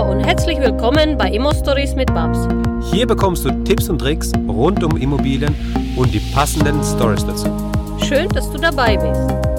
Hallo 0.00 0.12
und 0.12 0.20
herzlich 0.24 0.58
willkommen 0.58 1.18
bei 1.18 1.28
Immo 1.28 1.52
Stories 1.52 1.94
mit 1.94 2.06
Babs. 2.14 2.48
Hier 2.90 3.06
bekommst 3.06 3.44
du 3.44 3.50
Tipps 3.64 3.90
und 3.90 3.98
Tricks 3.98 4.32
rund 4.48 4.82
um 4.82 4.96
Immobilien 4.96 5.54
und 5.94 6.14
die 6.14 6.20
passenden 6.32 6.82
Stories 6.82 7.26
dazu. 7.26 7.48
Schön, 8.08 8.26
dass 8.30 8.50
du 8.50 8.56
dabei 8.56 8.96
bist. 8.96 9.50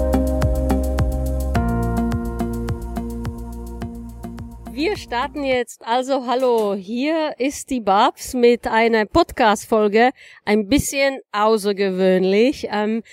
Wir 4.72 4.96
starten 4.96 5.44
jetzt. 5.44 5.86
Also 5.86 6.26
hallo, 6.26 6.74
hier 6.74 7.34
ist 7.38 7.70
die 7.70 7.80
Babs 7.80 8.34
mit 8.34 8.66
einer 8.66 9.06
Podcast-Folge. 9.06 10.10
Ein 10.44 10.66
bisschen 10.66 11.20
außergewöhnlich. 11.30 12.66
Ähm, 12.68 13.04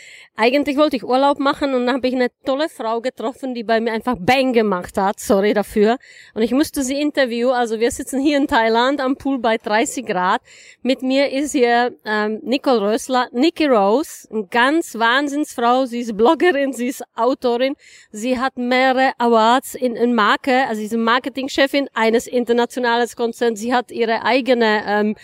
eigentlich 0.41 0.77
wollte 0.77 0.95
ich 0.95 1.03
Urlaub 1.03 1.37
machen 1.37 1.73
und 1.73 1.85
dann 1.85 1.95
habe 1.95 2.07
ich 2.07 2.15
eine 2.15 2.29
tolle 2.45 2.69
Frau 2.69 3.01
getroffen, 3.01 3.53
die 3.53 3.65
bei 3.65 3.81
mir 3.81 3.91
einfach 3.91 4.15
Bang 4.17 4.53
gemacht 4.53 4.97
hat. 4.97 5.19
Sorry 5.19 5.53
dafür. 5.53 5.97
Und 6.33 6.43
ich 6.43 6.53
musste 6.53 6.81
sie 6.81 7.01
interviewen. 7.01 7.51
Also 7.51 7.81
wir 7.81 7.91
sitzen 7.91 8.21
hier 8.21 8.37
in 8.37 8.47
Thailand 8.47 9.01
am 9.01 9.17
Pool 9.17 9.39
bei 9.39 9.57
30 9.57 10.05
Grad. 10.05 10.41
Mit 10.81 11.01
mir 11.01 11.29
ist 11.29 11.51
hier 11.51 11.93
ähm, 12.05 12.39
Nicole 12.41 12.79
Rösler, 12.79 13.27
Nikki 13.33 13.65
Rose, 13.65 14.29
eine 14.31 14.47
ganz 14.47 14.97
Wahnsinnsfrau. 14.97 15.85
Sie 15.85 15.99
ist 15.99 16.15
Bloggerin, 16.15 16.71
sie 16.71 16.87
ist 16.87 17.03
Autorin. 17.17 17.75
Sie 18.11 18.39
hat 18.39 18.55
mehrere 18.55 19.11
Awards 19.17 19.75
in, 19.75 19.97
in 19.97 20.15
Marke, 20.15 20.67
also 20.69 20.79
sie 20.79 20.85
ist 20.85 20.95
Marketingchefin 20.95 21.89
eines 21.93 22.27
internationalen 22.27 23.09
Konzerns. 23.13 23.59
Sie 23.59 23.73
hat 23.73 23.91
ihre 23.91 24.23
eigene, 24.23 24.83
ähm, 24.87 25.15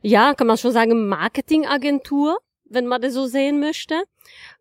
ja, 0.00 0.32
kann 0.32 0.46
man 0.46 0.56
schon 0.56 0.72
sagen, 0.72 1.08
Marketingagentur 1.08 2.38
wenn 2.68 2.86
man 2.86 3.00
das 3.00 3.14
so 3.14 3.26
sehen 3.26 3.60
möchte. 3.60 4.02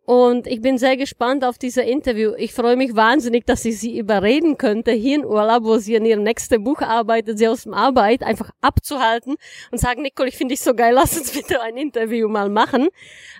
Und 0.05 0.45
ich 0.45 0.61
bin 0.61 0.77
sehr 0.77 0.97
gespannt 0.97 1.43
auf 1.43 1.57
dieser 1.57 1.83
Interview. 1.83 2.33
Ich 2.37 2.53
freue 2.53 2.75
mich 2.75 2.95
wahnsinnig, 2.95 3.47
dass 3.47 3.65
ich 3.65 3.79
sie 3.79 3.97
überreden 3.97 4.55
könnte, 4.55 4.91
hier 4.91 5.15
in 5.15 5.25
Urlaub, 5.25 5.63
wo 5.63 5.77
sie 5.77 5.97
an 5.97 6.05
ihrem 6.05 6.21
nächsten 6.21 6.63
Buch 6.63 6.81
arbeitet, 6.81 7.39
sie 7.39 7.47
aus 7.47 7.63
dem 7.63 7.73
Arbeit 7.73 8.21
einfach 8.21 8.51
abzuhalten 8.61 9.35
und 9.71 9.79
sagen, 9.79 10.03
Nicole, 10.03 10.29
ich 10.29 10.37
finde 10.37 10.53
dich 10.53 10.61
so 10.61 10.75
geil, 10.75 10.93
lass 10.93 11.17
uns 11.17 11.31
bitte 11.31 11.59
ein 11.59 11.75
Interview 11.75 12.27
mal 12.27 12.49
machen. 12.49 12.89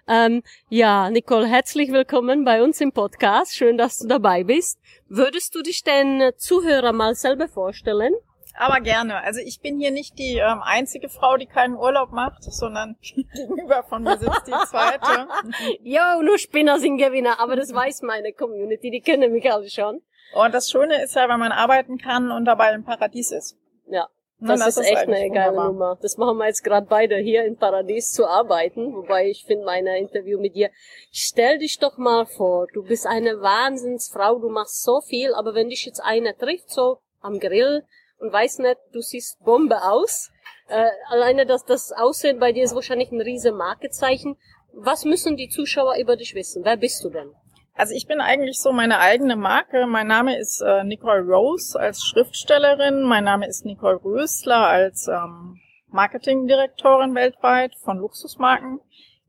Ähm, 0.07 0.41
ja, 0.67 1.11
Nicole, 1.11 1.45
herzlich 1.45 1.91
willkommen 1.91 2.44
bei 2.45 2.63
uns 2.63 2.81
im 2.81 2.91
Podcast. 2.91 3.55
Schön, 3.55 3.77
dass 3.77 4.00
du 4.00 4.07
dabei 4.07 4.44
bist. 4.44 4.79
Würdest 5.07 5.53
du 5.53 5.61
dich 5.61 5.83
den 5.83 6.31
Zuhörer 6.35 6.94
mal 6.94 7.13
selber 7.13 7.47
vorstellen? 7.47 8.16
Aber 8.57 8.79
gerne. 8.79 9.21
Also 9.23 9.41
ich 9.41 9.59
bin 9.59 9.79
hier 9.79 9.91
nicht 9.91 10.17
die 10.17 10.37
ähm, 10.37 10.61
einzige 10.63 11.09
Frau, 11.09 11.37
die 11.37 11.45
keinen 11.45 11.75
Urlaub 11.75 12.11
macht, 12.11 12.43
sondern 12.43 12.95
gegenüber 13.01 13.83
von 13.83 14.03
mir 14.03 14.17
sitzt 14.17 14.47
die 14.47 14.67
zweite. 14.67 15.27
Jo, 15.81 16.21
nur 16.21 16.37
Spinner 16.37 16.79
sind 16.79 16.97
Gewinner, 16.97 17.39
aber 17.39 17.55
das 17.55 17.73
weiß 17.73 18.01
meine 18.03 18.33
Community, 18.33 18.91
die 18.91 19.01
kennen 19.01 19.31
mich 19.31 19.51
alle 19.51 19.69
schon. 19.69 20.01
Und 20.33 20.53
das 20.53 20.69
Schöne 20.69 21.03
ist 21.03 21.15
ja, 21.15 21.29
wenn 21.29 21.39
man 21.39 21.51
arbeiten 21.51 21.97
kann 21.97 22.31
und 22.31 22.45
dabei 22.45 22.73
im 22.73 22.83
Paradies 22.83 23.31
ist. 23.31 23.57
Ja. 23.87 24.07
Das, 24.39 24.59
das 24.59 24.69
ist, 24.69 24.77
ist 24.79 24.91
echt 24.91 25.07
eine 25.07 25.29
geile 25.29 25.51
wunderbar. 25.51 25.67
Nummer. 25.67 25.97
Das 26.01 26.17
machen 26.17 26.37
wir 26.37 26.47
jetzt 26.47 26.63
gerade 26.63 26.87
beide 26.89 27.15
hier 27.15 27.45
im 27.45 27.55
Paradies 27.55 28.11
zu 28.11 28.27
arbeiten. 28.27 28.93
Wobei 28.93 29.29
ich 29.29 29.45
finde 29.45 29.65
meine 29.65 29.97
Interview 29.97 30.39
mit 30.39 30.55
dir. 30.55 30.71
Stell 31.11 31.59
dich 31.59 31.79
doch 31.79 31.97
mal 31.97 32.25
vor, 32.25 32.67
du 32.73 32.83
bist 32.83 33.07
eine 33.07 33.41
Wahnsinnsfrau, 33.41 34.39
du 34.39 34.49
machst 34.49 34.83
so 34.83 34.99
viel, 35.01 35.33
aber 35.33 35.55
wenn 35.55 35.69
dich 35.69 35.85
jetzt 35.85 36.01
einer 36.01 36.37
trifft, 36.37 36.69
so 36.69 36.99
am 37.21 37.39
Grill, 37.39 37.83
und 38.19 38.31
weiß 38.31 38.59
nicht, 38.59 38.77
du 38.94 39.02
siehst 39.02 39.39
Bombe 39.44 39.83
aus. 39.83 40.31
Äh, 40.67 40.89
alleine 41.09 41.45
dass 41.45 41.63
das 41.66 41.91
Aussehen 41.91 42.39
bei 42.39 42.52
dir 42.52 42.63
ist 42.63 42.75
wahrscheinlich 42.75 43.11
ein 43.11 43.22
riesen 43.22 43.55
Markezeichen. 43.55 44.38
Was 44.73 45.05
müssen 45.05 45.38
die 45.38 45.49
Zuschauer 45.49 45.95
über 45.99 46.16
dich 46.16 46.35
wissen? 46.35 46.66
Wer 46.66 46.77
bist 46.77 47.03
du 47.03 47.09
denn? 47.09 47.31
Also 47.73 47.94
ich 47.94 48.07
bin 48.07 48.22
eigentlich 48.22 48.59
so 48.59 48.72
meine 48.72 48.99
eigene 48.99 49.35
Marke. 49.35 49.85
Mein 49.85 50.07
Name 50.07 50.38
ist 50.39 50.61
äh, 50.61 50.83
Nicole 50.83 51.22
Rose 51.22 51.77
als 51.80 52.03
Schriftstellerin. 52.03 53.03
Mein 53.03 53.25
Name 53.25 53.47
ist 53.47 53.66
Nicole 53.66 54.02
Rösler 54.03 54.67
als 54.67 55.07
ähm, 55.07 55.59
Marketingdirektorin 55.89 57.16
weltweit 57.16 57.75
von 57.83 57.97
Luxusmarken, 57.97 58.79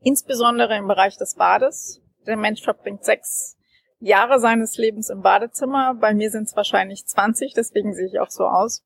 insbesondere 0.00 0.76
im 0.76 0.86
Bereich 0.86 1.16
des 1.16 1.34
Bades. 1.34 2.00
Der 2.26 2.36
Mensch 2.36 2.62
verbringt 2.62 3.04
sechs 3.04 3.55
Jahre 4.06 4.38
seines 4.40 4.76
Lebens 4.76 5.10
im 5.10 5.22
Badezimmer. 5.22 5.94
Bei 5.94 6.14
mir 6.14 6.30
sind 6.30 6.44
es 6.44 6.56
wahrscheinlich 6.56 7.06
20, 7.06 7.54
deswegen 7.54 7.94
sehe 7.94 8.06
ich 8.06 8.20
auch 8.20 8.30
so 8.30 8.44
aus. 8.44 8.84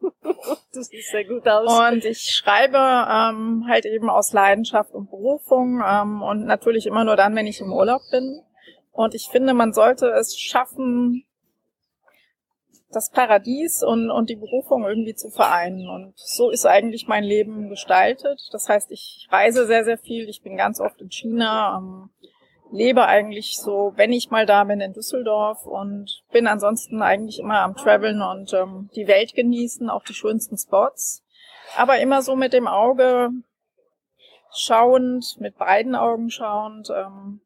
du 0.00 0.82
siehst 0.82 1.10
sehr 1.10 1.24
gut 1.24 1.46
aus. 1.48 1.92
Und 1.92 2.04
ich 2.04 2.20
schreibe 2.20 2.76
ähm, 2.76 3.64
halt 3.68 3.86
eben 3.86 4.10
aus 4.10 4.32
Leidenschaft 4.32 4.92
und 4.92 5.10
Berufung 5.10 5.82
ähm, 5.86 6.22
und 6.22 6.44
natürlich 6.44 6.86
immer 6.86 7.04
nur 7.04 7.16
dann, 7.16 7.34
wenn 7.34 7.46
ich 7.46 7.60
im 7.60 7.72
Urlaub 7.72 8.02
bin. 8.10 8.42
Und 8.92 9.14
ich 9.14 9.28
finde, 9.28 9.54
man 9.54 9.72
sollte 9.72 10.06
es 10.06 10.38
schaffen, 10.38 11.24
das 12.92 13.10
Paradies 13.10 13.82
und, 13.82 14.10
und 14.10 14.30
die 14.30 14.36
Berufung 14.36 14.84
irgendwie 14.84 15.14
zu 15.14 15.30
vereinen. 15.30 15.88
Und 15.88 16.14
so 16.16 16.50
ist 16.50 16.64
eigentlich 16.64 17.08
mein 17.08 17.24
Leben 17.24 17.68
gestaltet. 17.68 18.40
Das 18.52 18.68
heißt, 18.68 18.92
ich 18.92 19.26
reise 19.30 19.66
sehr, 19.66 19.84
sehr 19.84 19.98
viel. 19.98 20.28
Ich 20.28 20.42
bin 20.42 20.56
ganz 20.56 20.80
oft 20.80 21.00
in 21.00 21.10
China. 21.10 21.78
Ähm, 21.78 22.10
lebe 22.70 23.06
eigentlich 23.06 23.58
so, 23.58 23.92
wenn 23.96 24.12
ich 24.12 24.30
mal 24.30 24.46
da 24.46 24.64
bin, 24.64 24.80
in 24.80 24.92
Düsseldorf 24.92 25.64
und 25.66 26.22
bin 26.32 26.46
ansonsten 26.46 27.02
eigentlich 27.02 27.38
immer 27.38 27.60
am 27.60 27.76
Traveln 27.76 28.22
und 28.22 28.52
ähm, 28.52 28.90
die 28.96 29.06
Welt 29.06 29.34
genießen, 29.34 29.90
auch 29.90 30.04
die 30.04 30.14
schönsten 30.14 30.56
Spots. 30.56 31.22
Aber 31.76 31.98
immer 31.98 32.22
so 32.22 32.36
mit 32.36 32.52
dem 32.52 32.66
Auge 32.66 33.30
schauend, 34.52 35.40
mit 35.40 35.56
beiden 35.56 35.94
Augen 35.94 36.30
schauend, 36.30 36.90
ähm, 36.90 37.40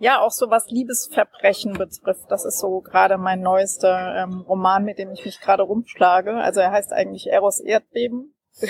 ja, 0.00 0.20
auch 0.20 0.30
so 0.30 0.48
was 0.48 0.70
Liebesverbrechen 0.70 1.74
betrifft. 1.74 2.30
Das 2.30 2.46
ist 2.46 2.58
so 2.58 2.80
gerade 2.80 3.18
mein 3.18 3.42
neuester 3.42 4.16
ähm, 4.16 4.40
Roman, 4.48 4.82
mit 4.84 4.98
dem 4.98 5.12
ich 5.12 5.26
mich 5.26 5.40
gerade 5.40 5.62
rumschlage. 5.62 6.34
Also 6.36 6.60
er 6.60 6.70
heißt 6.70 6.92
eigentlich 6.92 7.30
Eros 7.30 7.60
Erdbeben. 7.60 8.34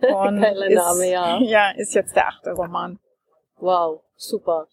Und 0.00 0.40
Geiler 0.40 0.66
ist, 0.66 0.74
Name, 0.74 1.10
ja. 1.10 1.38
Ja, 1.40 1.70
ist 1.72 1.94
jetzt 1.94 2.16
der 2.16 2.28
achte 2.28 2.52
Roman. 2.52 2.98
Wow, 3.58 4.00
super. 4.16 4.68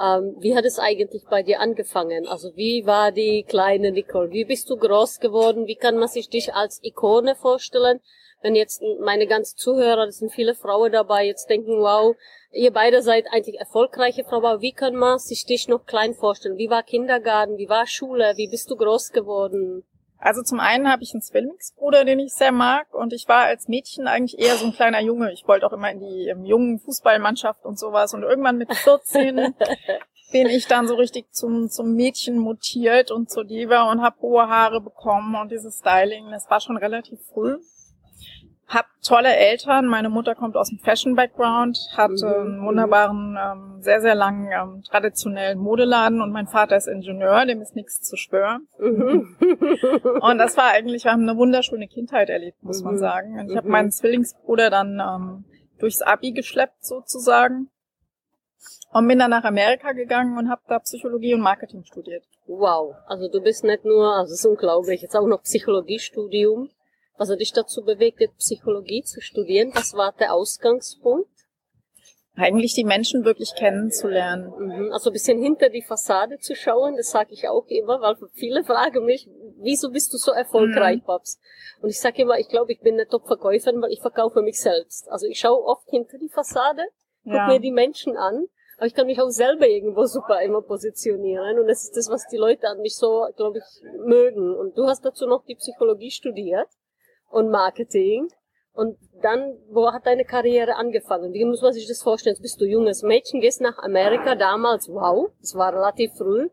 Ähm, 0.00 0.36
wie 0.38 0.56
hat 0.56 0.64
es 0.64 0.78
eigentlich 0.78 1.24
bei 1.28 1.42
dir 1.42 1.60
angefangen? 1.60 2.26
Also 2.26 2.56
wie 2.56 2.86
war 2.86 3.12
die 3.12 3.44
kleine 3.46 3.92
Nicole? 3.92 4.30
Wie 4.30 4.46
bist 4.46 4.70
du 4.70 4.76
groß 4.76 5.20
geworden? 5.20 5.66
Wie 5.66 5.76
kann 5.76 5.98
man 5.98 6.08
sich 6.08 6.30
dich 6.30 6.54
als 6.54 6.82
Ikone 6.82 7.34
vorstellen? 7.34 8.00
Wenn 8.40 8.54
jetzt 8.54 8.82
meine 9.00 9.26
ganzen 9.26 9.58
Zuhörer, 9.58 10.06
das 10.06 10.16
sind 10.16 10.32
viele 10.32 10.54
Frauen 10.54 10.92
dabei, 10.92 11.26
jetzt 11.26 11.50
denken, 11.50 11.82
wow, 11.82 12.16
ihr 12.52 12.72
beide 12.72 13.02
seid 13.02 13.26
eigentlich 13.30 13.58
erfolgreiche 13.58 14.24
Frauen, 14.24 14.46
aber 14.46 14.62
wie 14.62 14.72
kann 14.72 14.94
man 14.94 15.18
sich 15.18 15.44
dich 15.44 15.68
noch 15.68 15.84
klein 15.84 16.14
vorstellen? 16.14 16.56
Wie 16.56 16.70
war 16.70 16.82
Kindergarten? 16.82 17.58
Wie 17.58 17.68
war 17.68 17.86
Schule? 17.86 18.32
Wie 18.36 18.48
bist 18.48 18.70
du 18.70 18.76
groß 18.76 19.12
geworden? 19.12 19.84
Also 20.20 20.42
zum 20.42 20.60
einen 20.60 20.90
habe 20.90 21.02
ich 21.02 21.14
einen 21.14 21.22
Zwillingsbruder, 21.22 22.04
den 22.04 22.18
ich 22.18 22.34
sehr 22.34 22.52
mag 22.52 22.92
und 22.92 23.14
ich 23.14 23.26
war 23.26 23.44
als 23.44 23.68
Mädchen 23.68 24.06
eigentlich 24.06 24.38
eher 24.38 24.56
so 24.56 24.66
ein 24.66 24.72
kleiner 24.72 25.00
Junge. 25.00 25.32
Ich 25.32 25.48
wollte 25.48 25.66
auch 25.66 25.72
immer 25.72 25.90
in 25.90 26.00
die 26.00 26.32
um, 26.32 26.44
jungen 26.44 26.78
Fußballmannschaft 26.78 27.64
und 27.64 27.78
sowas. 27.78 28.12
Und 28.12 28.22
irgendwann 28.22 28.58
mit 28.58 28.72
14 28.72 29.36
bin 30.32 30.46
ich 30.46 30.66
dann 30.66 30.86
so 30.86 30.94
richtig 30.94 31.32
zum, 31.32 31.70
zum 31.70 31.94
Mädchen 31.94 32.38
mutiert 32.38 33.10
und 33.10 33.30
zur 33.30 33.44
Diva 33.44 33.90
und 33.90 34.02
habe 34.02 34.20
hohe 34.20 34.46
Haare 34.46 34.82
bekommen 34.82 35.34
und 35.36 35.50
dieses 35.50 35.78
Styling, 35.78 36.30
das 36.30 36.50
war 36.50 36.60
schon 36.60 36.76
relativ 36.76 37.18
früh 37.32 37.56
hab 38.70 38.86
tolle 39.02 39.34
Eltern. 39.34 39.86
Meine 39.86 40.08
Mutter 40.08 40.36
kommt 40.36 40.56
aus 40.56 40.68
dem 40.68 40.78
Fashion-Background, 40.78 41.76
hat 41.96 42.12
mhm. 42.12 42.24
einen 42.24 42.62
wunderbaren, 42.64 43.36
ähm, 43.36 43.82
sehr, 43.82 44.00
sehr 44.00 44.14
langen 44.14 44.48
ähm, 44.52 44.82
traditionellen 44.88 45.58
Modeladen 45.58 46.22
und 46.22 46.30
mein 46.30 46.46
Vater 46.46 46.76
ist 46.76 46.86
Ingenieur, 46.86 47.44
dem 47.46 47.60
ist 47.60 47.74
nichts 47.74 48.00
zu 48.02 48.16
schwören. 48.16 48.68
Mhm. 48.78 49.36
und 50.20 50.38
das 50.38 50.56
war 50.56 50.70
eigentlich, 50.70 51.04
wir 51.04 51.10
haben 51.10 51.28
eine 51.28 51.36
wunderschöne 51.36 51.88
Kindheit 51.88 52.30
erlebt, 52.30 52.62
muss 52.62 52.80
mhm. 52.80 52.86
man 52.86 52.98
sagen. 52.98 53.40
Und 53.40 53.50
ich 53.50 53.56
habe 53.56 53.66
mhm. 53.66 53.72
meinen 53.72 53.90
Zwillingsbruder 53.90 54.70
dann 54.70 55.00
ähm, 55.00 55.44
durchs 55.80 56.02
Abi 56.02 56.30
geschleppt 56.30 56.84
sozusagen 56.84 57.70
und 58.92 59.08
bin 59.08 59.18
dann 59.18 59.30
nach 59.30 59.44
Amerika 59.44 59.92
gegangen 59.92 60.38
und 60.38 60.48
habe 60.48 60.62
da 60.68 60.78
Psychologie 60.78 61.34
und 61.34 61.40
Marketing 61.40 61.84
studiert. 61.84 62.22
Wow, 62.46 62.94
also 63.06 63.28
du 63.28 63.40
bist 63.40 63.64
nicht 63.64 63.84
nur, 63.84 64.14
also 64.14 64.32
es 64.32 64.40
ist 64.40 64.46
unglaublich, 64.46 65.02
jetzt 65.02 65.16
auch 65.16 65.26
noch 65.26 65.42
Psychologiestudium 65.42 66.70
was 67.20 67.28
hat 67.28 67.40
dich 67.40 67.52
dazu 67.52 67.84
bewegt, 67.84 68.18
Psychologie 68.38 69.02
zu 69.02 69.20
studieren? 69.20 69.72
Was 69.74 69.92
war 69.92 70.14
der 70.18 70.32
Ausgangspunkt? 70.32 71.28
Eigentlich 72.34 72.72
die 72.72 72.84
Menschen 72.84 73.26
wirklich 73.26 73.52
kennenzulernen. 73.54 74.50
Mhm. 74.58 74.92
Also 74.92 75.10
ein 75.10 75.12
bisschen 75.12 75.38
hinter 75.38 75.68
die 75.68 75.82
Fassade 75.82 76.38
zu 76.38 76.54
schauen, 76.54 76.96
das 76.96 77.10
sage 77.10 77.34
ich 77.34 77.46
auch 77.46 77.66
immer, 77.66 78.00
weil 78.00 78.16
viele 78.32 78.64
fragen 78.64 79.04
mich, 79.04 79.28
wieso 79.58 79.90
bist 79.90 80.14
du 80.14 80.16
so 80.16 80.32
erfolgreich, 80.32 81.02
mhm. 81.02 81.04
Babs? 81.04 81.38
Und 81.82 81.90
ich 81.90 82.00
sage 82.00 82.22
immer, 82.22 82.38
ich 82.38 82.48
glaube, 82.48 82.72
ich 82.72 82.80
bin 82.80 82.94
eine 82.94 83.06
Top-Verkäuferin, 83.06 83.82
weil 83.82 83.92
ich 83.92 84.00
verkaufe 84.00 84.40
mich 84.40 84.58
selbst. 84.58 85.06
Also 85.10 85.26
ich 85.26 85.38
schaue 85.38 85.62
oft 85.62 85.90
hinter 85.90 86.16
die 86.16 86.30
Fassade, 86.30 86.84
gucke 87.24 87.36
ja. 87.36 87.48
mir 87.48 87.60
die 87.60 87.70
Menschen 87.70 88.16
an, 88.16 88.46
aber 88.78 88.86
ich 88.86 88.94
kann 88.94 89.06
mich 89.06 89.20
auch 89.20 89.28
selber 89.28 89.68
irgendwo 89.68 90.06
super 90.06 90.40
immer 90.40 90.62
positionieren 90.62 91.58
und 91.58 91.66
das 91.66 91.84
ist 91.84 91.98
das, 91.98 92.08
was 92.08 92.26
die 92.28 92.38
Leute 92.38 92.66
an 92.66 92.80
mich 92.80 92.96
so, 92.96 93.26
glaube 93.36 93.58
ich, 93.58 93.64
mögen. 94.06 94.56
Und 94.56 94.78
du 94.78 94.86
hast 94.86 95.04
dazu 95.04 95.26
noch 95.26 95.44
die 95.44 95.56
Psychologie 95.56 96.10
studiert 96.10 96.68
und 97.30 97.50
Marketing. 97.50 98.28
Und 98.72 98.96
dann, 99.22 99.58
wo 99.70 99.92
hat 99.92 100.06
deine 100.06 100.24
Karriere 100.24 100.76
angefangen? 100.76 101.32
Wie 101.32 101.44
muss 101.44 101.62
man 101.62 101.72
sich 101.72 101.86
das 101.86 102.02
vorstellen? 102.02 102.34
Jetzt 102.34 102.42
bist 102.42 102.60
du 102.60 102.64
junges 102.64 103.02
Mädchen, 103.02 103.40
gehst 103.40 103.60
nach 103.60 103.78
Amerika 103.78 104.34
damals, 104.34 104.88
wow, 104.88 105.30
das 105.40 105.54
war 105.54 105.72
relativ 105.74 106.12
früh, 106.16 106.48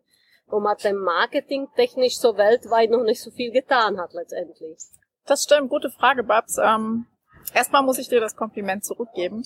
wo 0.47 0.59
man 0.59 0.75
dann 0.81 0.95
Marketing 0.95 1.67
technisch 1.75 2.17
so 2.17 2.37
weltweit 2.37 2.89
noch 2.89 3.03
nicht 3.03 3.21
so 3.21 3.31
viel 3.31 3.51
getan 3.51 3.99
hat 3.99 4.13
letztendlich. 4.13 4.77
Das 5.25 5.43
stimmt, 5.43 5.69
gute 5.69 5.89
Frage, 5.89 6.23
Babs. 6.23 6.57
Ähm, 6.57 7.05
erstmal 7.53 7.83
muss 7.83 7.97
ich 7.97 8.09
dir 8.09 8.19
das 8.19 8.35
Kompliment 8.35 8.85
zurückgeben. 8.85 9.43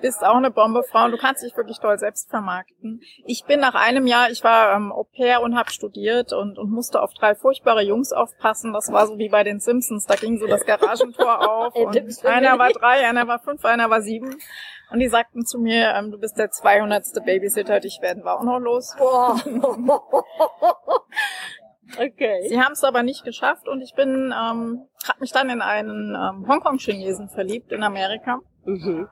Bist 0.00 0.24
auch 0.24 0.36
eine 0.36 0.50
Bombe, 0.50 0.82
Frau, 0.82 1.04
und 1.04 1.12
du 1.12 1.18
kannst 1.18 1.42
dich 1.42 1.56
wirklich 1.56 1.78
toll 1.78 1.98
selbst 1.98 2.30
vermarkten. 2.30 3.00
Ich 3.24 3.44
bin 3.44 3.60
nach 3.60 3.74
einem 3.74 4.06
Jahr, 4.06 4.30
ich 4.30 4.44
war 4.44 4.74
ähm, 4.76 4.92
Au 4.92 5.04
pair 5.04 5.42
und 5.42 5.56
habe 5.56 5.70
studiert 5.70 6.32
und, 6.32 6.58
und 6.58 6.70
musste 6.70 7.02
auf 7.02 7.12
drei 7.14 7.34
furchtbare 7.34 7.82
Jungs 7.82 8.12
aufpassen. 8.12 8.72
Das 8.72 8.92
war 8.92 9.06
so 9.06 9.18
wie 9.18 9.28
bei 9.28 9.44
den 9.44 9.60
Simpsons, 9.60 10.06
da 10.06 10.14
ging 10.14 10.38
so 10.38 10.46
das 10.46 10.64
Garagentor 10.64 11.48
auf 11.50 11.74
und 11.74 12.24
einer 12.24 12.58
war 12.58 12.70
drei, 12.70 13.06
einer 13.06 13.26
war 13.26 13.38
fünf, 13.40 13.64
einer 13.64 13.90
war 13.90 14.02
sieben. 14.02 14.36
Und 14.90 15.00
die 15.00 15.08
sagten 15.08 15.44
zu 15.44 15.58
mir, 15.58 15.94
ähm, 15.96 16.10
du 16.12 16.18
bist 16.18 16.38
der 16.38 16.50
200. 16.50 17.24
Babysitter, 17.24 17.80
dich 17.80 17.98
werden 18.00 18.24
wir 18.24 18.38
auch 18.38 18.44
noch 18.44 18.58
los. 18.58 18.94
okay. 22.12 22.48
Sie 22.48 22.60
haben 22.60 22.72
es 22.72 22.84
aber 22.84 23.02
nicht 23.02 23.24
geschafft 23.24 23.68
und 23.68 23.80
ich 23.82 23.94
bin, 23.94 24.26
ähm, 24.36 24.86
habe 25.08 25.20
mich 25.20 25.32
dann 25.32 25.50
in 25.50 25.60
einen 25.62 26.14
ähm, 26.14 26.46
Hongkong-Chinesen 26.48 27.28
verliebt 27.28 27.72
in 27.72 27.82
Amerika. 27.82 28.40
Mhm. 28.64 29.08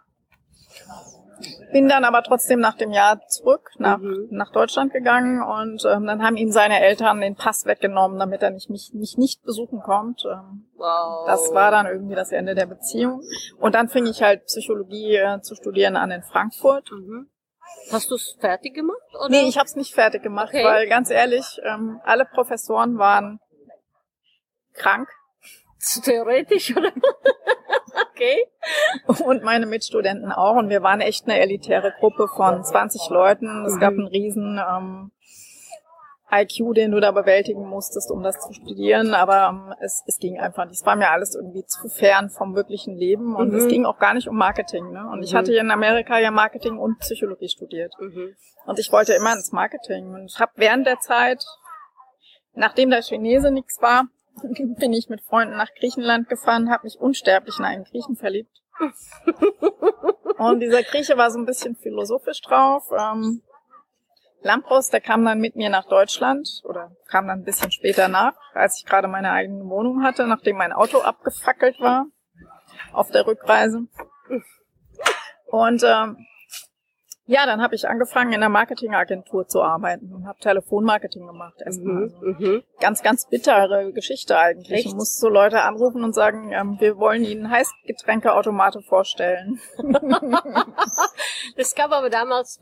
Bin 1.72 1.88
dann 1.88 2.04
aber 2.04 2.22
trotzdem 2.22 2.60
nach 2.60 2.76
dem 2.76 2.92
Jahr 2.92 3.20
zurück 3.26 3.70
nach, 3.78 3.98
Mhm. 3.98 4.28
nach 4.30 4.52
Deutschland 4.52 4.92
gegangen 4.92 5.42
und 5.42 5.82
ähm, 5.90 6.06
dann 6.06 6.22
haben 6.22 6.36
ihm 6.36 6.52
seine 6.52 6.80
Eltern 6.80 7.20
den 7.20 7.34
Pass 7.34 7.66
weggenommen, 7.66 8.18
damit 8.18 8.42
er 8.42 8.50
nicht, 8.50 8.70
mich, 8.70 8.92
mich 8.94 9.16
nicht 9.18 9.42
besuchen 9.42 9.80
kommt. 9.80 10.22
Ähm, 10.24 10.66
Wow. 10.76 11.26
das 11.26 11.52
war 11.52 11.70
dann 11.72 11.86
irgendwie 11.86 12.14
das 12.14 12.30
Ende 12.30 12.54
der 12.54 12.66
Beziehung. 12.66 13.22
Und 13.58 13.74
dann 13.74 13.88
fing 13.88 14.06
ich 14.06 14.22
halt 14.22 14.44
Psychologie 14.44 15.16
äh, 15.16 15.40
zu 15.40 15.54
studieren 15.56 15.96
an 15.96 16.10
in 16.12 16.22
Frankfurt. 16.22 16.90
Mhm. 16.92 17.28
Hast 17.90 18.10
du 18.10 18.14
es 18.14 18.36
fertig 18.40 18.74
gemacht? 18.74 18.96
Oder? 19.14 19.28
Nee, 19.28 19.48
ich 19.48 19.56
habe 19.58 19.66
es 19.66 19.76
nicht 19.76 19.94
fertig 19.94 20.22
gemacht, 20.22 20.48
Okay. 20.48 20.64
weil 20.64 20.88
ganz 20.88 21.10
ehrlich, 21.10 21.60
ähm, 21.64 22.00
alle 22.04 22.24
Professoren 22.24 22.98
waren 22.98 23.40
krank 24.74 25.08
Theoretisch, 26.04 26.76
oder? 26.76 26.92
okay. 28.12 28.46
und 29.24 29.42
meine 29.42 29.66
Mitstudenten 29.66 30.30
auch. 30.30 30.54
Und 30.54 30.68
wir 30.68 30.82
waren 30.82 31.00
echt 31.00 31.24
eine 31.24 31.40
elitäre 31.40 31.92
Gruppe 31.98 32.28
von 32.28 32.62
20 32.62 33.08
Leuten. 33.10 33.64
Es 33.66 33.74
Mhm. 33.74 33.80
gab 33.80 33.92
einen 33.92 34.06
riesen 34.06 34.60
ähm, 34.64 35.10
IQ, 36.32 36.74
den 36.74 36.92
du 36.92 37.00
da 37.00 37.10
bewältigen 37.12 37.66
musstest, 37.68 38.10
um 38.10 38.22
das 38.22 38.40
zu 38.40 38.52
studieren. 38.54 39.12
Aber 39.14 39.48
ähm, 39.50 39.74
es, 39.80 40.02
es 40.06 40.18
ging 40.18 40.40
einfach 40.40 40.64
nicht. 40.64 40.80
Es 40.80 40.86
war 40.86 40.96
mir 40.96 41.10
alles 41.10 41.34
irgendwie 41.34 41.64
zu 41.66 41.88
fern 41.88 42.30
vom 42.30 42.54
wirklichen 42.56 42.96
Leben. 42.96 43.36
Und 43.36 43.50
Mhm. 43.50 43.56
es 43.56 43.68
ging 43.68 43.84
auch 43.84 43.98
gar 43.98 44.14
nicht 44.14 44.28
um 44.28 44.36
Marketing. 44.36 44.90
Ne? 44.92 45.06
Und 45.10 45.22
ich 45.22 45.32
Mhm. 45.32 45.36
hatte 45.38 45.52
hier 45.52 45.60
in 45.60 45.70
Amerika 45.70 46.18
ja 46.18 46.30
Marketing 46.30 46.78
und 46.78 46.98
Psychologie 47.00 47.48
studiert. 47.48 47.92
Mhm. 48.00 48.34
Und 48.66 48.78
ich 48.78 48.90
wollte 48.92 49.12
immer 49.12 49.34
ins 49.34 49.52
Marketing. 49.52 50.14
Und 50.14 50.24
ich 50.32 50.40
habe 50.40 50.52
während 50.56 50.86
der 50.86 51.00
Zeit, 51.00 51.44
nachdem 52.54 52.90
der 52.90 53.02
Chinese 53.02 53.50
nichts 53.50 53.82
war, 53.82 54.04
bin 54.42 54.92
ich 54.94 55.08
mit 55.10 55.20
Freunden 55.22 55.56
nach 55.56 55.68
Griechenland 55.78 56.28
gefahren, 56.28 56.70
habe 56.70 56.84
mich 56.84 56.98
unsterblich 56.98 57.58
in 57.58 57.64
einen 57.66 57.84
Griechen 57.84 58.16
verliebt. 58.16 58.56
Und 60.38 60.60
dieser 60.60 60.82
Grieche 60.82 61.16
war 61.16 61.30
so 61.30 61.38
ein 61.38 61.44
bisschen 61.46 61.76
philosophisch 61.76 62.40
drauf. 62.40 62.84
Ähm, 62.98 63.42
Lampros, 64.44 64.88
der 64.88 65.00
kam 65.00 65.24
dann 65.24 65.38
mit 65.38 65.56
mir 65.56 65.70
nach 65.70 65.86
Deutschland 65.86 66.48
oder 66.64 66.96
kam 67.08 67.28
dann 67.28 67.40
ein 67.40 67.44
bisschen 67.44 67.70
später 67.70 68.08
nach, 68.08 68.34
als 68.54 68.78
ich 68.78 68.86
gerade 68.86 69.08
meine 69.08 69.30
eigene 69.32 69.64
Wohnung 69.64 70.02
hatte, 70.02 70.26
nachdem 70.26 70.56
mein 70.56 70.72
Auto 70.72 70.98
abgefackelt 70.98 71.80
war 71.80 72.06
auf 72.92 73.10
der 73.10 73.26
Rückreise. 73.26 73.86
Und 75.46 75.82
ähm, 75.84 76.26
ja, 77.26 77.46
dann 77.46 77.62
habe 77.62 77.74
ich 77.74 77.88
angefangen 77.88 78.32
in 78.32 78.40
der 78.40 78.48
Marketingagentur 78.48 79.46
zu 79.46 79.62
arbeiten 79.62 80.12
und 80.12 80.26
habe 80.26 80.38
Telefonmarketing 80.40 81.26
gemacht 81.26 81.54
erstmal. 81.64 81.94
Mhm. 81.94 82.02
Also 82.02 82.26
Mhm. 82.26 82.62
ganz, 82.80 83.02
ganz 83.02 83.26
bittere 83.28 83.92
Geschichte 83.92 84.36
eigentlich. 84.38 84.70
Echt? 84.84 84.92
Du 84.92 84.96
musst 84.96 85.20
so 85.20 85.28
Leute 85.28 85.62
anrufen 85.62 86.02
und 86.04 86.14
sagen, 86.14 86.50
ähm, 86.52 86.76
wir 86.80 86.96
wollen 86.98 87.24
Ihnen 87.24 87.50
Heißgetränkeautomate 87.50 88.82
vorstellen. 88.82 89.60
Das 91.56 91.74
gab 91.74 91.92
aber 91.92 92.10
damals, 92.10 92.60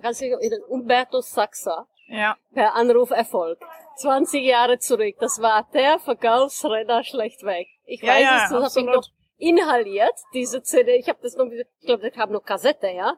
Umberto 0.68 1.20
Saxa 1.20 1.86
Ja, 2.08 2.36
per 2.52 2.74
Anruferfolg. 2.74 3.58
20 3.96 4.42
Jahre 4.44 4.78
zurück. 4.78 5.16
Das 5.20 5.40
war 5.42 5.66
der 5.74 5.98
Verkaufsrenner 5.98 7.04
schlechtweg. 7.04 7.68
Ich 7.84 8.02
Ja, 8.02 8.14
weiß 8.14 8.22
ja, 8.22 8.36
es, 8.44 8.50
das 8.50 8.76
habe 8.76 8.86
ich 8.88 8.94
noch 8.94 9.04
inhaliert, 9.36 10.14
diese 10.34 10.62
CD. 10.62 10.96
Ich 10.96 11.08
habe 11.08 11.18
das 11.22 11.36
noch, 11.36 11.46
ich 11.46 11.86
glaube, 11.86 12.02
das 12.02 12.12
kam 12.12 12.30
noch 12.30 12.42
Kassette, 12.44 12.88
ja. 12.88 13.14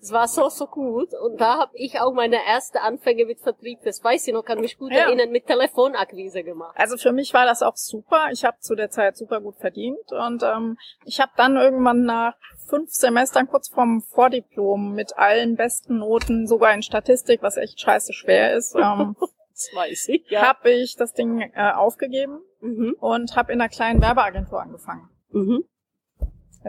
Es 0.00 0.12
war 0.12 0.28
so, 0.28 0.48
so 0.48 0.66
gut. 0.66 1.08
Und 1.14 1.40
da 1.40 1.58
habe 1.58 1.72
ich 1.74 2.00
auch 2.00 2.12
meine 2.12 2.36
erste 2.46 2.80
Anfänge 2.82 3.24
mit 3.24 3.40
Vertrieb, 3.40 3.78
das 3.84 4.02
weiß 4.04 4.26
ich 4.28 4.34
noch, 4.34 4.44
kann 4.44 4.60
mich 4.60 4.78
gut 4.78 4.92
Ja. 4.92 5.04
erinnern, 5.06 5.30
mit 5.30 5.46
Telefonakquise 5.46 6.42
gemacht. 6.42 6.74
also 6.78 6.96
für 6.96 7.12
mich 7.12 7.32
war 7.34 7.46
das 7.46 7.62
auch 7.62 7.76
super. 7.76 8.28
Ich 8.32 8.44
habe 8.44 8.58
zu 8.60 8.74
der 8.74 8.90
Zeit 8.90 9.16
super 9.16 9.40
gut 9.40 9.56
verdient 9.56 10.12
und 10.12 10.42
ähm, 10.42 10.76
ich 11.04 11.20
habe 11.20 11.32
dann 11.36 11.56
irgendwann 11.56 12.04
nach 12.04 12.34
fünf 12.68 12.90
Semestern 12.90 13.48
kurz 13.48 13.68
vorm 13.68 14.02
Vordiplom 14.02 14.94
mit 14.94 15.16
allen 15.16 15.56
besten 15.56 15.98
Noten, 15.98 16.46
sogar 16.46 16.72
in 16.74 16.82
Statistik, 16.82 17.42
was 17.42 17.56
echt 17.56 17.80
scheiße 17.80 18.12
schwer 18.12 18.54
ist, 18.56 18.74
ähm, 18.74 19.16
Das 19.56 19.70
weiß 19.72 20.08
ich, 20.08 20.26
habe 20.36 20.70
ich 20.70 20.96
das 20.96 21.12
Ding 21.12 21.40
äh, 21.40 21.70
aufgegeben 21.72 22.40
Mhm. 22.60 22.96
und 22.98 23.36
habe 23.36 23.52
in 23.52 23.60
einer 23.60 23.68
kleinen 23.68 24.00
Werbeagentur 24.02 24.60
angefangen. 24.60 25.08
Mhm. 25.30 25.64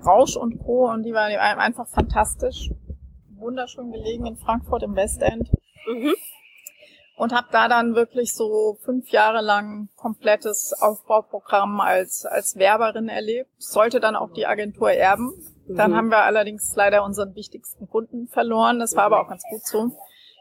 Rausch 0.05 0.35
und 0.35 0.59
Co. 0.59 0.89
und 0.91 1.03
die 1.03 1.13
waren 1.13 1.31
einfach 1.57 1.87
fantastisch. 1.87 2.69
Wunderschön 3.37 3.91
gelegen 3.91 4.25
in 4.25 4.37
Frankfurt 4.37 4.83
im 4.83 4.95
Westend. 4.95 5.49
Mhm. 5.87 6.15
Und 7.17 7.33
habe 7.33 7.47
da 7.51 7.69
dann 7.69 7.95
wirklich 7.95 8.33
so 8.33 8.77
fünf 8.83 9.09
Jahre 9.09 9.41
lang 9.41 9.87
komplettes 9.95 10.73
Aufbauprogramm 10.81 11.79
als, 11.79 12.25
als 12.25 12.57
Werberin 12.57 13.07
erlebt. 13.07 13.49
Sollte 13.57 14.01
dann 14.01 14.17
auch 14.17 14.31
die 14.33 14.45
Agentur 14.45 14.91
erben. 14.91 15.31
Dann 15.67 15.91
Mhm. 15.91 15.95
haben 15.95 16.09
wir 16.09 16.23
allerdings 16.23 16.73
leider 16.75 17.03
unseren 17.05 17.33
wichtigsten 17.35 17.87
Kunden 17.87 18.27
verloren. 18.27 18.79
Das 18.79 18.95
war 18.95 19.05
aber 19.05 19.21
auch 19.21 19.29
ganz 19.29 19.43
gut 19.49 19.65
so. 19.65 19.91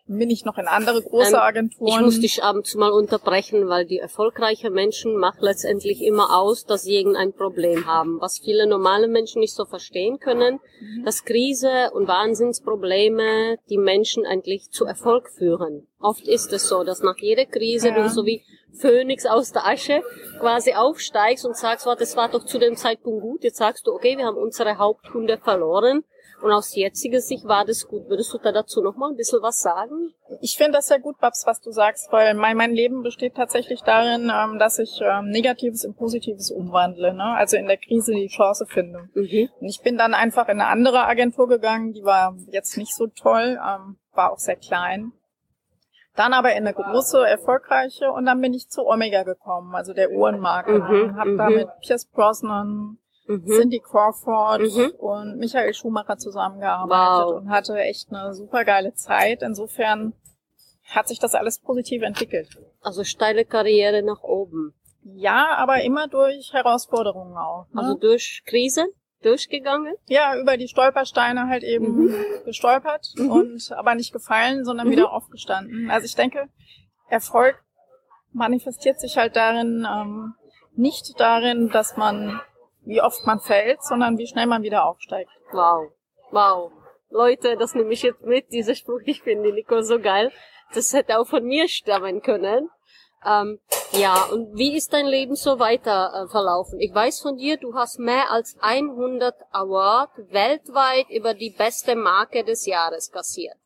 Bin 0.06 0.28
ich 0.28 0.44
noch 0.44 0.58
in 0.58 0.66
andere 0.68 1.00
große 1.02 1.30
Ähm, 1.30 1.40
Agenturen. 1.40 1.88
Ich 1.88 2.00
muss 2.00 2.20
dich 2.20 2.44
abends 2.44 2.74
mal 2.74 2.90
unterbrechen, 2.90 3.68
weil 3.68 3.86
die 3.86 3.98
erfolgreichen 3.98 4.70
Menschen 4.74 5.16
machen 5.16 5.38
letztendlich 5.40 6.02
immer 6.02 6.36
aus, 6.38 6.66
dass 6.66 6.82
sie 6.82 6.94
irgendein 6.96 7.32
Problem 7.32 7.86
haben. 7.86 8.20
Was 8.20 8.38
viele 8.38 8.66
normale 8.66 9.08
Menschen 9.08 9.40
nicht 9.40 9.54
so 9.54 9.64
verstehen 9.64 10.18
können, 10.20 10.60
Mhm. 10.80 11.04
dass 11.06 11.24
Krise 11.24 11.90
und 11.94 12.06
Wahnsinnsprobleme 12.06 13.56
die 13.70 13.78
Menschen 13.78 14.26
eigentlich 14.26 14.70
zu 14.70 14.84
Erfolg 14.84 15.30
führen. 15.30 15.86
Oft 16.00 16.28
ist 16.28 16.52
es 16.52 16.68
so, 16.68 16.84
dass 16.84 17.00
nach 17.02 17.16
jeder 17.16 17.46
Krise 17.46 17.88
Ja. 17.88 18.02
du 18.02 18.10
so 18.10 18.26
wie 18.26 18.42
Phönix 18.74 19.24
aus 19.24 19.52
der 19.52 19.66
Asche 19.66 20.02
quasi 20.40 20.74
aufsteigst 20.74 21.46
und 21.46 21.56
sagst, 21.56 21.86
warte, 21.86 22.00
das 22.00 22.14
war 22.16 22.28
doch 22.28 22.44
zu 22.44 22.58
dem 22.58 22.76
Zeitpunkt 22.76 23.22
gut. 23.22 23.42
Jetzt 23.42 23.56
sagst 23.56 23.86
du, 23.86 23.92
okay, 23.92 24.18
wir 24.18 24.26
haben 24.26 24.36
unsere 24.36 24.76
Hauptkunde 24.76 25.38
verloren. 25.38 26.04
Und 26.44 26.52
aus 26.52 26.74
jetziger 26.74 27.22
Sicht 27.22 27.46
war 27.46 27.64
das 27.64 27.88
gut. 27.88 28.06
Würdest 28.10 28.34
du 28.34 28.36
da 28.36 28.52
dazu 28.52 28.82
noch 28.82 28.96
mal 28.96 29.08
ein 29.08 29.16
bisschen 29.16 29.40
was 29.40 29.62
sagen? 29.62 30.12
Ich 30.42 30.58
finde 30.58 30.72
das 30.72 30.88
sehr 30.88 31.00
gut, 31.00 31.18
Babs, 31.18 31.46
was 31.46 31.62
du 31.62 31.70
sagst, 31.70 32.12
weil 32.12 32.34
mein, 32.34 32.58
mein 32.58 32.72
Leben 32.74 33.02
besteht 33.02 33.34
tatsächlich 33.34 33.80
darin, 33.80 34.30
ähm, 34.30 34.58
dass 34.58 34.78
ich 34.78 35.00
ähm, 35.00 35.30
Negatives 35.30 35.84
in 35.84 35.94
Positives 35.94 36.50
umwandle. 36.50 37.14
Ne? 37.14 37.24
Also 37.24 37.56
in 37.56 37.66
der 37.66 37.78
Krise 37.78 38.12
die 38.12 38.28
Chance 38.28 38.66
finde. 38.66 39.08
Mhm. 39.14 39.48
Und 39.58 39.66
ich 39.66 39.80
bin 39.80 39.96
dann 39.96 40.12
einfach 40.12 40.48
in 40.48 40.60
eine 40.60 40.66
andere 40.66 41.06
Agentur 41.06 41.48
gegangen, 41.48 41.94
die 41.94 42.04
war 42.04 42.36
jetzt 42.48 42.76
nicht 42.76 42.94
so 42.94 43.06
toll, 43.06 43.58
ähm, 43.66 43.96
war 44.12 44.30
auch 44.30 44.38
sehr 44.38 44.56
klein. 44.56 45.12
Dann 46.14 46.34
aber 46.34 46.52
in 46.52 46.66
eine 46.66 46.74
große, 46.74 47.26
erfolgreiche 47.26 48.12
und 48.12 48.26
dann 48.26 48.42
bin 48.42 48.52
ich 48.52 48.68
zu 48.68 48.86
Omega 48.86 49.22
gekommen, 49.22 49.74
also 49.74 49.94
der 49.94 50.10
Uhrenmarke. 50.10 50.72
Mhm, 50.78 51.16
Hab 51.16 51.26
mhm. 51.26 51.38
da 51.38 51.48
mit 51.48 51.68
Pierce 51.80 52.04
Brosnan, 52.04 52.98
Mhm. 53.26 53.46
Cindy 53.46 53.80
Crawford 53.80 54.60
Mhm. 54.62 54.90
und 54.98 55.38
Michael 55.38 55.72
Schumacher 55.74 56.18
zusammengearbeitet 56.18 57.26
Wow. 57.26 57.40
und 57.42 57.50
hatte 57.50 57.78
echt 57.78 58.12
eine 58.12 58.34
super 58.34 58.64
geile 58.64 58.94
Zeit. 58.94 59.42
Insofern 59.42 60.12
hat 60.90 61.08
sich 61.08 61.18
das 61.18 61.34
alles 61.34 61.58
positiv 61.58 62.02
entwickelt. 62.02 62.48
Also 62.82 63.04
steile 63.04 63.44
Karriere 63.46 64.02
nach 64.02 64.22
oben. 64.22 64.74
Ja, 65.02 65.54
aber 65.56 65.82
immer 65.82 66.08
durch 66.08 66.52
Herausforderungen 66.52 67.36
auch. 67.36 67.66
Ne? 67.72 67.80
Also 67.80 67.94
durch 67.94 68.42
Krise 68.46 68.86
durchgegangen. 69.22 69.94
ja, 70.06 70.36
über 70.38 70.58
die 70.58 70.68
Stolpersteine 70.68 71.48
halt 71.48 71.62
eben 71.62 72.08
Mhm. 72.08 72.14
gestolpert 72.44 73.14
und 73.18 73.72
aber 73.72 73.94
nicht 73.94 74.12
gefallen, 74.12 74.66
sondern 74.66 74.88
Mhm. 74.88 74.92
wieder 74.92 75.12
aufgestanden. 75.12 75.90
Also 75.90 76.04
ich 76.04 76.14
denke, 76.14 76.48
Erfolg 77.08 77.56
manifestiert 78.32 79.00
sich 79.00 79.16
halt 79.16 79.34
darin, 79.36 79.86
ähm, 79.90 80.34
nicht 80.76 81.18
darin, 81.18 81.70
dass 81.70 81.96
man, 81.96 82.38
wie 82.84 83.00
oft 83.00 83.26
man 83.26 83.40
fällt, 83.40 83.82
sondern 83.82 84.18
wie 84.18 84.26
schnell 84.26 84.46
man 84.46 84.62
wieder 84.62 84.84
aufsteigt. 84.84 85.30
Wow. 85.52 85.90
Wow. 86.30 86.72
Leute, 87.10 87.56
das 87.56 87.74
nehme 87.74 87.92
ich 87.92 88.02
jetzt 88.02 88.22
mit, 88.22 88.50
dieser 88.50 88.74
Spruch. 88.74 89.00
Ich 89.04 89.22
finde 89.22 89.52
Nico 89.52 89.80
so 89.82 90.00
geil. 90.00 90.32
Das 90.74 90.92
hätte 90.92 91.18
auch 91.18 91.26
von 91.26 91.44
mir 91.44 91.68
stammen 91.68 92.22
können. 92.22 92.70
Ähm, 93.24 93.60
ja, 93.92 94.24
und 94.24 94.56
wie 94.56 94.76
ist 94.76 94.92
dein 94.92 95.06
Leben 95.06 95.36
so 95.36 95.58
weiter 95.58 96.12
äh, 96.12 96.28
verlaufen? 96.28 96.80
Ich 96.80 96.94
weiß 96.94 97.20
von 97.20 97.36
dir, 97.36 97.56
du 97.56 97.74
hast 97.74 97.98
mehr 97.98 98.30
als 98.30 98.56
100 98.60 99.34
Award 99.52 100.10
weltweit 100.30 101.08
über 101.10 101.32
die 101.32 101.50
beste 101.50 101.94
Marke 101.94 102.44
des 102.44 102.66
Jahres 102.66 103.10
kassiert. 103.10 103.56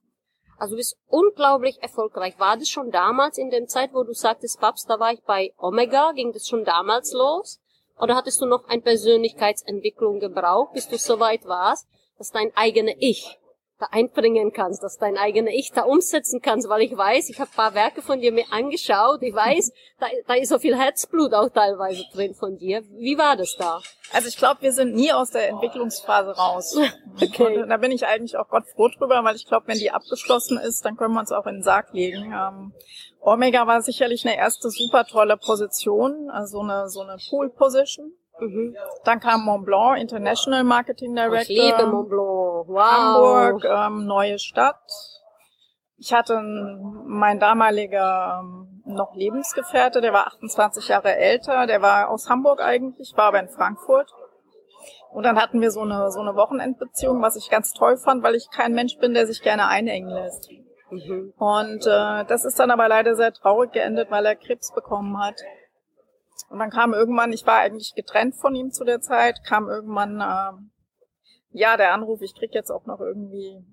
Also 0.59 0.73
du 0.73 0.77
bist 0.77 0.99
unglaublich 1.07 1.79
erfolgreich. 1.81 2.39
War 2.39 2.57
das 2.57 2.69
schon 2.69 2.91
damals 2.91 3.39
in 3.39 3.51
der 3.51 3.67
Zeit, 3.67 3.95
wo 3.95 4.03
du 4.03 4.13
sagtest, 4.13 4.61
Babs, 4.61 4.85
da 4.87 5.01
war 5.01 5.13
ich 5.13 5.23
bei 5.23 5.55
Omega, 5.57 6.13
ging 6.13 6.33
das 6.33 6.47
schon 6.47 6.65
damals 6.65 7.13
los? 7.13 7.61
Oder 8.01 8.17
hattest 8.17 8.41
du 8.41 8.47
noch 8.47 8.69
eine 8.69 8.83
Persönlichkeitsentwicklung 8.83 10.21
gebraucht, 10.21 10.73
bis 10.75 10.89
du 10.89 10.99
so 10.99 11.19
weit 11.21 11.47
warst, 11.47 11.87
dass 12.19 12.31
dein 12.31 12.51
eigenes 12.57 12.95
Ich 12.99 13.38
da 13.79 13.87
einbringen 13.93 14.53
kannst, 14.53 14.83
dass 14.83 14.99
dein 14.99 15.17
eigenes 15.17 15.55
Ich 15.55 15.71
da 15.73 15.83
umsetzen 15.83 16.41
kannst, 16.43 16.69
weil 16.69 16.83
ich 16.83 16.97
weiß, 16.97 17.31
ich 17.31 17.39
habe 17.39 17.51
paar 17.55 17.75
Werke 17.75 18.03
von 18.03 18.21
dir 18.21 18.33
mir 18.33 18.45
angeschaut, 18.51 19.23
ich 19.23 19.35
weiß, 19.35 19.73
da, 20.01 20.07
da 20.27 20.35
ist 20.35 20.49
so 20.49 20.59
viel 20.59 20.77
Herzblut 20.77 21.33
auch 21.33 21.49
teilweise 21.51 22.05
drin 22.13 22.35
von 22.35 22.57
dir. 22.57 22.83
Wie 22.99 23.17
war 23.17 23.37
das 23.37 23.57
da? 23.57 23.81
Also 24.13 24.29
ich 24.29 24.37
glaube, 24.37 24.63
wir 24.63 24.73
sind 24.73 24.95
nie 24.95 25.13
aus 25.13 25.31
der 25.31 25.49
Entwicklungsphase 25.49 26.37
raus. 26.37 26.79
Okay. 27.21 27.63
Und 27.63 27.69
da 27.69 27.79
bin 27.79 27.91
ich 27.91 28.07
eigentlich 28.07 28.37
auch 28.37 28.49
Gott 28.49 28.65
froh 28.77 28.87
drüber, 28.87 29.25
weil 29.25 29.35
ich 29.35 29.45
glaube, 29.45 29.67
wenn 29.67 29.79
die 29.79 29.91
abgeschlossen 29.91 30.57
ist, 30.57 30.85
dann 30.85 30.97
können 30.97 31.15
wir 31.15 31.21
uns 31.21 31.33
auch 31.33 31.47
in 31.47 31.57
den 31.57 31.63
Sarg 31.65 31.93
legen. 31.93 32.33
Ähm, 32.33 32.73
Omega 33.21 33.67
war 33.67 33.83
sicherlich 33.83 34.25
eine 34.25 34.37
erste 34.37 34.71
super 34.71 35.05
tolle 35.05 35.37
Position, 35.37 36.31
also 36.31 36.61
eine, 36.61 36.89
so 36.89 37.01
eine 37.01 37.17
Pool-Position. 37.29 38.13
Mhm. 38.41 38.77
Dann 39.05 39.21
kam 39.21 39.45
Mont 39.45 39.65
Blanc, 39.65 39.99
International 40.01 40.65
Marketing 40.65 41.15
Director. 41.15 41.41
Ich 41.43 41.49
liebe 41.49 41.87
Mont 41.87 42.09
Blanc. 42.09 42.69
Wow. 42.69 42.81
Hamburg, 42.81 43.65
ähm, 43.65 44.07
neue 44.07 44.39
Stadt. 44.39 44.77
Ich 45.97 46.13
hatte 46.13 46.41
mein 47.07 47.41
damaliger 47.41 48.41
ähm, 48.41 48.83
noch 48.85 49.15
Lebensgefährte, 49.15 50.01
der 50.01 50.13
war 50.13 50.29
28 50.29 50.89
Jahre 50.89 51.17
älter, 51.17 51.67
der 51.67 51.83
war 51.83 52.09
aus 52.09 52.29
Hamburg 52.29 52.63
eigentlich, 52.63 53.13
war 53.17 53.27
aber 53.27 53.41
in 53.41 53.49
Frankfurt. 53.49 54.11
Und 55.11 55.25
dann 55.25 55.41
hatten 55.41 55.61
wir 55.61 55.71
so 55.71 55.81
eine, 55.81 56.11
so 56.11 56.21
eine 56.21 56.37
Wochenendbeziehung, 56.37 57.23
was 57.23 57.37
ich 57.37 57.51
ganz 57.51 57.73
toll 57.73 57.97
fand, 57.97 58.23
weil 58.23 58.35
ich 58.35 58.51
kein 58.51 58.75
Mensch 58.75 58.99
bin, 58.99 59.15
der 59.15 59.27
sich 59.27 59.43
gerne 59.43 59.67
einengen 59.67 60.11
lässt. 60.11 60.51
Mhm. 60.91 61.33
Und 61.37 61.87
äh, 61.87 62.25
das 62.27 62.45
ist 62.45 62.59
dann 62.59 62.71
aber 62.71 62.89
leider 62.89 63.15
sehr 63.15 63.33
traurig 63.33 63.73
geendet, 63.73 64.11
weil 64.11 64.25
er 64.27 64.37
Krebs 64.37 64.73
bekommen 64.73 65.19
hat. 65.19 65.37
Und 66.49 66.59
dann 66.59 66.71
kam 66.71 66.95
irgendwann, 66.95 67.33
ich 67.33 67.47
war 67.47 67.59
eigentlich 67.59 67.95
getrennt 67.95 68.37
von 68.37 68.55
ihm 68.55 68.71
zu 68.71 68.85
der 68.85 69.01
Zeit, 69.01 69.45
kam 69.45 69.69
irgendwann 69.69 70.21
äh, 70.21 70.59
ja 71.51 71.77
der 71.77 71.93
Anruf, 71.93 72.23
ich 72.23 72.35
krieg 72.35 72.55
jetzt 72.55 72.71
auch 72.71 72.87
noch 72.87 73.01
irgendwie 73.01 73.65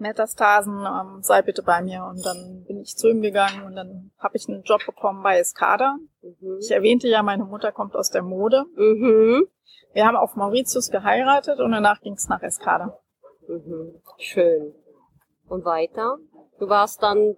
Metastasen, 0.00 0.86
ähm, 0.86 1.22
sei 1.22 1.42
bitte 1.42 1.62
bei 1.62 1.82
mir. 1.82 2.04
Und 2.04 2.24
dann 2.24 2.64
bin 2.66 2.80
ich 2.80 2.96
zu 2.96 3.08
ihm 3.08 3.22
gegangen 3.22 3.64
und 3.64 3.76
dann 3.76 4.10
habe 4.18 4.36
ich 4.36 4.48
einen 4.48 4.62
Job 4.62 4.80
bekommen 4.86 5.22
bei 5.22 5.38
Escada. 5.38 5.96
Mhm. 6.22 6.58
Ich 6.60 6.70
erwähnte 6.70 7.08
ja, 7.08 7.22
meine 7.22 7.44
Mutter 7.44 7.72
kommt 7.72 7.94
aus 7.94 8.10
der 8.10 8.22
Mode. 8.22 8.64
Mhm. 8.76 9.46
Wir 9.92 10.06
haben 10.06 10.16
auf 10.16 10.36
Mauritius 10.36 10.90
geheiratet 10.90 11.60
und 11.60 11.72
danach 11.72 12.00
ging 12.00 12.14
es 12.14 12.28
nach 12.28 12.42
Escada. 12.42 12.98
Mhm. 13.46 14.00
Schön. 14.18 14.74
Und 15.48 15.64
weiter? 15.64 16.16
Du 16.58 16.68
warst 16.68 17.02
dann, 17.02 17.36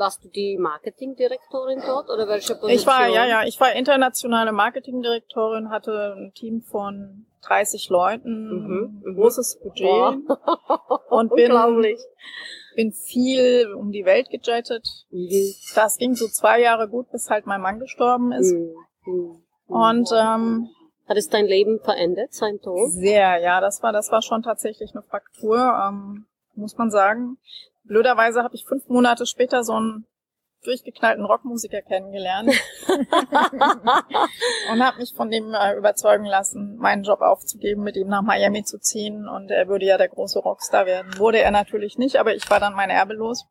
warst 0.00 0.24
du 0.24 0.28
die 0.28 0.56
Marketingdirektorin 0.58 1.80
dort 1.86 2.10
oder 2.10 2.26
welche 2.26 2.54
Position? 2.54 2.70
Ich 2.80 2.86
war, 2.86 3.06
ja, 3.06 3.26
ja, 3.26 3.44
ich 3.44 3.60
war 3.60 3.72
internationale 3.74 4.50
Marketingdirektorin, 4.50 5.70
hatte 5.70 6.14
ein 6.16 6.32
Team 6.34 6.62
von 6.62 7.26
30 7.42 7.88
Leuten, 7.90 8.48
Mhm, 8.48 9.02
ein 9.04 9.12
mhm. 9.12 9.14
großes 9.16 9.60
Budget 9.62 9.86
Wow. 9.86 11.00
und 11.10 11.28
bin, 11.34 11.52
bin 12.74 12.92
viel 12.92 13.72
um 13.74 13.92
die 13.92 14.04
Welt 14.04 14.28
gejettet. 14.30 14.86
Mhm. 15.10 15.54
Das 15.74 15.96
ging 15.98 16.14
so 16.14 16.26
zwei 16.26 16.60
Jahre 16.60 16.88
gut, 16.88 17.10
bis 17.12 17.30
halt 17.30 17.46
mein 17.46 17.60
Mann 17.60 17.78
gestorben 17.78 18.32
ist. 18.32 18.52
Mhm. 18.52 18.74
Mhm. 19.06 19.42
Und 19.66 20.10
ähm, 20.12 20.68
Hat 21.06 21.16
es 21.16 21.28
dein 21.28 21.46
Leben 21.46 21.78
verändert, 21.80 22.32
sein 22.32 22.60
Tod? 22.60 22.90
sehr, 22.90 23.38
ja, 23.38 23.60
das 23.60 23.82
war, 23.82 23.92
das 23.92 24.10
war 24.10 24.22
schon 24.22 24.42
tatsächlich 24.42 24.92
eine 24.94 25.02
Fraktur, 25.02 25.56
ähm, 25.58 26.26
muss 26.54 26.76
man 26.76 26.90
sagen. 26.90 27.38
Blöderweise 27.90 28.44
habe 28.44 28.54
ich 28.54 28.64
fünf 28.66 28.88
Monate 28.88 29.26
später 29.26 29.64
so 29.64 29.72
einen 29.72 30.06
durchgeknallten 30.62 31.24
Rockmusiker 31.24 31.82
kennengelernt 31.82 32.52
und 34.70 34.80
habe 34.80 34.98
mich 34.98 35.12
von 35.12 35.28
dem 35.28 35.52
äh, 35.52 35.76
überzeugen 35.76 36.24
lassen, 36.24 36.76
meinen 36.76 37.02
Job 37.02 37.20
aufzugeben, 37.20 37.82
mit 37.82 37.96
ihm 37.96 38.06
nach 38.06 38.22
Miami 38.22 38.62
zu 38.62 38.78
ziehen 38.78 39.26
und 39.26 39.50
er 39.50 39.66
würde 39.66 39.86
ja 39.86 39.98
der 39.98 40.08
große 40.08 40.38
Rockstar 40.38 40.86
werden. 40.86 41.18
Wurde 41.18 41.40
er 41.40 41.50
natürlich 41.50 41.98
nicht, 41.98 42.14
aber 42.14 42.32
ich 42.32 42.48
war 42.48 42.60
dann 42.60 42.74
mein 42.74 42.90
Erbe 42.90 43.14
los. 43.14 43.48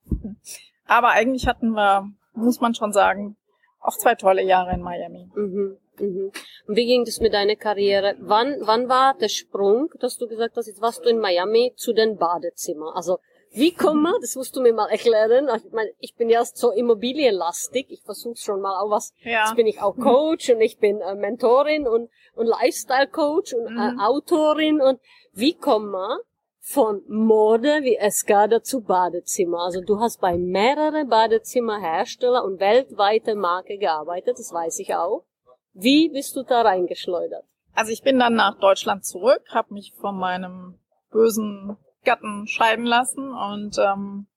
Aber 0.86 1.10
eigentlich 1.10 1.46
hatten 1.46 1.72
wir, 1.72 2.10
muss 2.32 2.62
man 2.62 2.74
schon 2.74 2.94
sagen, 2.94 3.36
auch 3.82 3.98
zwei 3.98 4.16
tolle 4.16 4.44
Jahre 4.44 4.72
in 4.74 4.82
Miami. 4.82 5.30
Mhm. 5.36 5.78
Mhm. 6.00 6.32
Wie 6.68 6.86
ging 6.86 7.04
das 7.04 7.20
mit 7.20 7.34
deiner 7.34 7.58
Karriere? 7.58 8.16
Wann, 8.20 8.56
wann 8.62 8.88
war 8.88 9.18
der 9.18 9.28
Sprung, 9.28 9.90
dass 10.00 10.18
du 10.18 10.30
gesagt 10.30 10.56
hast, 10.56 10.68
jetzt 10.68 10.82
warst 10.82 11.04
du 11.04 11.10
in 11.10 11.20
Miami 11.20 11.74
zu 11.76 11.92
den 11.92 12.16
Badezimmer? 12.16 12.96
Also, 12.96 13.20
wie 13.52 13.74
kommt 13.74 14.04
man, 14.04 14.14
das 14.22 14.36
musst 14.36 14.56
du 14.56 14.62
mir 14.62 14.74
mal 14.74 14.90
erklären. 14.90 15.50
Ich 15.56 15.72
meine, 15.72 15.92
ich 16.00 16.16
bin 16.16 16.30
ja 16.30 16.44
so 16.46 16.72
immobilienlastig. 16.72 17.88
Ich 17.90 18.04
versuche 18.04 18.38
schon 18.38 18.62
mal 18.62 18.80
auch 18.80 18.92
was. 18.92 19.14
Ja. 19.22 19.46
Jetzt 19.46 19.56
bin 19.56 19.68
ich 19.68 19.82
auch 19.82 19.96
Coach 19.98 20.50
und 20.50 20.62
ich 20.62 20.78
bin 20.78 21.02
äh, 21.02 21.16
Mentorin 21.16 21.88
und, 21.88 22.10
und 22.36 22.46
Lifestyle-Coach 22.46 23.54
und 23.54 23.68
äh, 23.68 23.92
Mhm. 23.94 24.00
Autorin. 24.00 24.82
Und 24.82 25.00
wie 25.34 25.54
kommt 25.56 25.92
man 25.92 26.20
von 26.60 27.02
Mode 27.08 27.80
wie 27.82 27.96
Escada 27.98 28.62
zu 28.62 28.82
Badezimmer? 28.82 29.64
Also 29.64 29.82
du 29.82 30.00
hast 30.00 30.22
bei 30.22 30.38
mehreren 30.38 31.10
Badezimmerhersteller 31.10 32.44
und 32.44 32.60
weltweite 32.60 33.36
Marke 33.36 33.78
gearbeitet, 33.78 34.38
das 34.38 34.54
weiß 34.54 34.80
ich 34.80 34.94
auch. 34.96 35.26
Wie 35.74 36.10
bist 36.10 36.36
du 36.36 36.44
da 36.44 36.62
reingeschleudert? 36.62 37.46
Also 37.74 37.92
ich 37.92 38.04
bin 38.04 38.20
dann 38.20 38.36
nach 38.36 38.60
Deutschland 38.60 39.06
zurück, 39.06 39.42
habe 39.50 39.74
mich 39.74 39.94
von 40.00 40.18
meinem 40.18 40.80
bösen 41.12 41.78
Gatten 42.04 42.48
scheiden 42.48 42.86
lassen 42.86 43.34
und 43.34 43.78
ähm, 43.78 44.28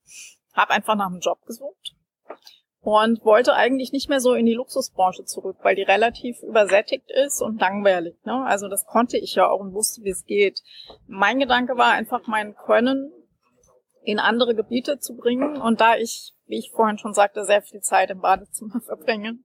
habe 0.53 0.73
einfach 0.73 0.97
nach 0.97 1.07
einem 1.07 1.21
Job 1.21 1.45
gesucht 1.47 1.95
und 2.83 3.25
wollte 3.25 3.55
eigentlich 3.55 3.93
nicht 3.93 4.09
mehr 4.09 4.21
so 4.21 4.35
in 4.35 4.45
die 4.45 4.55
Luxusbranche 4.55 5.25
zurück, 5.25 5.57
weil 5.63 5.77
die 5.77 5.83
relativ 5.83 6.43
übersättigt 6.43 7.11
ist 7.11 7.41
und 7.41 7.61
langweilig. 7.61 8.17
Ne? 8.25 8.45
Also 8.45 8.69
das 8.69 8.87
konnte 8.87 9.17
ich 9.19 9.37
ja 9.37 9.49
auch 9.49 9.61
und 9.61 9.73
wusste, 9.73 10.03
wie 10.03 10.11
es 10.11 10.25
geht. 10.25 10.61
Mein 11.07 11.39
Gedanke 11.39 11.77
war 11.77 11.93
einfach, 11.93 12.27
mein 12.27 12.57
Können 12.57 13.13
in 14.03 14.19
andere 14.19 14.57
Gebiete 14.57 14.99
zu 14.99 15.17
bringen 15.17 15.61
und 15.61 15.81
da 15.81 15.97
ich, 15.97 16.33
wie 16.47 16.59
ich 16.59 16.73
vorhin 16.73 16.99
schon 16.99 17.15
sagte, 17.15 17.45
sehr 17.45 17.63
viel 17.63 17.81
Zeit 17.81 18.11
im 18.11 18.21
Badezimmer 18.21 18.81
verbringe, 18.85 19.39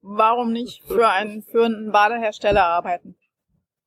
warum 0.00 0.52
nicht 0.52 0.82
für 0.82 1.08
einen 1.08 1.42
führenden 1.42 1.92
Badehersteller 1.92 2.64
arbeiten? 2.64 3.16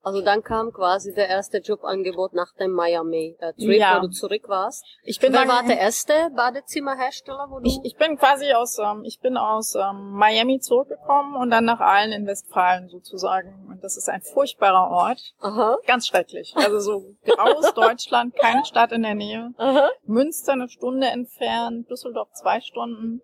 Also 0.07 0.21
dann 0.21 0.41
kam 0.41 0.71
quasi 0.71 1.13
der 1.13 1.27
erste 1.27 1.57
Jobangebot 1.57 2.31
nach 2.33 2.53
dem 2.53 2.71
Miami-Trip, 2.71 3.55
Ja. 3.57 3.97
wo 3.97 4.07
du 4.07 4.09
zurück 4.13 4.47
warst. 4.47 4.85
Ich 5.03 5.19
bin 5.19 5.33
Wer 5.33 5.41
dann, 5.41 5.49
war 5.49 5.63
der 5.63 5.77
erste 5.79 6.13
Badezimmerhersteller, 6.33 7.47
wo 7.49 7.59
du... 7.59 7.65
ich, 7.67 7.77
ich 7.83 7.97
bin 7.97 8.17
quasi 8.17 8.53
aus, 8.53 8.77
ähm, 8.79 9.03
ich 9.03 9.19
bin 9.19 9.35
aus 9.35 9.75
ähm, 9.75 10.11
Miami 10.11 10.59
zurückgekommen 10.61 11.35
und 11.35 11.49
dann 11.49 11.65
nach 11.65 11.81
Aalen 11.81 12.13
in 12.13 12.25
Westfalen 12.25 12.87
sozusagen. 12.87 13.67
Und 13.69 13.83
das 13.83 13.97
ist 13.97 14.07
ein 14.07 14.21
furchtbarer 14.21 14.89
Ort. 14.91 15.19
aha, 15.41 15.77
Ganz 15.85 16.07
schrecklich. 16.07 16.53
Also 16.55 16.79
so 16.79 17.15
graues 17.25 17.73
Deutschland, 17.75 18.33
keine 18.37 18.63
Stadt 18.63 18.93
in 18.93 19.03
der 19.03 19.15
Nähe. 19.15 19.51
aha. 19.57 19.89
Münster 20.05 20.53
eine 20.53 20.69
Stunde 20.69 21.07
entfernt, 21.07 21.89
Düsseldorf 21.89 22.29
zwei 22.31 22.61
Stunden. 22.61 23.21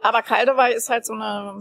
Aber 0.00 0.22
Kaldewey 0.22 0.74
ist 0.74 0.88
halt 0.88 1.04
so 1.04 1.12
eine 1.12 1.60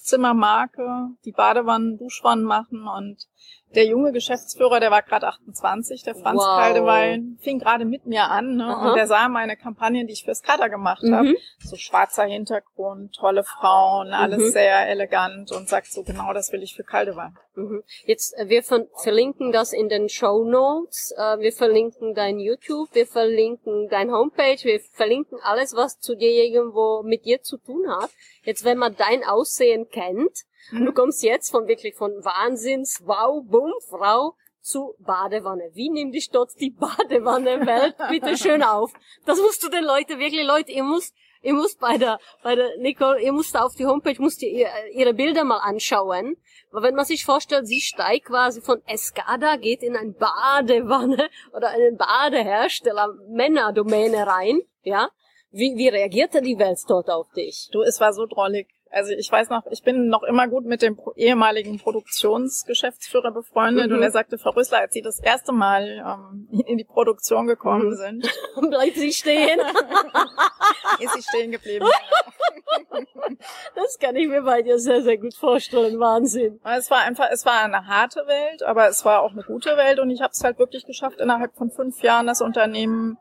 Luxus-Badezimmermarke, 0.00 1.10
die 1.24 1.32
Badewannen, 1.32 1.98
Duschwannen 1.98 2.44
machen 2.44 2.86
und 2.88 3.28
der 3.74 3.84
junge 3.86 4.10
Geschäftsführer, 4.12 4.80
der 4.80 4.90
war 4.90 5.02
gerade 5.02 5.28
28, 5.28 6.02
der 6.02 6.16
Franz 6.16 6.40
Wow. 6.40 6.58
Kaldewey, 6.58 7.22
fing 7.40 7.60
gerade 7.60 7.84
mit 7.84 8.04
mir 8.04 8.24
an 8.24 8.56
ne, 8.56 8.64
Aha. 8.64 8.88
und 8.88 8.96
der 8.96 9.06
sah 9.06 9.28
meine 9.28 9.56
Kampagne, 9.56 10.04
die 10.06 10.12
ich 10.12 10.24
fürs 10.24 10.42
Kader 10.42 10.68
gemacht 10.68 11.04
habe. 11.08 11.28
Mhm. 11.28 11.36
So 11.60 11.76
schwarzer 11.76 12.24
Hintergrund, 12.24 13.14
tolle 13.14 13.44
Frauen, 13.44 14.12
alles 14.12 14.38
Mhm. 14.38 14.50
sehr 14.50 14.88
elegant 14.88 15.52
und 15.52 15.68
sagt 15.68 15.86
so, 15.92 16.02
genau 16.02 16.32
das 16.32 16.52
will 16.52 16.64
ich 16.64 16.74
für 16.74 16.82
Kaldewey. 16.82 17.28
Mhm. 17.54 17.84
Jetzt, 18.06 18.36
äh, 18.38 18.48
wir 18.48 18.64
ver 18.64 18.86
verlinken 19.02 19.52
das 19.52 19.72
in 19.72 19.88
den 19.88 20.08
Show 20.08 20.44
Notes. 20.44 21.14
Äh, 21.16 21.38
wir 21.38 21.52
verlinken 21.52 22.14
dein 22.14 22.40
YouTube, 22.40 22.88
wir 22.92 23.06
verlinken 23.06 23.88
dein 23.88 24.10
Homepage, 24.10 24.58
wir 24.64 24.80
verlinken 24.80 25.38
alles, 25.44 25.76
was 25.76 26.00
zu 26.00 26.16
dir 26.16 26.30
irgendwo 26.30 27.02
mit 27.04 27.24
dir 27.24 27.40
zu 27.42 27.56
tun 27.56 27.84
hat. 27.88 28.10
Jetzt, 28.42 28.64
wenn 28.64 28.78
man 28.78 28.96
dein 28.96 29.22
Aussehen 29.22 29.88
kennt, 29.90 30.44
Mhm. 30.70 30.86
du 30.86 30.92
kommst 30.92 31.22
jetzt 31.22 31.50
von 31.50 31.66
wirklich 31.68 31.94
von 31.94 32.12
Wahnsinns, 32.24 33.00
wow, 33.04 33.42
bumm, 33.44 33.72
Frau 33.88 34.34
zu 34.60 34.94
Badewanne. 34.98 35.70
Wie 35.72 35.88
nimmt 35.90 36.14
dich 36.14 36.30
dort 36.30 36.50
die 36.60 36.70
Badewanne-Welt 36.78 37.96
bitte 38.10 38.36
schön 38.36 38.62
auf? 38.62 38.92
Das 39.26 39.38
musst 39.40 39.62
du 39.62 39.68
den 39.68 39.84
Leuten 39.84 40.18
wirklich, 40.18 40.46
Leute, 40.46 40.70
ihr 40.72 40.84
müsst, 40.84 41.14
ihr 41.42 41.54
müsst 41.54 41.80
bei 41.80 41.96
der, 41.96 42.18
bei 42.42 42.54
der 42.54 42.76
Nicole, 42.78 43.22
ihr 43.22 43.32
müsst 43.32 43.56
auf 43.58 43.74
die 43.74 43.86
Homepage, 43.86 44.20
müsst 44.20 44.42
ihr 44.42 44.50
ihr- 44.50 44.68
ihre 44.92 45.14
Bilder 45.14 45.44
mal 45.44 45.58
anschauen. 45.58 46.36
Aber 46.72 46.82
wenn 46.82 46.94
man 46.94 47.04
sich 47.06 47.24
vorstellt, 47.24 47.66
sie 47.66 47.80
steigt 47.80 48.26
quasi 48.26 48.60
von 48.60 48.82
Escada, 48.86 49.56
geht 49.56 49.82
in 49.82 49.96
ein 49.96 50.14
Badewanne 50.14 51.28
oder 51.54 51.68
einen 51.70 51.96
Badehersteller, 51.96 53.08
Männerdomäne 53.28 54.26
rein, 54.26 54.60
ja. 54.82 55.08
Wie, 55.52 55.74
wie 55.76 55.88
reagiert 55.88 56.32
denn 56.34 56.44
die 56.44 56.58
Welt 56.60 56.78
dort 56.86 57.10
auf 57.10 57.28
dich? 57.32 57.70
Du, 57.72 57.82
es 57.82 57.98
war 57.98 58.12
so 58.12 58.24
drollig. 58.26 58.68
Also 58.92 59.12
ich 59.12 59.30
weiß 59.30 59.50
noch, 59.50 59.66
ich 59.70 59.82
bin 59.84 60.08
noch 60.08 60.24
immer 60.24 60.48
gut 60.48 60.64
mit 60.64 60.82
dem 60.82 60.98
ehemaligen 61.16 61.78
Produktionsgeschäftsführer 61.78 63.30
befreundet 63.30 63.88
Mhm. 63.90 63.96
und 63.96 64.02
er 64.02 64.10
sagte, 64.10 64.36
Frau 64.36 64.50
Rüssler, 64.50 64.78
als 64.80 64.92
Sie 64.92 65.02
das 65.02 65.20
erste 65.20 65.52
Mal 65.52 66.02
ähm, 66.04 66.48
in 66.66 66.76
die 66.76 66.84
Produktion 66.84 67.46
gekommen 67.46 67.90
Mhm. 67.90 67.94
sind, 67.96 68.30
Bleibt 68.70 68.96
sie 68.96 69.12
stehen? 69.12 69.60
ist 71.00 71.14
sie 71.14 71.22
stehen 71.22 71.50
geblieben. 71.52 71.86
Das 72.90 73.04
Das 73.74 73.98
kann 73.98 74.16
ich 74.16 74.28
mir 74.28 74.42
bei 74.42 74.62
dir 74.62 74.78
sehr, 74.78 75.02
sehr 75.02 75.16
gut 75.18 75.34
vorstellen. 75.34 75.98
Wahnsinn. 76.00 76.60
Es 76.64 76.90
war 76.90 76.98
einfach, 77.02 77.28
es 77.30 77.46
war 77.46 77.62
eine 77.62 77.86
harte 77.86 78.26
Welt, 78.26 78.62
aber 78.62 78.88
es 78.88 79.04
war 79.04 79.22
auch 79.22 79.32
eine 79.32 79.42
gute 79.42 79.76
Welt 79.76 79.98
und 80.00 80.10
ich 80.10 80.20
habe 80.20 80.32
es 80.32 80.42
halt 80.42 80.58
wirklich 80.58 80.84
geschafft, 80.84 81.20
innerhalb 81.20 81.54
von 81.56 81.70
fünf 81.70 82.02
Jahren 82.02 82.26
das 82.26 82.40
Unternehmen 82.42 83.18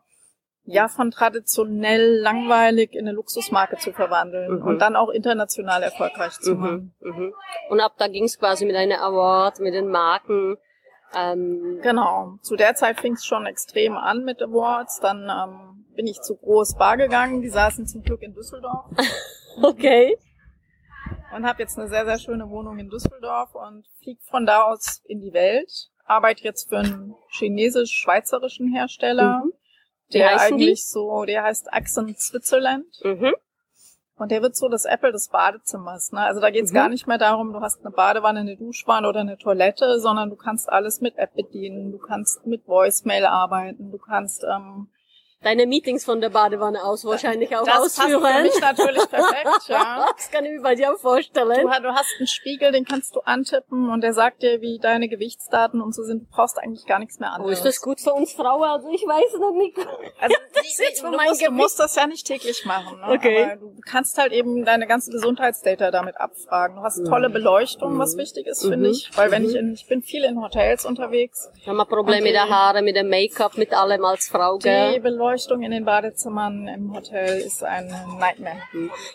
ja 0.73 0.87
von 0.87 1.11
traditionell 1.11 2.19
langweilig 2.19 2.93
in 2.93 3.07
eine 3.07 3.13
Luxusmarke 3.13 3.77
zu 3.77 3.91
verwandeln 3.93 4.59
Mhm. 4.59 4.67
und 4.67 4.79
dann 4.79 4.95
auch 4.95 5.09
international 5.09 5.83
erfolgreich 5.83 6.33
zu 6.39 6.55
Mhm, 6.55 6.59
machen. 6.61 6.95
mhm. 7.01 7.33
Und 7.69 7.79
ab 7.79 7.93
da 7.97 8.07
ging 8.07 8.23
es 8.25 8.37
quasi 8.39 8.65
mit 8.65 8.75
einer 8.75 9.01
Award, 9.01 9.59
mit 9.59 9.73
den 9.73 9.87
Marken. 9.89 10.57
Ähm, 11.15 11.79
Genau. 11.81 12.33
Zu 12.41 12.55
der 12.55 12.75
Zeit 12.75 12.99
fing 12.99 13.13
es 13.13 13.25
schon 13.25 13.45
extrem 13.45 13.97
an 13.97 14.23
mit 14.23 14.41
Awards. 14.41 14.99
Dann 14.99 15.27
ähm, 15.29 15.85
bin 15.95 16.05
ich 16.07 16.21
zu 16.21 16.37
Groß 16.37 16.75
Bar 16.77 16.97
gegangen. 16.97 17.41
Die 17.41 17.49
saßen 17.49 17.87
zum 17.87 18.03
Glück 18.03 18.21
in 18.21 18.33
Düsseldorf 18.35 18.85
okay. 19.63 20.17
und 21.35 21.45
habe 21.47 21.61
jetzt 21.63 21.77
eine 21.79 21.87
sehr, 21.89 22.05
sehr 22.05 22.19
schöne 22.19 22.49
Wohnung 22.49 22.77
in 22.79 22.89
Düsseldorf 22.89 23.55
und 23.55 23.85
fliege 24.03 24.21
von 24.29 24.45
da 24.45 24.63
aus 24.63 25.01
in 25.05 25.19
die 25.21 25.33
Welt. 25.33 25.71
Arbeite 26.05 26.43
jetzt 26.43 26.69
für 26.69 26.77
einen 26.79 27.15
chinesisch-schweizerischen 27.29 28.67
Hersteller, 28.73 29.43
Mhm. 29.45 29.53
Der 30.13 30.31
heißen 30.35 30.57
die? 30.57 30.65
eigentlich 30.65 30.87
so, 30.87 31.23
der 31.25 31.43
heißt 31.43 31.71
Accent 31.73 32.19
Switzerland. 32.19 32.85
Mhm. 33.03 33.33
Und 34.17 34.31
der 34.31 34.41
wird 34.41 34.55
so 34.57 34.67
das 34.67 34.83
Apple 34.83 35.13
des 35.13 35.29
Badezimmers. 35.29 36.11
Ne? 36.11 36.19
Also 36.19 36.41
da 36.41 36.49
geht's 36.49 36.71
Mhm. 36.71 36.75
gar 36.75 36.89
nicht 36.89 37.07
mehr 37.07 37.17
darum, 37.17 37.53
du 37.53 37.61
hast 37.61 37.79
eine 37.85 37.91
Badewanne, 37.91 38.41
eine 38.41 38.57
Duschwanne 38.57 39.07
oder 39.07 39.21
eine 39.21 39.37
Toilette, 39.37 39.99
sondern 39.99 40.29
du 40.29 40.35
kannst 40.35 40.69
alles 40.69 40.99
mit 40.99 41.17
App 41.17 41.33
bedienen. 41.35 41.91
Du 41.93 41.99
kannst 41.99 42.45
mit 42.45 42.67
Voicemail 42.67 43.25
arbeiten. 43.25 43.91
Du 43.91 43.97
kannst 43.97 44.43
ähm, 44.43 44.89
Deine 45.41 45.67
Meetings 45.67 46.03
von 46.03 46.19
der 46.19 46.29
Badewanne 46.31 46.83
aus 46.83 47.05
wahrscheinlich 47.05 47.55
auch 47.55 47.63
das 47.63 47.73
passt 47.77 47.99
ausführen. 48.01 48.21
für 48.21 48.41
mich 48.43 48.59
natürlich 48.59 49.09
perfekt. 49.09 49.67
Ja. 49.69 50.07
Das 50.19 50.29
kann 50.31 50.43
ich 50.43 50.51
mir 50.51 50.61
bei 50.61 50.75
dir 50.75 50.93
vorstellen. 50.97 51.61
Du, 51.61 51.81
du 51.81 51.93
hast 51.95 52.07
einen 52.19 52.27
Spiegel, 52.27 52.73
den 52.73 52.83
kannst 52.83 53.15
du 53.15 53.21
antippen 53.21 53.89
und 53.89 54.01
der 54.01 54.11
sagt 54.13 54.41
dir, 54.43 54.59
wie 54.59 54.79
deine 54.79 55.07
Gewichtsdaten 55.07 55.81
und 55.81 55.95
so 55.95 56.03
sind. 56.03 56.23
Du 56.23 56.25
brauchst 56.29 56.59
eigentlich 56.59 56.85
gar 56.85 56.99
nichts 56.99 57.19
mehr 57.19 57.29
Oh, 57.31 57.35
anderes. 57.35 57.59
ist 57.59 57.65
das 57.65 57.81
gut 57.81 58.01
für 58.01 58.11
uns 58.13 58.33
Frauen? 58.33 58.63
Also 58.69 58.89
ich 58.89 59.01
weiß 59.03 59.39
noch 59.39 59.53
nicht. 59.53 59.77
Also, 60.19 60.35
Das 60.53 60.65
ist 60.65 60.79
jetzt 60.79 60.99
für 61.01 61.11
mein 61.11 61.29
musst, 61.29 61.45
du 61.47 61.51
musst 61.51 61.79
das 61.79 61.95
ja 61.95 62.05
nicht 62.05 62.27
täglich 62.27 62.65
machen. 62.65 62.99
Ne? 62.99 63.07
Okay. 63.13 63.43
Aber 63.45 63.55
du 63.55 63.79
kannst 63.89 64.17
halt 64.17 64.33
eben 64.33 64.65
deine 64.65 64.87
ganze 64.87 65.09
Gesundheitsdata 65.11 65.89
damit 65.89 66.19
abfragen. 66.19 66.75
Du 66.77 66.81
hast 66.81 67.01
tolle 67.07 67.29
Beleuchtung, 67.29 67.97
was 67.97 68.17
wichtig 68.17 68.45
ist, 68.47 68.65
Mhm. 68.65 68.69
finde 68.71 68.89
ich. 68.89 69.09
Weil 69.15 69.31
wenn 69.31 69.43
Mhm. 69.43 69.49
ich 69.49 69.55
in, 69.55 69.73
ich 69.73 69.87
bin 69.87 70.01
viel 70.01 70.25
in 70.25 70.41
Hotels 70.41 70.85
unterwegs. 70.85 71.49
Haben 71.65 71.77
wir 71.77 71.85
Probleme 71.85 72.23
mit 72.23 72.33
der 72.33 72.49
Haare, 72.49 72.81
mit 72.81 72.97
dem 72.97 73.07
Make-up, 73.09 73.57
mit 73.57 73.73
allem 73.73 74.03
als 74.03 74.27
Frau, 74.27 74.57
gell? 74.57 75.01
Beleuchtung 75.29 75.61
in 75.61 75.71
den 75.71 75.85
Badezimmern 75.85 76.67
im 76.67 76.93
Hotel 76.93 77.39
ist 77.41 77.63
ein 77.63 77.87
Nightmare. 78.19 78.57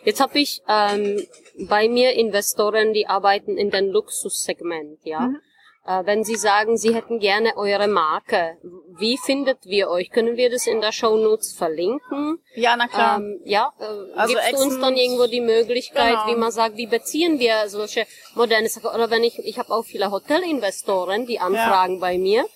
Jetzt 0.05 0.21
habe 0.21 0.39
ich 0.39 0.63
ähm, 0.69 1.21
bei 1.69 1.89
mir 1.89 2.13
Investoren, 2.13 2.93
die 2.93 3.09
arbeiten 3.09 3.57
in 3.57 3.71
den 3.71 3.89
Luxussegment, 3.89 5.01
ja. 5.03 5.21
Mhm. 5.21 5.41
Äh, 5.87 6.07
wenn 6.07 6.23
Sie 6.23 6.37
sagen, 6.37 6.77
Sie 6.77 6.95
hätten 6.95 7.19
gerne 7.19 7.57
eure 7.57 7.89
Marke, 7.89 8.57
wie 8.97 9.19
findet 9.19 9.67
wir 9.67 9.91
euch? 9.91 10.11
Können 10.11 10.37
wir 10.37 10.51
das 10.51 10.69
in 10.69 10.81
der 10.81 10.93
Show 10.93 11.17
Notes 11.17 11.53
verlinken? 11.53 12.39
Ja, 12.55 12.77
na 12.77 12.87
klar. 12.87 13.19
Ähm, 13.19 13.41
ja, 13.45 13.73
äh, 13.81 13.85
Also 14.17 14.35
gibst 14.35 14.53
du 14.53 14.57
uns 14.63 14.81
dann 14.81 14.97
irgendwo 14.97 15.27
die 15.27 15.41
Möglichkeit, 15.41 16.13
Genau. 16.13 16.27
wie 16.29 16.37
man 16.37 16.53
sagt, 16.53 16.77
wie 16.77 16.87
beziehen 16.87 17.41
wir 17.41 17.69
solche 17.69 18.07
moderne 18.37 18.69
Sachen? 18.69 18.95
Oder 18.95 19.11
wenn 19.11 19.25
ich, 19.25 19.39
ich 19.41 19.59
habe 19.59 19.71
auch 19.75 19.85
viele 19.85 20.13
Hotelinvestoren, 20.13 21.27
die 21.27 21.41
anfragen 21.41 21.99
bei 21.99 22.19
mir 22.19 22.47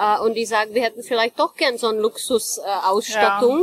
äh, 0.00 0.18
und 0.20 0.34
die 0.34 0.46
sagen, 0.46 0.74
wir 0.74 0.82
hätten 0.82 1.02
vielleicht 1.02 1.38
doch 1.38 1.54
gern 1.54 1.78
so 1.78 1.88
eine 1.88 2.00
Luxusausstattung. 2.00 2.84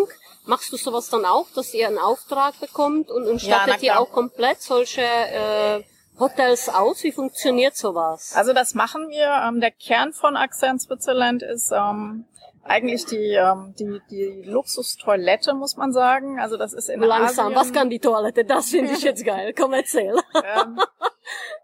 Ausstattung. 0.04 0.08
Machst 0.46 0.72
du 0.72 0.78
sowas 0.78 1.10
dann 1.10 1.26
auch, 1.26 1.48
dass 1.56 1.74
ihr 1.74 1.88
einen 1.88 1.98
Auftrag 1.98 2.58
bekommt 2.62 3.12
und, 3.12 3.26
und 3.28 3.42
Ja, 3.44 3.64
stattet 3.64 3.84
ihr 3.84 3.92
klar. 3.92 4.00
auch 4.02 4.12
komplett 4.12 4.62
solche 4.62 5.02
äh, 5.02 5.84
Hotels 6.20 6.70
aus? 6.70 7.04
Wie 7.04 7.12
funktioniert 7.12 7.76
sowas? 7.76 8.32
Also 8.34 8.54
das 8.54 8.74
machen 8.74 9.10
wir. 9.10 9.28
Ähm, 9.46 9.60
der 9.60 9.72
Kern 9.72 10.14
von 10.14 10.38
Accent 10.38 10.82
Switzerland 10.82 11.44
ist 11.44 11.72
ähm, 11.74 12.24
eigentlich 12.64 13.06
die, 13.06 13.34
ähm, 13.34 13.76
die, 13.78 14.00
die 14.10 14.44
Luxustoilette, 14.50 15.54
muss 15.54 15.76
man 15.76 15.92
sagen. 15.92 16.40
Also 16.40 16.56
das 16.56 16.72
ist 16.74 16.90
in 16.90 17.02
Langsam, 17.02 17.48
Asien, 17.48 17.56
was 17.60 17.74
kann 17.74 17.90
die 17.90 18.00
Toilette? 18.00 18.46
Das 18.46 18.70
finde 18.70 18.94
ich 18.94 19.02
jetzt 19.02 19.26
geil. 19.26 19.54
Komm, 19.54 19.74
erzähl. 19.74 20.16
ähm, 20.34 20.80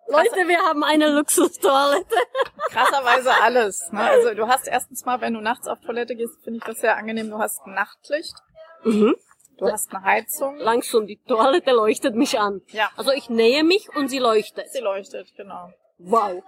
Leute, 0.07 0.47
wir 0.47 0.59
haben 0.59 0.83
eine 0.83 1.09
Luxustoilette. 1.09 2.15
krasserweise 2.69 3.31
alles. 3.41 3.91
Ne? 3.91 4.01
Also 4.01 4.33
du 4.33 4.47
hast 4.47 4.67
erstens 4.67 5.05
mal, 5.05 5.21
wenn 5.21 5.33
du 5.33 5.41
nachts 5.41 5.67
auf 5.67 5.79
Toilette 5.81 6.15
gehst, 6.15 6.43
finde 6.43 6.57
ich 6.59 6.63
das 6.65 6.79
sehr 6.79 6.97
angenehm. 6.97 7.29
Du 7.29 7.37
hast 7.39 7.61
ein 7.65 7.73
Nachtlicht, 7.73 8.33
Mhm. 8.83 9.15
du 9.57 9.71
hast 9.71 9.93
eine 9.93 10.03
Heizung. 10.03 10.57
Langsam, 10.57 11.07
die 11.07 11.17
Toilette 11.25 11.71
leuchtet 11.71 12.15
mich 12.15 12.39
an. 12.39 12.61
Ja, 12.67 12.89
Also 12.97 13.11
ich 13.11 13.29
nähe 13.29 13.63
mich 13.63 13.89
und 13.95 14.09
sie 14.09 14.19
leuchtet. 14.19 14.69
sie 14.71 14.81
leuchtet, 14.81 15.33
genau. 15.37 15.69
Wow. 15.99 16.43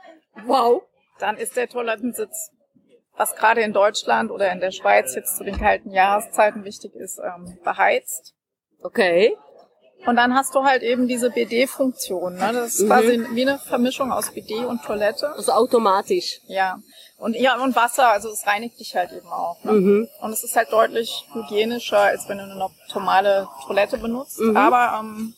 Wow. 0.46 0.84
Dann 1.20 1.38
ist 1.38 1.56
der 1.56 1.70
Toilettensitz, 1.70 2.52
was 3.15 3.36
gerade 3.38 3.62
in 3.62 3.72
Deutschland 3.72 4.32
oder 4.32 4.52
in 4.52 4.60
der 4.60 4.72
Schweiz 4.72 5.15
jetzt 5.15 5.38
zu 5.38 5.46
den 5.46 5.58
kalten 5.58 5.91
Jahreszeiten 5.91 6.65
wichtig 6.65 6.94
ist, 6.96 7.20
ähm, 7.20 7.58
beheizt. 7.63 8.34
Okay. 8.82 9.38
Und 10.06 10.15
dann 10.18 10.36
hast 10.36 10.54
du 10.54 10.63
halt 10.63 10.84
eben 10.84 11.08
diese 11.08 11.30
BD-Funktion. 11.32 12.36
Ne? 12.36 12.52
Das 12.54 12.76
ist 12.76 12.82
Mhm. 12.82 12.88
quasi 12.88 13.26
wie 13.32 13.41
eine 13.41 13.58
Vermischung 13.60 14.12
aus 14.12 14.32
BD 14.32 14.63
und 14.65 14.84
Toilette. 14.84 15.30
Also 15.36 15.52
automatisch. 15.52 16.41
Ja. 16.48 16.78
Und 17.18 17.36
ja, 17.36 17.56
und 17.62 17.76
Wasser, 17.76 18.10
also 18.10 18.30
es 18.30 18.46
reinigt 18.46 18.80
dich 18.80 18.96
halt 18.96 19.12
eben 19.13 19.28
auch. 19.30 19.63
Ne? 19.63 19.72
Mhm. 19.72 20.10
Und 20.22 20.32
es 20.34 20.44
ist 20.44 20.56
halt 20.56 20.72
deutlich 20.72 21.26
hygienischer, 21.34 22.00
als 22.00 22.28
wenn 22.28 22.38
du 22.38 22.44
eine 22.44 22.70
normale 22.94 23.48
Toilette 23.65 23.98
benutzt. 23.98 24.39
Mhm. 24.39 24.56
Aber 24.58 25.00
ähm, 25.00 25.34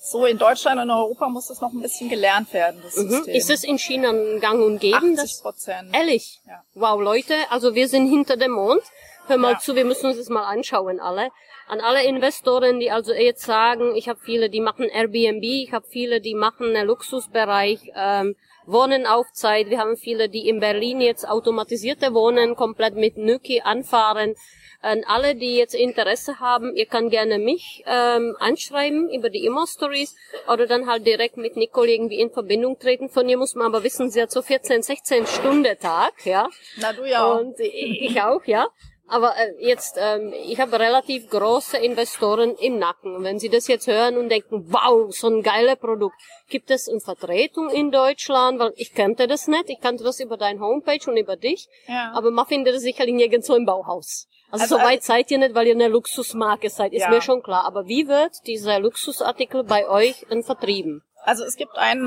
so 0.00 0.24
in 0.24 0.38
Deutschland 0.38 0.80
und 0.80 0.90
Europa 0.90 1.28
muss 1.28 1.48
das 1.48 1.60
noch 1.60 1.72
ein 1.72 1.82
bisschen 1.82 2.08
gelernt 2.08 2.52
werden, 2.52 2.80
das 2.82 2.96
Mhm. 2.96 3.10
System. 3.10 3.34
Ist 3.34 3.50
es 3.50 3.64
in 3.64 3.78
China 3.78 4.10
ein 4.10 4.40
Gang 4.40 4.60
und 4.64 4.78
Gäbe? 4.78 4.96
80 4.96 5.16
Das, 5.16 5.40
Prozent. 5.42 5.94
ehrlich? 5.94 6.40
Ja. 6.46 6.62
Wow, 6.74 7.00
Leute, 7.00 7.34
also 7.50 7.74
wir 7.74 7.88
sind 7.88 8.08
hinter 8.08 8.36
dem 8.36 8.52
Mond. 8.52 8.82
Hör 9.28 9.36
mal 9.38 9.52
Ja. 9.54 9.58
zu, 9.58 9.74
wir 9.74 9.84
müssen 9.84 10.06
uns 10.06 10.16
das 10.18 10.28
mal 10.28 10.44
anschauen, 10.44 11.00
alle. 11.00 11.30
An 11.68 11.80
alle 11.80 12.04
Investoren, 12.04 12.78
die 12.78 12.90
also 12.90 13.12
jetzt 13.12 13.44
sagen, 13.44 13.96
ich 13.96 14.08
habe 14.08 14.20
viele, 14.22 14.48
die 14.50 14.60
machen 14.60 14.84
Airbnb, 14.84 15.42
ich 15.42 15.72
habe 15.72 15.86
viele, 15.88 16.20
die 16.20 16.34
machen 16.34 16.76
einen 16.76 16.86
Luxusbereich, 16.86 17.92
ähm, 17.96 18.36
Wohnen 18.66 19.06
auf 19.06 19.32
Zeit. 19.32 19.70
Wir 19.70 19.78
haben 19.78 19.96
viele, 19.96 20.28
die 20.28 20.48
in 20.48 20.60
Berlin 20.60 21.00
jetzt 21.00 21.28
automatisierte 21.28 22.14
Wohnen 22.14 22.56
komplett 22.56 22.94
mit 22.94 23.16
Nuki 23.16 23.62
anfahren. 23.62 24.34
An 24.82 25.04
alle, 25.06 25.34
die 25.34 25.56
jetzt 25.56 25.74
Interesse 25.74 26.38
haben, 26.38 26.76
ihr 26.76 26.86
kann 26.86 27.08
gerne 27.08 27.38
mich 27.38 27.82
ähm, 27.86 28.36
anschreiben 28.38 29.10
über 29.10 29.30
die 29.30 29.44
Immo-Stories 29.44 30.14
oder 30.52 30.66
dann 30.66 30.86
halt 30.86 31.06
direkt 31.06 31.36
mit 31.36 31.56
Nicole 31.56 31.90
irgendwie 31.90 32.20
in 32.20 32.30
Verbindung 32.30 32.78
treten. 32.78 33.08
Von 33.08 33.28
ihr 33.28 33.38
muss 33.38 33.54
man 33.54 33.66
aber 33.66 33.82
wissen, 33.82 34.10
sie 34.10 34.22
hat 34.22 34.30
so 34.30 34.42
14, 34.42 34.82
16 34.82 35.26
Stunden 35.26 35.78
Tag, 35.78 36.12
ja. 36.24 36.48
Na 36.76 36.92
du 36.92 37.04
ja 37.04 37.24
auch. 37.24 37.40
Und 37.40 37.58
ich 37.58 38.20
auch, 38.20 38.44
ja. 38.44 38.68
Aber 39.08 39.36
äh, 39.36 39.54
jetzt, 39.60 39.96
ähm, 39.98 40.32
ich 40.32 40.58
habe 40.60 40.78
relativ 40.80 41.28
große 41.30 41.76
Investoren 41.76 42.56
im 42.56 42.78
Nacken. 42.78 43.22
Wenn 43.22 43.38
Sie 43.38 43.48
das 43.48 43.68
jetzt 43.68 43.86
hören 43.86 44.16
und 44.16 44.28
denken, 44.28 44.66
wow, 44.72 45.14
so 45.14 45.28
ein 45.28 45.42
geiles 45.42 45.76
Produkt, 45.76 46.16
gibt 46.48 46.70
es 46.70 46.88
eine 46.88 47.00
Vertretung 47.00 47.70
in 47.70 47.90
Deutschland? 47.92 48.58
Weil 48.58 48.72
ich 48.76 48.94
kannte 48.94 49.28
das 49.28 49.46
nicht. 49.46 49.68
Ich 49.68 49.80
kannte 49.80 50.02
das 50.02 50.18
über 50.18 50.36
deine 50.36 50.58
Homepage 50.60 51.08
und 51.08 51.16
über 51.16 51.36
dich. 51.36 51.68
Ja. 51.86 52.12
Aber 52.14 52.30
man 52.30 52.46
findet 52.46 52.74
es 52.74 52.82
sicherlich 52.82 53.14
nirgendwo 53.14 53.54
im 53.54 53.64
Bauhaus. 53.64 54.28
Also, 54.50 54.62
Also, 54.64 54.76
so 54.76 54.82
weit 54.82 54.98
also- 54.98 55.06
seid 55.06 55.30
ihr 55.30 55.38
nicht, 55.38 55.54
weil 55.54 55.66
ihr 55.66 55.74
eine 55.74 55.88
Luxusmarke 55.88 56.70
seid, 56.70 56.92
ist 56.92 57.02
Ja. 57.02 57.10
mir 57.10 57.20
schon 57.20 57.42
klar. 57.42 57.64
Aber 57.64 57.86
wie 57.86 58.08
wird 58.08 58.32
dieser 58.46 58.80
Luxusartikel 58.80 59.64
bei 59.64 59.88
euch 59.88 60.26
vertrieben? 60.44 61.02
Also 61.22 61.44
es 61.44 61.56
gibt 61.56 61.76
einen 61.76 62.02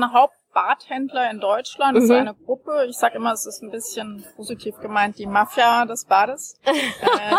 Hauptbadhändler 0.54 1.30
in 1.30 1.40
Deutschland, 1.40 1.96
das 1.96 2.04
ist 2.04 2.10
Mhm. 2.10 2.16
eine 2.16 2.34
Gruppe. 2.34 2.86
Ich 2.88 2.96
sage 2.96 3.16
immer, 3.16 3.32
es 3.32 3.46
ist 3.46 3.62
ein 3.62 3.70
bisschen 3.70 4.24
positiv 4.36 4.76
gemeint, 4.80 5.18
die 5.18 5.26
Mafia 5.26 5.84
des 5.86 6.04
Bades. 6.04 6.58
äh, 6.64 6.72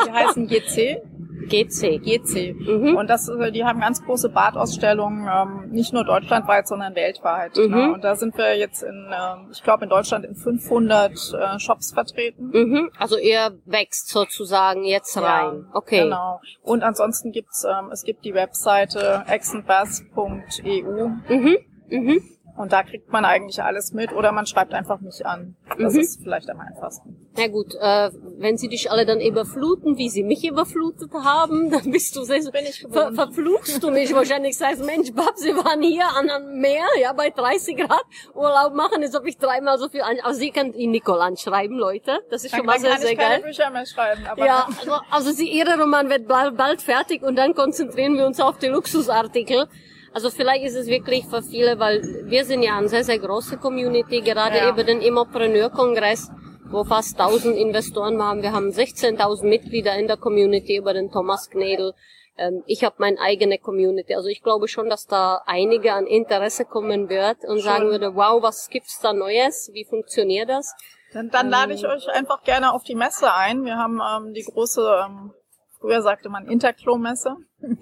die 0.08 0.12
heißen 0.12 0.47
GC. 0.47 1.02
GC. 1.47 2.00
GC. 2.00 2.54
Mhm. 2.54 2.95
Und 2.95 3.10
das, 3.10 3.28
äh, 3.28 3.52
die 3.52 3.65
haben 3.65 3.80
ganz 3.82 4.04
große 4.06 4.30
Badausstellungen, 4.30 5.28
ähm, 5.28 5.71
nicht 5.71 5.91
nur 5.91 6.06
deutschlandweit, 6.06 6.67
sondern 6.67 6.95
weltweit. 6.95 7.58
Mhm. 7.58 7.69
Ne? 7.69 7.93
Und 7.93 8.04
da 8.04 8.15
sind 8.15 8.38
wir 8.38 8.58
jetzt 8.58 8.84
in, 8.84 9.12
ähm, 9.12 9.50
ich 9.52 9.62
glaube 9.63 9.84
in 9.84 9.89
Deutschland 9.89 10.24
in 10.24 10.36
500 10.36 11.12
äh, 11.12 11.60
Shops 11.60 11.91
vertreten. 11.93 12.52
Mhm. 12.54 12.91
Also 12.97 13.17
ihr 13.17 13.58
wächst 13.65 14.10
sozusagen 14.10 14.84
jetzt 14.86 15.17
rein. 15.17 15.65
Ja, 15.67 15.69
okay. 15.74 16.04
Genau. 16.04 16.39
Und 16.63 16.84
ansonsten 16.84 17.32
gibt's, 17.32 17.65
ähm, 17.65 17.89
es 17.91 18.04
gibt 18.04 18.24
die 18.24 18.34
Webseite 18.34 19.24
exenbass.eu 19.28 21.08
Mhm. 21.28 21.58
Mhm. 21.89 22.21
Und 22.58 22.72
da 22.72 22.84
kriegt 22.84 23.12
man 23.12 23.26
eigentlich 23.26 23.62
alles 23.64 23.94
mit 23.94 24.12
oder 24.14 24.32
man 24.32 24.46
schreibt 24.46 24.74
einfach 24.74 25.00
mich 25.02 25.26
an. 25.26 25.56
Das 25.80 25.94
Mhm. 25.94 26.00
ist 26.00 26.22
vielleicht 26.24 26.50
am 26.50 26.60
einfachsten. 26.60 27.16
Na 27.38 27.48
gut, 27.48 27.74
äh, 27.80 28.12
wenn 28.40 28.58
sie 28.58 28.68
dich 28.68 28.92
alle 28.92 29.06
dann 29.06 29.22
überfluten, 29.22 29.98
wie 29.98 30.10
sie 30.10 30.24
mich 30.24 30.46
überflutet 30.46 31.12
haben, 31.14 31.70
dann 31.72 31.92
bist 31.92 32.16
du 32.16 32.24
sehr, 32.24 32.40
Bin 32.52 32.66
ich 32.66 32.86
ver 32.92 33.14
verfluchst 33.14 33.82
du 33.82 33.90
mich 33.92 34.14
wahrscheinlich. 34.14 34.58
Sagst, 34.58 34.84
Mensch, 34.86 35.14
Bab, 35.14 35.34
sie 35.38 35.56
waren 35.56 35.82
hier 35.82 36.06
an 36.18 36.30
einem 36.30 36.60
Meer, 36.60 36.86
ja, 37.00 37.14
bei 37.14 37.30
30 37.30 37.78
Grad 37.78 38.04
Urlaub 38.34 38.74
machen, 38.74 39.02
als 39.02 39.16
ob 39.16 39.26
ich 39.26 39.38
dreimal 39.38 39.78
so 39.78 39.88
viel 39.90 40.02
an, 40.02 40.18
also 40.24 40.40
sie 40.40 40.52
kann 40.52 40.74
ihn 40.74 40.92
Nicole 40.92 41.22
anschreiben, 41.22 41.78
Leute. 41.78 42.20
Das 42.30 42.44
ist 42.44 42.52
Dann, 42.54 42.60
schon 42.60 42.66
mal 42.68 42.80
sehr, 42.80 42.98
sehr 43.00 43.16
geil. 43.16 43.42
Bücher 43.42 43.70
mehr 43.70 43.86
schreiben. 43.86 44.26
Aber 44.30 44.46
Ja, 44.46 44.68
also, 44.80 44.94
also 45.10 45.32
sie, 45.32 45.50
ihre 45.50 45.80
Roman 45.80 46.10
wird 46.10 46.28
bald, 46.28 46.58
bald 46.58 46.82
fertig 46.82 47.22
und 47.24 47.38
dann 47.38 47.54
konzentrieren 47.56 48.18
wir 48.18 48.26
uns 48.26 48.40
auf 48.40 48.58
die 48.58 48.68
Luxusartikel. 48.68 49.68
Also 50.13 50.30
vielleicht 50.30 50.65
ist 50.65 50.76
es 50.76 50.88
wirklich 50.88 51.26
für 51.26 51.41
viele, 51.41 51.80
weil 51.80 52.02
wir 52.26 52.43
sind 52.45 52.63
ja 52.63 52.78
eine 52.78 52.89
sehr, 52.89 53.04
sehr 53.04 53.19
große 53.19 53.58
Community, 53.58 54.21
gerade 54.21 54.58
Ja. 54.58 54.69
über 54.69 54.84
den 54.84 55.02
Immopreneur-Kongress, 55.02 56.30
wo 56.69 56.84
fast 56.84 57.17
1000 57.17 57.56
Investoren 57.58 58.21
haben. 58.21 58.41
Wir 58.41 58.52
haben 58.52 58.71
16.000 58.71 59.47
Mitglieder 59.47 59.95
in 59.95 60.08
der 60.08 60.17
Community 60.17 60.76
über 60.78 60.93
den 60.93 61.12
Thomas 61.12 61.50
Knedel. 61.50 61.93
Ähm, 62.38 62.62
Ich 62.65 62.84
habe 62.84 62.95
meine 63.00 63.19
eigene 63.21 63.58
Community. 63.58 64.13
Also 64.15 64.28
ich 64.28 64.41
glaube 64.43 64.67
schon, 64.67 64.89
dass 64.89 65.06
da 65.08 65.41
einige 65.45 65.93
an 65.93 66.06
Interesse 66.08 66.65
kommen 66.65 67.08
wird 67.10 67.38
und 67.45 67.60
sagen 67.60 67.88
würde, 67.89 68.13
wow, 68.15 68.41
was 68.43 68.67
gibt's 68.69 69.00
da 69.00 69.13
Neues? 69.13 69.69
Wie 69.74 69.86
funktioniert 69.86 70.50
das? 70.50 70.74
Dann, 71.13 71.30
dann 71.30 71.50
lade 71.50 71.74
ich 71.74 71.86
euch 71.88 72.10
einfach 72.10 72.43
gerne 72.43 72.74
auf 72.74 72.84
die 72.84 72.95
Messe 72.95 73.34
ein. 73.34 73.63
Wir 73.65 73.76
haben 73.78 74.00
ähm, 74.02 74.34
die 74.34 74.43
große, 74.43 74.82
ähm, 75.06 75.34
früher 75.80 76.02
sagte 76.02 76.30
man 76.30 76.47
Interklo-Messe. 76.47 77.36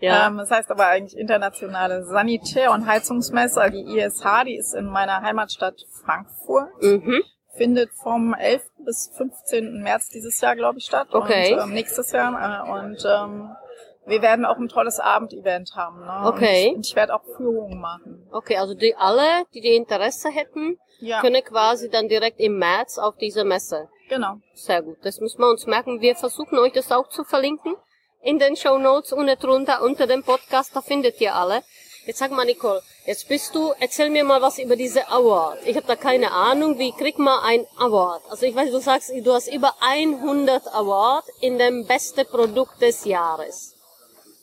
Ja. 0.00 0.26
Ähm, 0.28 0.38
das 0.38 0.50
heißt 0.50 0.70
aber 0.70 0.86
eigentlich 0.86 1.18
internationale 1.18 2.04
Sanitär- 2.04 2.72
und 2.72 2.86
Heizungsmesse, 2.86 3.70
die 3.70 3.98
ISH, 3.98 4.22
die 4.46 4.56
ist 4.56 4.74
in 4.74 4.86
meiner 4.86 5.22
Heimatstadt 5.22 5.76
Frankfurt. 6.04 6.68
mhm. 6.82 7.22
Findet 7.56 7.90
vom 7.92 8.34
11. 8.34 8.62
bis 8.84 9.10
15. 9.16 9.82
März 9.82 10.10
dieses 10.10 10.40
Jahr, 10.40 10.54
glaube 10.54 10.78
ich, 10.78 10.84
statt. 10.84 11.08
Okay. 11.10 11.54
Und 11.54 11.60
ähm, 11.60 11.70
nächstes 11.74 12.12
Jahr. 12.12 12.32
Äh, 12.32 12.70
und 12.70 13.04
ähm, 13.04 13.50
wir 14.06 14.22
werden 14.22 14.44
auch 14.44 14.58
ein 14.58 14.68
tolles 14.68 15.00
Abendevent 15.00 15.72
haben. 15.74 15.98
Ne? 16.00 16.22
Okay. 16.32 16.72
Und 16.76 16.86
ich 16.86 16.94
werde 16.94 17.14
auch 17.14 17.24
Führungen 17.36 17.80
machen. 17.80 18.26
Okay, 18.30 18.56
also 18.58 18.74
die 18.74 18.94
alle, 18.96 19.44
die 19.54 19.60
die 19.60 19.74
Interesse 19.74 20.28
hätten, 20.30 20.78
Ja, 21.00 21.20
können 21.20 21.42
quasi 21.42 21.90
dann 21.90 22.06
direkt 22.08 22.38
im 22.38 22.58
März 22.58 22.96
auf 22.96 23.16
diese 23.16 23.44
Messe. 23.44 23.88
genau. 24.08 24.36
Sehr 24.54 24.80
gut, 24.82 24.98
das 25.02 25.18
müssen 25.20 25.40
wir 25.40 25.50
uns 25.50 25.66
merken. 25.66 26.00
Wir 26.00 26.14
versuchen 26.14 26.58
euch 26.58 26.72
das 26.72 26.92
auch 26.92 27.08
zu 27.08 27.24
verlinken 27.24 27.74
in 28.22 28.38
den 28.38 28.56
Show 28.56 28.78
Notes 28.78 29.12
unten 29.12 29.38
drunter 29.38 29.82
unter 29.82 30.06
dem 30.06 30.22
Podcast, 30.22 30.74
da 30.74 30.82
findet 30.82 31.20
ihr 31.20 31.34
alle. 31.34 31.62
Jetzt 32.06 32.20
sag 32.20 32.30
mal, 32.30 32.46
Nicole, 32.46 32.82
jetzt 33.06 33.28
bist 33.28 33.54
du, 33.54 33.72
erzähl 33.80 34.08
mir 34.08 34.24
mal 34.24 34.40
was 34.40 34.58
über 34.58 34.76
diese 34.76 35.08
Award. 35.08 35.58
Ich 35.66 35.76
habe 35.76 35.86
da 35.86 35.94
keine 35.94 36.32
Ahnung, 36.32 36.78
wie 36.78 36.92
kriegt 36.92 37.18
man 37.18 37.38
ein 37.44 37.66
Award? 37.76 38.22
Also 38.30 38.46
ich 38.46 38.54
weiß, 38.54 38.70
du 38.70 38.80
sagst, 38.80 39.12
du 39.14 39.32
hast 39.32 39.52
über 39.52 39.74
100 39.80 40.74
Award 40.74 41.24
in 41.40 41.58
dem 41.58 41.86
beste 41.86 42.24
Produkt 42.24 42.80
des 42.80 43.04
Jahres. 43.04 43.74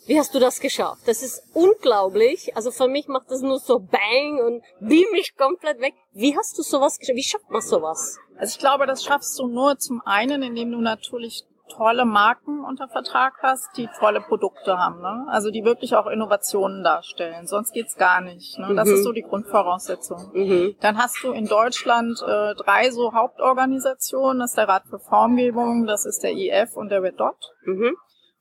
Wie 0.05 0.19
hast 0.19 0.35
du 0.35 0.39
das 0.39 0.59
geschafft? 0.59 1.01
Das 1.07 1.23
ist 1.23 1.41
unglaublich. 1.53 2.55
Also 2.55 2.69
für 2.69 2.87
mich 2.87 3.07
macht 3.07 3.31
das 3.31 3.41
nur 3.41 3.57
so 3.57 3.79
Bang 3.79 4.39
und 4.45 4.63
beam 4.79 5.09
mich 5.11 5.35
komplett 5.35 5.81
weg. 5.81 5.95
Wie 6.13 6.37
hast 6.37 6.55
du 6.59 6.61
sowas 6.61 6.99
geschafft? 6.99 7.17
Wie 7.17 7.23
schafft 7.23 7.49
man 7.49 7.61
sowas? 7.61 8.19
Also 8.37 8.51
ich 8.51 8.59
glaube, 8.59 8.85
das 8.85 9.03
schaffst 9.03 9.39
du 9.39 9.47
nur 9.47 9.79
zum 9.79 10.03
einen, 10.05 10.43
indem 10.43 10.71
du 10.71 10.77
natürlich 10.79 11.45
tolle 11.69 12.05
Marken 12.05 12.63
unter 12.63 12.87
Vertrag 12.87 13.33
hast, 13.41 13.75
die 13.77 13.89
tolle 13.99 14.21
Produkte 14.21 14.77
haben, 14.77 15.01
ne? 15.01 15.25
Also 15.29 15.51
die 15.51 15.63
wirklich 15.65 15.95
auch 15.95 16.07
Innovationen 16.07 16.83
darstellen. 16.83 17.47
Sonst 17.47 17.73
geht's 17.73 17.95
gar 17.97 18.21
nicht. 18.21 18.57
Ne? 18.59 18.75
Das 18.75 18.87
Mhm. 18.87 18.93
ist 18.95 19.03
so 19.03 19.11
die 19.11 19.23
Grundvoraussetzung. 19.23 20.31
Mhm. 20.33 20.75
Dann 20.81 20.97
hast 20.97 21.23
du 21.23 21.31
in 21.31 21.47
Deutschland 21.47 22.21
äh, 22.21 22.53
drei 22.55 22.91
so 22.91 23.13
Hauptorganisationen. 23.13 24.39
Das 24.39 24.51
ist 24.51 24.57
der 24.57 24.67
Rat 24.67 24.83
für 24.89 24.99
Formgebung, 24.99 25.85
das 25.87 26.05
ist 26.05 26.23
der 26.23 26.31
IF 26.33 26.75
und 26.75 26.89
der 26.89 27.01
Red 27.01 27.19
Dot. 27.19 27.37
Mhm. 27.65 27.95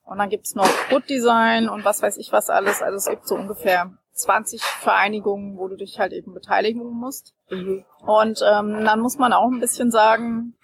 Und 0.04 0.18
dann 0.18 0.28
gibt's 0.28 0.54
noch 0.54 0.68
Good 0.90 1.08
Design 1.08 1.68
und 1.68 1.84
was 1.84 2.02
weiß 2.02 2.18
ich 2.18 2.30
was 2.32 2.50
alles. 2.50 2.82
Also 2.82 2.96
es 2.98 3.08
gibt 3.08 3.26
so 3.26 3.34
ungefähr 3.36 3.90
20 4.12 4.62
Vereinigungen, 4.62 5.56
wo 5.56 5.66
du 5.68 5.76
dich 5.76 5.98
halt 5.98 6.12
eben 6.12 6.34
beteiligen 6.34 6.84
musst. 6.84 7.34
Mhm. 7.48 7.84
Und 8.04 8.40
ähm, 8.46 8.84
dann 8.84 9.00
muss 9.00 9.16
man 9.18 9.32
auch 9.32 9.50
ein 9.50 9.60
bisschen 9.60 9.90
sagen, 9.90 10.54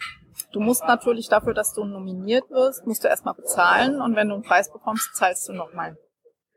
du 0.53 0.61
musst 0.61 0.85
natürlich 0.85 1.29
dafür, 1.29 1.55
dass 1.55 1.75
du 1.75 1.85
nominiert 1.85 2.51
wirst, 2.51 2.87
musst 2.87 3.05
du 3.05 3.09
erstmal 3.09 3.35
bezahlen 3.35 4.01
und 4.01 4.17
wenn 4.17 4.29
du 4.29 4.35
einen 4.35 4.43
Preis 4.43 4.73
bekommst, 4.73 5.15
zahlst 5.15 5.49
du 5.49 5.53
nochmal. 5.53 5.97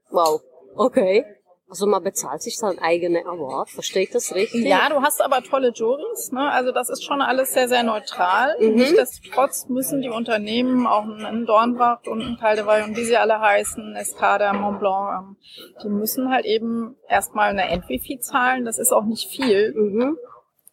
Wow. 0.09 0.41
Okay. 0.75 1.25
Also 1.73 1.87
man 1.87 2.03
bezahlt 2.03 2.39
sich 2.43 2.59
seinen 2.59 2.77
eigenen 2.77 3.25
Award. 3.25 3.67
Verstehe 3.67 4.03
ich 4.03 4.11
das 4.11 4.35
richtig? 4.35 4.63
Ja, 4.63 4.89
du 4.89 5.01
hast 5.01 5.23
aber 5.23 5.41
tolle 5.41 5.71
Juries, 5.73 6.31
ne? 6.31 6.51
Also 6.51 6.71
das 6.71 6.89
ist 6.89 7.03
schon 7.03 7.19
alles 7.19 7.53
sehr, 7.53 7.67
sehr 7.67 7.81
neutral. 7.81 8.55
Mhm. 8.59 8.75
Nichtsdestotrotz 8.75 9.67
müssen 9.69 10.01
die 10.01 10.09
Unternehmen, 10.09 10.85
auch 10.85 11.03
ein 11.03 11.47
Dornbracht 11.47 12.07
und 12.07 12.21
ein 12.21 12.37
Kaldewey 12.39 12.83
und 12.83 12.95
wie 12.95 13.03
sie 13.03 13.17
alle 13.17 13.39
heißen, 13.39 13.95
Escada, 13.95 14.53
Mont 14.53 14.81
Blanc, 14.81 15.09
ähm, 15.17 15.37
die 15.83 15.89
müssen 15.89 16.29
halt 16.29 16.45
eben 16.45 16.95
erstmal 17.07 17.49
eine 17.49 17.67
Entry-Fee 17.67 18.19
zahlen. 18.19 18.65
Das 18.65 18.77
ist 18.77 18.91
auch 18.91 19.05
nicht 19.05 19.27
viel. 19.31 19.73
Mhm. 19.73 20.17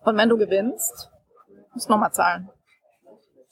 Und 0.05 0.17
wenn 0.19 0.29
du 0.29 0.37
gewinnst, 0.37 1.09
musst 1.73 1.89
du 1.89 1.93
nochmal 1.93 2.13
zahlen. 2.13 2.51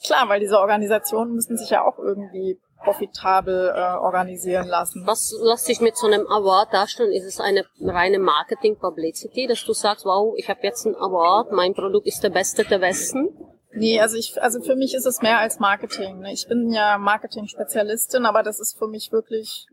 Klar, 0.05 0.29
weil 0.29 0.41
diese 0.41 0.59
Organisationen 0.59 1.35
müssen 1.35 1.57
sich 1.57 1.71
ja 1.71 1.85
auch 1.85 1.99
irgendwie 1.99 2.61
profitabel 2.85 3.73
äh, 3.75 3.97
organisieren 3.97 4.69
lassen. 4.69 5.05
Was 5.07 5.35
lässt 5.43 5.67
sich 5.67 5.81
mit 5.81 5.97
so 5.97 6.07
einem 6.07 6.27
Award 6.29 6.73
darstellen? 6.73 7.13
Ist 7.13 7.25
es 7.25 7.41
eine 7.41 7.65
reine 7.81 8.19
Marketing-Publicity, 8.19 9.47
dass 9.47 9.65
du 9.65 9.73
sagst, 9.73 10.05
wow, 10.05 10.35
ich 10.37 10.49
habe 10.49 10.61
jetzt 10.63 10.87
einen 10.87 10.95
Award, 10.95 11.53
mein 11.53 11.75
Produkt 11.75 12.07
ist 12.07 12.23
der 12.23 12.31
beste 12.31 12.65
der 12.65 12.81
Westen? 12.81 13.31
Nee, 13.73 14.01
also 14.01 14.17
ich, 14.17 14.41
also 14.41 14.61
für 14.61 14.77
mich 14.77 14.95
ist 14.95 15.07
es 15.07 15.21
mehr 15.21 15.39
als 15.39 15.59
Marketing. 15.59 16.21
Ne? 16.21 16.33
Ich 16.33 16.47
bin 16.49 16.71
ja 16.73 16.99
Marketing-Spezialistin, 16.99 18.27
aber 18.27 18.43
das 18.43 18.61
ist 18.61 18.79
für 18.79 18.87
mich 18.87 19.13
wirklich, 19.13 19.67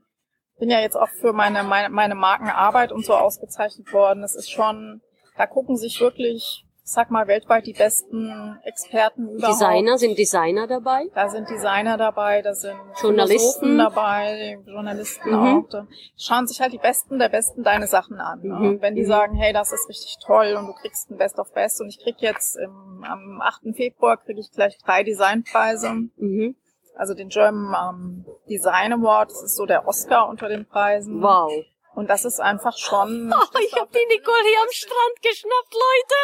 bin 0.60 0.70
ja 0.70 0.80
jetzt 0.80 0.98
auch 0.98 1.10
für 1.10 1.32
meine, 1.32 1.64
meine, 1.64 1.90
meine 1.90 2.16
Markenarbeit 2.16 2.92
und 2.92 3.06
so 3.06 3.14
ausgezeichnet 3.14 3.94
worden. 3.94 4.22
Das 4.22 4.36
ist 4.36 4.52
schon, 4.52 5.02
da 5.38 5.46
gucken 5.46 5.78
sich 5.78 6.02
wirklich, 6.02 6.65
ich 6.65 6.65
sag 6.88 7.10
mal, 7.10 7.28
weltweit 7.28 7.66
die 7.66 7.74
besten 7.74 8.60
Experten 8.64 9.28
überhaupt. 9.28 9.56
Designer, 9.60 9.98
sind 9.98 10.18
Designer 10.20 10.68
dabei? 10.68 11.08
Da 11.16 11.28
sind 11.30 11.50
Designer 11.50 11.98
dabei, 11.98 12.44
da 12.44 12.54
sind 12.54 12.78
Journalisten. 13.02 13.80
Dabei, 13.80 14.60
Journalisten 14.68 15.32
Mhm. 15.32 15.36
auch. 15.66 15.70
Da 15.70 15.88
schauen 16.16 16.46
sich 16.48 16.62
halt 16.62 16.74
die 16.74 16.78
Besten 16.78 17.18
der 17.18 17.30
Besten 17.30 17.64
deine 17.64 17.88
Sachen 17.88 18.20
an. 18.20 18.42
Ne? 18.44 18.54
Mhm. 18.54 18.66
Und 18.70 18.82
wenn 18.84 18.94
die 18.94 19.02
Mhm. 19.02 19.08
sagen, 19.08 19.36
hey, 19.36 19.52
das 19.52 19.72
ist 19.74 19.90
richtig 19.90 20.18
toll 20.24 20.54
und 20.58 20.68
du 20.68 20.74
kriegst 20.74 21.10
ein 21.10 21.18
Best 21.18 21.40
of 21.40 21.52
Best 21.54 21.82
und 21.82 21.90
ich 21.90 22.00
krieg 22.00 22.18
jetzt 22.20 22.56
im, 22.56 23.04
am 23.04 23.42
8. 23.42 23.74
Februar 23.76 24.18
kriege 24.18 24.40
ich 24.40 24.52
gleich 24.52 24.78
drei 24.78 25.04
Designpreise. 25.04 25.90
Mhm. 26.18 26.56
Also 26.96 27.16
den 27.16 27.30
German 27.30 27.74
ähm, 27.96 28.26
Design 28.48 28.94
Award, 28.94 29.32
das 29.32 29.42
ist 29.44 29.56
so 29.56 29.66
der 29.66 29.88
Oscar 29.88 30.30
unter 30.30 30.48
den 30.48 30.66
Preisen. 30.66 31.20
Wow. 31.22 31.52
Und 31.96 32.10
das 32.10 32.26
ist 32.26 32.40
einfach 32.40 32.78
schon. 32.78 33.34
Oh, 33.56 33.60
ich 33.60 33.74
habe 33.74 33.90
die 33.94 34.06
Nicole 34.14 34.44
hier 34.44 34.62
am 34.62 34.72
Strand 34.72 35.22
geschnappt, 35.22 35.74
Leute. 35.74 36.16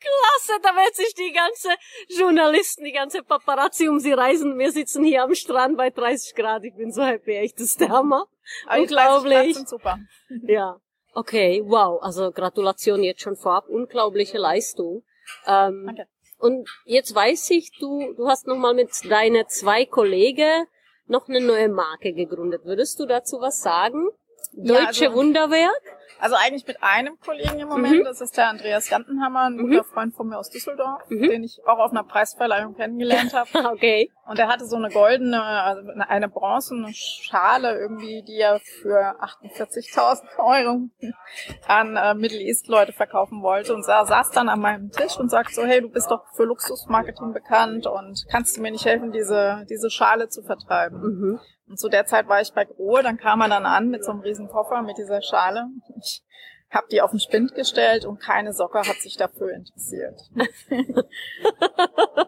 Klasse, 0.00 0.60
da 0.62 0.74
wird 0.74 0.94
sich 0.94 1.14
die 1.14 1.32
ganze 1.32 1.68
Journalisten, 2.08 2.84
die 2.84 2.92
ganze 2.92 3.22
Paparazzi 3.22 3.88
um 3.88 4.00
sie 4.00 4.12
reisen. 4.12 4.58
Wir 4.58 4.72
sitzen 4.72 5.04
hier 5.04 5.22
am 5.22 5.34
Strand 5.34 5.76
bei 5.76 5.90
30 5.90 6.34
Grad. 6.34 6.64
Ich 6.64 6.74
bin 6.74 6.92
so 6.92 7.02
happy, 7.02 7.32
echt, 7.32 7.56
das 7.56 7.66
ist 7.66 7.80
der 7.80 7.90
Hammer. 7.90 8.26
Aber 8.66 8.76
30 8.76 8.82
Unglaublich. 8.82 9.54
Sind 9.54 9.68
super. 9.68 9.98
Ja. 10.46 10.80
Okay, 11.14 11.62
wow. 11.64 12.02
Also 12.02 12.30
Gratulation 12.30 13.02
jetzt 13.02 13.22
schon 13.22 13.36
vorab. 13.36 13.68
Unglaubliche 13.68 14.38
Leistung. 14.38 15.02
Ähm, 15.46 15.84
Danke. 15.86 16.06
und 16.38 16.68
jetzt 16.84 17.14
weiß 17.14 17.50
ich, 17.50 17.70
du, 17.78 18.12
du 18.14 18.28
hast 18.28 18.46
nochmal 18.46 18.74
mit 18.74 18.90
deinen 19.08 19.48
zwei 19.48 19.86
Kollegen 19.86 20.66
noch 21.06 21.28
eine 21.28 21.40
neue 21.40 21.68
Marke 21.68 22.12
gegründet. 22.12 22.64
Würdest 22.64 23.00
du 23.00 23.06
dazu 23.06 23.40
was 23.40 23.60
sagen? 23.60 24.08
Ja, 24.56 24.84
Deutsche 24.86 25.06
also- 25.06 25.14
Wunderwerk? 25.18 25.80
Also 26.18 26.34
eigentlich 26.34 26.66
mit 26.66 26.82
einem 26.82 27.20
Kollegen 27.20 27.58
im 27.60 27.68
Moment, 27.68 27.98
Mhm. 27.98 28.04
das 28.04 28.22
ist 28.22 28.38
der 28.38 28.48
Andreas 28.48 28.88
Gantenhammer, 28.88 29.48
ein 29.50 29.56
Mhm. 29.56 29.68
guter 29.68 29.84
Freund 29.84 30.14
von 30.14 30.28
mir 30.28 30.38
aus 30.38 30.48
Düsseldorf, 30.48 31.02
Mhm. 31.10 31.28
den 31.28 31.44
ich 31.44 31.60
auch 31.66 31.78
auf 31.78 31.90
einer 31.90 32.04
Preisverleihung 32.04 32.74
kennengelernt 32.74 33.34
habe. 33.34 33.48
okay. 33.76 34.10
Und 34.26 34.38
er 34.38 34.48
hatte 34.48 34.64
so 34.64 34.76
eine 34.76 34.88
goldene, 34.88 35.42
also 35.42 35.82
eine 36.08 36.30
bronzene 36.30 36.88
Schale 36.94 37.78
irgendwie, 37.78 38.22
die 38.22 38.38
er 38.38 38.60
für 38.60 39.16
48.000 39.20 40.24
Euro 40.38 40.88
an 41.68 41.96
äh, 41.96 42.14
Middle 42.14 42.40
East 42.40 42.66
Leute 42.68 42.92
verkaufen 42.94 43.42
wollte 43.42 43.74
und 43.74 43.84
sa 43.84 44.06
saß 44.06 44.30
dann 44.30 44.48
an 44.48 44.60
meinem 44.60 44.90
Tisch 44.90 45.18
und 45.18 45.28
sagt 45.30 45.54
so, 45.54 45.64
hey, 45.66 45.82
du 45.82 45.90
bist 45.90 46.10
doch 46.10 46.24
für 46.34 46.44
Luxusmarketing 46.44 47.34
bekannt 47.34 47.86
und 47.86 48.24
kannst 48.30 48.56
du 48.56 48.62
mir 48.62 48.70
nicht 48.70 48.86
helfen, 48.86 49.12
diese, 49.12 49.66
diese 49.68 49.90
Schale 49.90 50.30
zu 50.30 50.42
vertreiben? 50.42 51.40
Und 51.68 51.78
zu 51.78 51.88
der 51.88 52.06
Zeit 52.06 52.28
war 52.28 52.40
ich 52.40 52.52
bei 52.52 52.64
Grohe, 52.64 53.02
dann 53.02 53.16
kam 53.16 53.40
er 53.40 53.48
dann 53.48 53.66
an 53.66 53.88
mit 53.88 54.04
so 54.04 54.12
einem 54.12 54.20
riesen 54.20 54.48
Koffer 54.48 54.82
mit 54.82 54.98
dieser 54.98 55.20
Schale. 55.20 55.66
Ich 55.98 56.22
habe 56.70 56.86
die 56.90 57.00
auf 57.00 57.10
den 57.10 57.20
Spind 57.20 57.54
gestellt 57.54 58.04
und 58.04 58.20
keine 58.20 58.52
Socke 58.52 58.78
hat 58.78 58.96
sich 58.96 59.16
dafür 59.16 59.52
interessiert. 59.52 60.20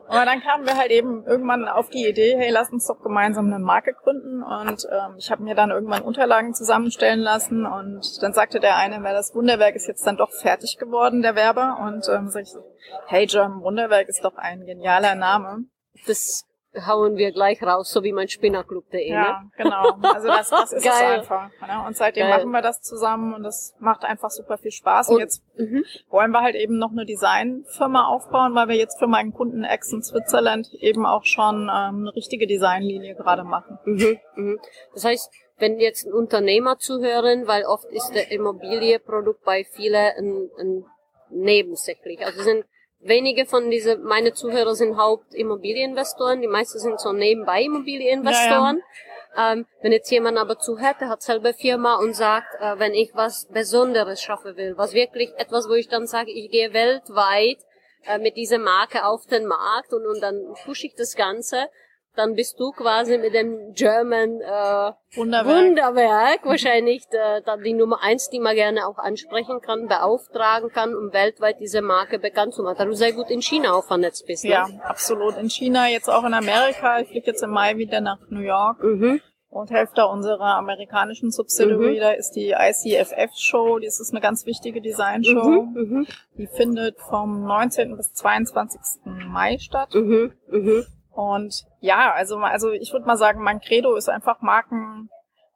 Aber 0.08 0.24
dann 0.24 0.40
kamen 0.40 0.66
wir 0.66 0.76
halt 0.76 0.90
eben 0.90 1.24
irgendwann 1.26 1.68
auf 1.68 1.90
die 1.90 2.06
Idee, 2.06 2.36
hey, 2.36 2.50
lass 2.50 2.70
uns 2.70 2.86
doch 2.86 3.02
gemeinsam 3.02 3.46
eine 3.46 3.58
Marke 3.58 3.92
gründen. 3.92 4.42
Und 4.42 4.86
ähm, 4.90 5.16
ich 5.18 5.30
habe 5.30 5.42
mir 5.42 5.54
dann 5.54 5.70
irgendwann 5.70 6.02
Unterlagen 6.02 6.54
zusammenstellen 6.54 7.20
lassen 7.20 7.66
und 7.66 8.22
dann 8.22 8.32
sagte 8.32 8.60
der 8.60 8.76
eine, 8.76 9.02
weil 9.02 9.14
das 9.14 9.34
Wunderwerk 9.34 9.74
ist 9.74 9.86
jetzt 9.86 10.06
dann 10.06 10.16
doch 10.16 10.32
fertig 10.32 10.78
geworden, 10.78 11.22
der 11.22 11.34
Werber. 11.34 11.78
Und 11.80 12.08
ähm, 12.08 12.30
sag 12.30 12.42
ich 12.42 12.50
so, 12.50 12.64
hey 13.06 13.26
German 13.26 13.62
Wunderwerk 13.62 14.08
ist 14.08 14.24
doch 14.24 14.36
ein 14.36 14.64
genialer 14.64 15.14
Name. 15.14 15.64
Das 16.06 16.47
hauen 16.86 17.16
wir 17.16 17.32
gleich 17.32 17.62
raus, 17.62 17.90
so 17.90 18.02
wie 18.04 18.12
mein 18.12 18.28
Spinnerclub.de. 18.28 19.08
Ja, 19.10 19.42
Ne? 19.42 19.50
genau. 19.56 19.90
Also 20.02 20.28
das, 20.28 20.50
das 20.50 20.72
ist 20.72 20.78
es 20.78 20.84
Geil. 20.84 21.20
einfach. 21.20 21.50
Ne? 21.66 21.84
Und 21.86 21.96
seitdem 21.96 22.26
Geil. 22.28 22.38
machen 22.38 22.50
wir 22.50 22.60
das 22.62 22.82
zusammen 22.82 23.32
und 23.34 23.42
das 23.42 23.74
macht 23.80 24.04
einfach 24.04 24.30
super 24.30 24.58
viel 24.58 24.70
Spaß. 24.70 25.08
Und, 25.08 25.14
Und- 25.16 25.20
jetzt 25.22 25.42
Mhm. 25.56 25.84
wollen 26.10 26.30
wir 26.30 26.42
halt 26.42 26.54
eben 26.54 26.78
noch 26.78 26.92
eine 26.92 27.04
Designfirma 27.06 28.06
aufbauen, 28.08 28.54
weil 28.54 28.68
wir 28.68 28.76
jetzt 28.76 28.98
für 28.98 29.06
meinen 29.06 29.32
Kunden 29.32 29.64
X 29.64 29.92
in 29.92 30.02
Switzerland 30.02 30.68
eben 30.74 31.04
auch 31.06 31.24
schon 31.24 31.62
ähm, 31.62 31.68
eine 32.02 32.14
richtige 32.14 32.46
Designlinie 32.46 33.14
gerade 33.14 33.44
machen. 33.44 33.78
Mhm. 33.84 34.18
Mhm. 34.36 34.60
Das 34.94 35.04
heißt, 35.04 35.32
wenn 35.58 35.80
jetzt 35.80 36.06
ein 36.06 36.12
Unternehmer 36.12 36.78
zuhören, 36.78 37.46
weil 37.48 37.64
oft 37.64 37.86
ist 37.86 38.10
der 38.14 38.30
Immobilienprodukt 38.30 39.42
bei 39.44 39.64
vielen 39.64 39.94
ein, 39.96 40.50
ein 40.60 40.84
nebensächlich. 41.30 42.24
Also 42.24 42.42
sind 42.42 42.64
wenige 43.00 43.46
von 43.46 43.70
diese 43.70 43.98
meine 43.98 44.32
Zuhörer 44.32 44.74
sind 44.74 44.96
Hauptimmobilieninvestoren, 44.96 46.40
die 46.40 46.48
meisten 46.48 46.78
sind 46.78 47.00
so 47.00 47.12
nebenbei 47.12 47.62
Immobilieninvestoren. 47.62 48.78
Ja, 48.78 48.82
ja. 48.82 49.52
Ähm, 49.52 49.66
wenn 49.82 49.92
jetzt 49.92 50.10
jemand 50.10 50.38
aber 50.38 50.58
zuhört, 50.58 51.00
der 51.00 51.10
hat 51.10 51.22
selber 51.22 51.54
Firma 51.54 51.96
und 51.96 52.14
sagt, 52.14 52.54
äh, 52.60 52.78
wenn 52.78 52.94
ich 52.94 53.10
was 53.14 53.46
Besonderes 53.46 54.20
schaffen 54.22 54.56
will, 54.56 54.76
was 54.76 54.94
wirklich 54.94 55.30
etwas, 55.36 55.68
wo 55.68 55.74
ich 55.74 55.88
dann 55.88 56.06
sage, 56.06 56.30
ich 56.30 56.50
gehe 56.50 56.72
weltweit 56.72 57.58
äh, 58.06 58.18
mit 58.18 58.36
dieser 58.36 58.58
Marke 58.58 59.04
auf 59.04 59.26
den 59.26 59.46
Markt 59.46 59.92
und, 59.92 60.06
und 60.06 60.20
dann 60.20 60.54
pushe 60.64 60.86
ich 60.86 60.94
das 60.94 61.14
Ganze, 61.14 61.68
dann 62.14 62.34
bist 62.34 62.58
du 62.58 62.72
quasi 62.72 63.16
mit 63.18 63.32
dem 63.34 63.72
German 63.74 64.40
äh, 64.40 64.92
Wunderwerk, 65.16 65.46
Wunderwerk 65.46 66.44
wahrscheinlich 66.44 67.02
äh, 67.10 67.42
dann 67.44 67.62
die 67.62 67.74
Nummer 67.74 68.02
eins, 68.02 68.28
die 68.28 68.40
man 68.40 68.56
gerne 68.56 68.86
auch 68.86 68.98
ansprechen 68.98 69.60
kann, 69.60 69.86
beauftragen 69.86 70.70
kann, 70.70 70.94
um 70.94 71.12
weltweit 71.12 71.60
diese 71.60 71.80
Marke 71.80 72.18
bekannt 72.18 72.54
zu 72.54 72.62
machen. 72.62 72.76
Da 72.78 72.84
du 72.84 72.94
sehr 72.94 73.12
gut 73.12 73.30
in 73.30 73.40
China 73.40 73.74
auch 73.74 73.84
vernetzt 73.84 74.26
bist. 74.26 74.44
Ne? 74.44 74.50
Ja, 74.50 74.68
absolut. 74.82 75.36
In 75.36 75.48
China, 75.48 75.88
jetzt 75.88 76.08
auch 76.08 76.24
in 76.24 76.34
Amerika. 76.34 77.00
Ich 77.00 77.08
fliege 77.08 77.28
jetzt 77.28 77.42
im 77.42 77.50
Mai 77.50 77.76
wieder 77.76 78.00
nach 78.00 78.18
New 78.30 78.40
York. 78.40 78.82
Mhm. 78.82 79.20
Und 79.50 79.70
da 79.70 80.04
unserer 80.04 80.56
amerikanischen 80.56 81.30
Subsidiary, 81.30 81.96
mhm. 81.96 82.00
da 82.00 82.10
ist 82.10 82.32
die 82.32 82.50
ICFF-Show, 82.50 83.78
das 83.78 83.98
ist 83.98 84.12
eine 84.12 84.20
ganz 84.20 84.44
wichtige 84.44 84.82
Design-Show. 84.82 85.62
Mhm, 85.62 85.80
mhm. 85.80 86.06
Die 86.36 86.46
findet 86.46 86.98
vom 87.00 87.44
19. 87.44 87.96
bis 87.96 88.12
22. 88.12 88.80
Mai 89.04 89.56
statt. 89.58 89.94
Mhm, 89.94 90.32
mhm. 90.50 90.84
Und 91.18 91.64
ja, 91.80 92.12
also, 92.12 92.36
also 92.36 92.70
ich 92.70 92.92
würde 92.92 93.06
mal 93.06 93.16
sagen, 93.16 93.42
mein 93.42 93.58
Credo 93.58 93.96
ist 93.96 94.08
einfach 94.08 94.40
Marken 94.40 95.10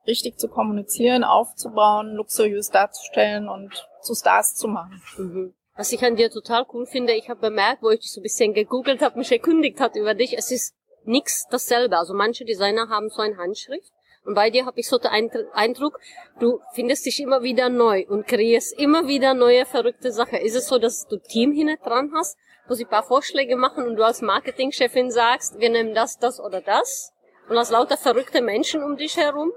richtig 0.09 0.37
zu 0.37 0.48
kommunizieren, 0.48 1.22
aufzubauen, 1.22 2.16
luxuriös 2.16 2.70
darzustellen 2.70 3.48
und 3.48 3.88
zu 4.01 4.12
Stars 4.16 4.57
zu 4.57 4.66
machen. 4.66 5.01
Mhm. 5.16 5.55
Was 5.77 5.92
ich 5.92 6.05
an 6.05 6.16
dir 6.16 6.33
total 6.33 6.66
cool 6.72 6.85
finde, 6.85 7.12
ich 7.12 7.31
habe 7.31 7.38
bemerkt, 7.38 7.81
wo 7.81 7.90
ich 7.90 8.01
dich 8.01 8.11
so 8.11 8.18
ein 8.18 8.25
bisschen 8.25 8.55
gegoogelt 8.55 9.03
habe, 9.03 9.16
mich 9.16 9.31
erkundigt 9.31 9.79
hat 9.79 9.94
über 9.94 10.14
dich, 10.14 10.37
es 10.37 10.51
ist 10.51 10.75
nix 11.05 11.46
dasselbe. 11.48 11.96
Also 11.96 12.12
manche 12.12 12.44
Designer 12.44 12.88
haben 12.88 13.09
so 13.09 13.22
eine 13.22 13.37
Handschrift 13.37 13.92
und 14.24 14.35
bei 14.35 14.50
dir 14.50 14.66
habe 14.66 14.78
ich 14.80 14.88
so 14.88 14.98
den 14.98 15.11
Eindruck, 15.52 15.98
du 16.38 16.61
findest 16.74 17.06
dich 17.06 17.20
immer 17.20 17.42
wieder 17.42 17.68
neu 17.68 18.04
und 18.08 18.26
kreierst 18.26 18.78
immer 18.78 19.06
wieder 19.08 19.35
neue 19.35 19.66
verrückte 19.66 20.12
Sachen. 20.12 20.38
Ist 20.38 20.54
es 20.54 20.68
so, 20.68 20.78
dass 20.78 21.06
du 21.08 21.16
Team 21.18 21.52
hinten 21.52 21.78
dran 21.82 22.12
hast 22.14 22.38
wo 22.68 22.74
sie 22.74 22.85
ein 22.85 22.90
paar 22.90 23.02
Vorschläge 23.02 23.56
machen 23.56 23.85
und 23.85 23.96
du 23.96 24.04
als 24.04 24.22
Marketingchefin 24.22 25.11
sagst, 25.11 25.58
wir 25.58 25.70
nehmen 25.70 25.94
das, 25.94 26.18
das 26.18 26.40
oder 26.40 26.61
das 26.61 27.12
und 27.48 27.56
hast 27.56 27.70
lauter 27.70 27.96
verrückte 27.96 28.40
Menschen 28.40 28.82
um 28.82 28.96
dich 28.96 29.16
herum. 29.16 29.52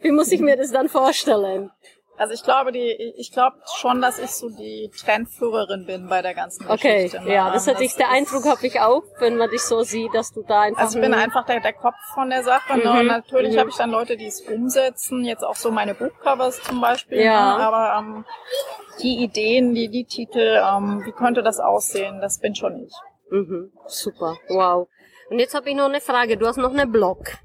Wie 0.00 0.12
muss 0.12 0.32
ich 0.32 0.40
mir 0.40 0.56
das 0.56 0.70
dann 0.70 0.88
vorstellen? 0.88 1.70
Also 2.20 2.34
ich 2.34 2.42
glaube, 2.42 2.70
die, 2.70 3.14
ich 3.16 3.32
glaube 3.32 3.56
schon, 3.78 4.02
dass 4.02 4.18
ich 4.18 4.32
so 4.32 4.50
die 4.50 4.90
Trendführerin 4.90 5.86
bin 5.86 6.06
bei 6.06 6.20
der 6.20 6.34
ganzen 6.34 6.70
okay, 6.70 7.04
Geschichte. 7.04 7.20
Okay, 7.22 7.34
ja, 7.34 7.50
das 7.50 7.66
hatte 7.66 7.82
ich, 7.82 7.94
der 7.94 8.10
Eindruck 8.10 8.44
habe 8.44 8.66
ich 8.66 8.78
auch, 8.78 9.04
wenn 9.20 9.38
man 9.38 9.48
dich 9.48 9.62
so 9.62 9.80
sieht, 9.84 10.12
dass 10.12 10.30
du 10.30 10.42
da 10.42 10.60
einfach... 10.60 10.82
Also 10.82 10.98
ich 10.98 11.02
bin 11.02 11.14
einfach 11.14 11.46
der, 11.46 11.60
der 11.60 11.72
Kopf 11.72 11.94
von 12.12 12.28
der 12.28 12.42
Sache. 12.42 12.76
Ne? 12.76 12.84
Mhm, 12.84 12.98
und 12.98 13.06
natürlich 13.06 13.54
mhm. 13.54 13.60
habe 13.60 13.70
ich 13.70 13.76
dann 13.76 13.90
Leute, 13.90 14.18
die 14.18 14.26
es 14.26 14.42
umsetzen, 14.42 15.24
jetzt 15.24 15.42
auch 15.42 15.54
so 15.56 15.70
meine 15.70 15.94
Buchcovers 15.94 16.62
zum 16.62 16.82
Beispiel. 16.82 17.22
Ja. 17.22 17.56
Ne? 17.56 17.64
Aber 17.64 17.98
ähm, 17.98 18.24
die 19.00 19.24
Ideen, 19.24 19.72
die, 19.72 19.88
die 19.88 20.04
Titel, 20.04 20.62
ähm, 20.62 21.00
wie 21.06 21.12
könnte 21.12 21.42
das 21.42 21.58
aussehen, 21.58 22.20
das 22.20 22.38
bin 22.38 22.54
schon 22.54 22.84
ich. 22.84 22.92
Mhm, 23.30 23.72
super, 23.86 24.36
wow. 24.48 24.88
Und 25.30 25.38
jetzt 25.38 25.54
habe 25.54 25.70
ich 25.70 25.74
noch 25.74 25.86
eine 25.86 26.02
Frage. 26.02 26.36
Du 26.36 26.46
hast 26.46 26.58
noch 26.58 26.74
einen 26.74 26.92
Blog. 26.92 27.38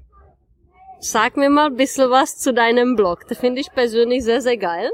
Sag 0.98 1.36
mir 1.36 1.50
mal 1.50 1.66
ein 1.66 1.76
bisschen 1.76 2.10
was 2.10 2.38
zu 2.38 2.52
deinem 2.52 2.96
Blog. 2.96 3.26
Das 3.28 3.38
finde 3.38 3.60
ich 3.60 3.70
persönlich 3.72 4.24
sehr, 4.24 4.40
sehr 4.40 4.56
geil. 4.56 4.90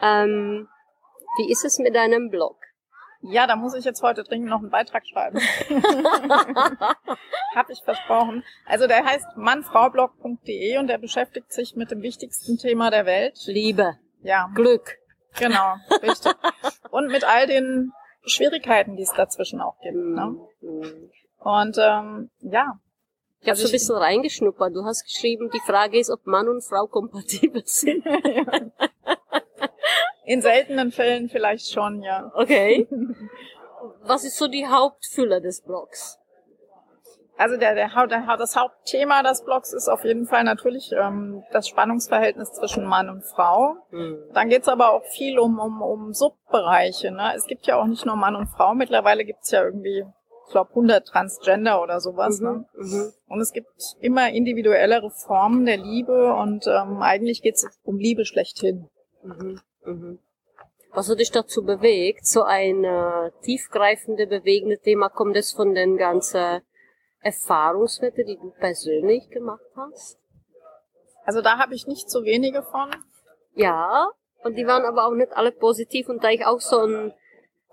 Ähm, 0.00 0.68
wie 1.38 1.50
ist 1.50 1.64
es 1.64 1.78
mit 1.78 1.94
deinem 1.94 2.30
Blog? 2.30 2.56
Ja, 3.26 3.46
da 3.46 3.56
muss 3.56 3.74
ich 3.74 3.86
jetzt 3.86 4.02
heute 4.02 4.22
dringend 4.22 4.50
noch 4.50 4.60
einen 4.60 4.68
Beitrag 4.70 5.06
schreiben. 5.06 5.38
Hab 7.54 7.70
ich 7.70 7.80
versprochen. 7.82 8.44
Also 8.66 8.86
der 8.86 9.02
heißt 9.02 9.36
mannfraublog.de 9.36 10.76
und 10.76 10.88
der 10.88 10.98
beschäftigt 10.98 11.50
sich 11.50 11.74
mit 11.74 11.90
dem 11.90 12.02
wichtigsten 12.02 12.58
Thema 12.58 12.90
der 12.90 13.06
Welt. 13.06 13.38
Liebe. 13.46 13.96
Ja. 14.20 14.50
Glück. 14.54 14.98
Genau, 15.38 15.76
richtig. 16.02 16.34
und 16.90 17.08
mit 17.10 17.24
all 17.24 17.46
den 17.46 17.92
Schwierigkeiten, 18.26 18.96
die 18.96 19.02
es 19.02 19.12
dazwischen 19.12 19.60
auch 19.60 19.80
gibt. 19.80 19.96
Ne? 19.96 20.36
Mhm. 20.60 21.10
Und 21.38 21.78
ähm, 21.78 22.30
ja. 22.40 22.78
Ich 23.44 23.50
habe 23.50 23.58
also 23.58 23.66
so 23.66 23.68
ein 23.68 23.72
bisschen 23.72 23.96
reingeschnuppert. 23.96 24.74
Du 24.74 24.86
hast 24.86 25.04
geschrieben, 25.04 25.50
die 25.52 25.60
Frage 25.60 25.98
ist, 25.98 26.08
ob 26.08 26.26
Mann 26.26 26.48
und 26.48 26.64
Frau 26.64 26.86
kompatibel 26.86 27.62
sind. 27.66 28.02
In 30.24 30.40
seltenen 30.40 30.90
Fällen 30.90 31.28
vielleicht 31.28 31.70
schon, 31.70 32.02
ja. 32.02 32.32
Okay. 32.34 32.88
Was 34.04 34.24
ist 34.24 34.38
so 34.38 34.48
die 34.48 34.66
Hauptfüller 34.66 35.42
des 35.42 35.60
Blogs? 35.60 36.18
Also 37.36 37.58
der, 37.58 37.74
der, 37.74 37.90
der, 38.06 38.36
das 38.38 38.56
Hauptthema 38.56 39.22
des 39.22 39.44
Blogs 39.44 39.74
ist 39.74 39.88
auf 39.88 40.04
jeden 40.04 40.24
Fall 40.24 40.44
natürlich 40.44 40.92
ähm, 40.92 41.42
das 41.52 41.68
Spannungsverhältnis 41.68 42.52
zwischen 42.52 42.86
Mann 42.86 43.10
und 43.10 43.24
Frau. 43.24 43.74
Mhm. 43.90 44.20
Dann 44.32 44.48
geht's 44.48 44.68
aber 44.68 44.92
auch 44.92 45.04
viel 45.04 45.38
um, 45.38 45.58
um, 45.58 45.82
um 45.82 46.14
Subbereiche. 46.14 47.10
Ne? 47.10 47.34
Es 47.36 47.46
gibt 47.46 47.66
ja 47.66 47.76
auch 47.76 47.86
nicht 47.86 48.06
nur 48.06 48.16
Mann 48.16 48.36
und 48.36 48.46
Frau, 48.46 48.72
mittlerweile 48.72 49.26
gibt's 49.26 49.50
ja 49.50 49.62
irgendwie, 49.62 50.06
glaube, 50.54 50.70
100 50.70 51.06
Transgender 51.06 51.82
oder 51.82 52.00
sowas. 52.00 52.40
Mhm. 52.40 52.46
Ne? 52.46 52.64
Mhm. 52.76 53.12
Und 53.28 53.40
es 53.40 53.52
gibt 53.52 53.96
immer 54.00 54.30
individuellere 54.30 55.10
Formen 55.10 55.66
der 55.66 55.76
Liebe 55.76 56.32
und 56.34 56.66
ähm, 56.66 57.02
eigentlich 57.02 57.42
geht's 57.42 57.66
um 57.82 57.98
Liebe 57.98 58.24
schlechthin. 58.24 58.88
Mhm. 59.22 59.60
Mhm. 59.84 60.18
Was 60.92 61.10
hat 61.10 61.18
dich 61.18 61.32
dazu 61.32 61.64
bewegt, 61.64 62.24
so 62.24 62.44
ein 62.44 62.84
äh, 62.84 63.32
tiefgreifende, 63.42 64.28
bewegende 64.28 64.78
Thema? 64.78 65.08
Kommt 65.08 65.36
es 65.36 65.52
von 65.52 65.74
den 65.74 65.96
ganzen 65.96 66.62
Erfahrungswerte, 67.20 68.24
die 68.24 68.36
du 68.36 68.50
persönlich 68.50 69.28
gemacht 69.30 69.64
hast? 69.74 70.18
Also 71.24 71.42
da 71.42 71.58
habe 71.58 71.74
ich 71.74 71.88
nicht 71.88 72.08
so 72.08 72.22
wenige 72.22 72.62
von. 72.62 72.94
Ja, 73.54 74.08
und 74.44 74.56
die 74.56 74.66
waren 74.66 74.84
aber 74.84 75.06
auch 75.06 75.14
nicht 75.14 75.32
alle 75.32 75.50
positiv. 75.50 76.08
Und 76.08 76.22
da 76.22 76.28
ich 76.28 76.46
auch 76.46 76.60
so 76.60 76.80
ein, 76.80 77.12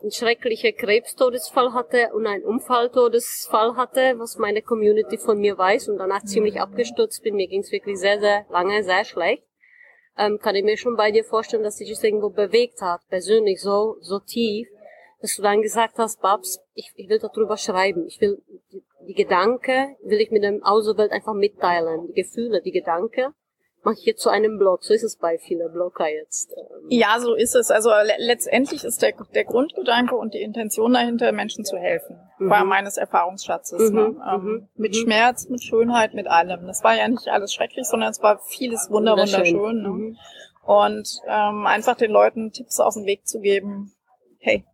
ein 0.04 0.12
schrecklicher 0.12 0.72
Krebstodesfall 0.72 1.74
hatte 1.74 2.12
und 2.14 2.26
einen 2.26 2.44
Unfalltodesfall 2.44 3.76
hatte, 3.76 4.16
was 4.18 4.38
meine 4.38 4.62
Community 4.62 5.18
von 5.18 5.40
mir 5.40 5.58
weiß 5.58 5.90
und 5.90 5.98
danach 5.98 6.24
ziemlich 6.24 6.56
mhm. 6.56 6.62
abgestürzt 6.62 7.22
bin, 7.24 7.36
mir 7.36 7.48
ging 7.48 7.62
es 7.62 7.72
wirklich 7.72 8.00
sehr, 8.00 8.20
sehr 8.20 8.46
lange, 8.50 8.84
sehr 8.84 9.06
schlecht, 9.06 9.44
ähm, 10.18 10.40
kann 10.40 10.56
ich 10.56 10.64
mir 10.64 10.78
schon 10.78 10.96
bei 10.96 11.12
dir 11.12 11.24
vorstellen, 11.24 11.64
dass 11.64 11.78
sich 11.78 11.90
das 11.90 12.04
irgendwo 12.04 12.30
bewegt 12.30 12.82
hat, 12.82 13.02
persönlich 13.10 13.62
so, 13.62 13.98
so 14.02 14.20
tief, 14.20 14.68
dass 15.22 15.36
du 15.36 15.44
dann 15.44 15.62
gesagt 15.62 15.98
hast, 15.98 16.22
Babs, 16.22 16.60
ich, 16.74 16.92
ich 16.96 17.08
will 17.08 17.20
darüber 17.20 17.58
schreiben, 17.58 18.08
ich 18.08 18.20
will 18.20 18.42
die, 18.72 18.84
die 19.08 19.14
Gedanke 19.14 19.96
will 20.04 20.20
ich 20.20 20.32
mit 20.32 20.44
dem 20.44 20.64
Außenwelt 20.64 21.12
einfach 21.12 21.34
mitteilen. 21.34 22.08
Die 22.08 22.14
Gefühle, 22.14 22.62
die 22.62 22.72
Gedanke 22.72 23.34
jetzt 24.04 24.22
zu 24.22 24.30
einem 24.30 24.58
Blog. 24.58 24.84
So 24.84 24.94
ist 24.94 25.04
es 25.04 25.16
bei 25.18 25.38
vielen 25.38 25.72
Blogger 25.72 26.08
jetzt. 26.08 26.52
Ähm. 26.52 26.88
Ja, 26.90 27.20
so 27.20 27.34
ist 27.34 27.56
es. 27.56 27.72
Also 27.72 27.90
le 27.90 28.14
letztendlich 28.20 28.84
ist 28.84 29.02
der, 29.02 29.14
der 29.34 29.46
Grundgedanke 29.46 30.16
und 30.16 30.34
die 30.34 30.42
Intention 30.42 30.94
dahinter, 30.94 31.32
Menschen 31.32 31.66
zu 31.66 31.78
helfen. 31.78 32.20
Mhm. 32.38 32.50
War 32.50 32.64
meines 32.64 32.98
Erfahrungsschatzes. 32.98 33.92
Mhm. 33.92 33.96
Ne? 33.96 34.16
Ähm, 34.32 34.44
mhm. 34.44 34.68
Mit 34.76 34.94
mhm. 34.94 35.00
Schmerz, 35.00 35.50
mit 35.50 35.64
Schönheit, 35.64 36.14
mit 36.14 36.28
allem. 36.28 36.68
Das 36.68 36.84
war 36.84 36.96
ja 36.96 37.08
nicht 37.08 37.28
alles 37.28 37.54
schrecklich, 37.54 37.86
sondern 37.88 38.12
es 38.12 38.22
war 38.22 38.40
vieles 38.40 38.90
wunder 38.90 39.14
wunderschön. 39.14 39.82
Ne? 39.82 39.90
Mhm. 39.90 40.18
Und 40.64 41.20
ähm, 41.28 41.66
einfach 41.66 41.96
den 41.96 42.12
Leuten 42.12 42.52
Tipps 42.52 42.80
auf 42.80 42.94
den 42.94 43.06
Weg 43.06 43.28
zu 43.28 43.40
geben. 43.40 43.94
Hey, 44.40 44.66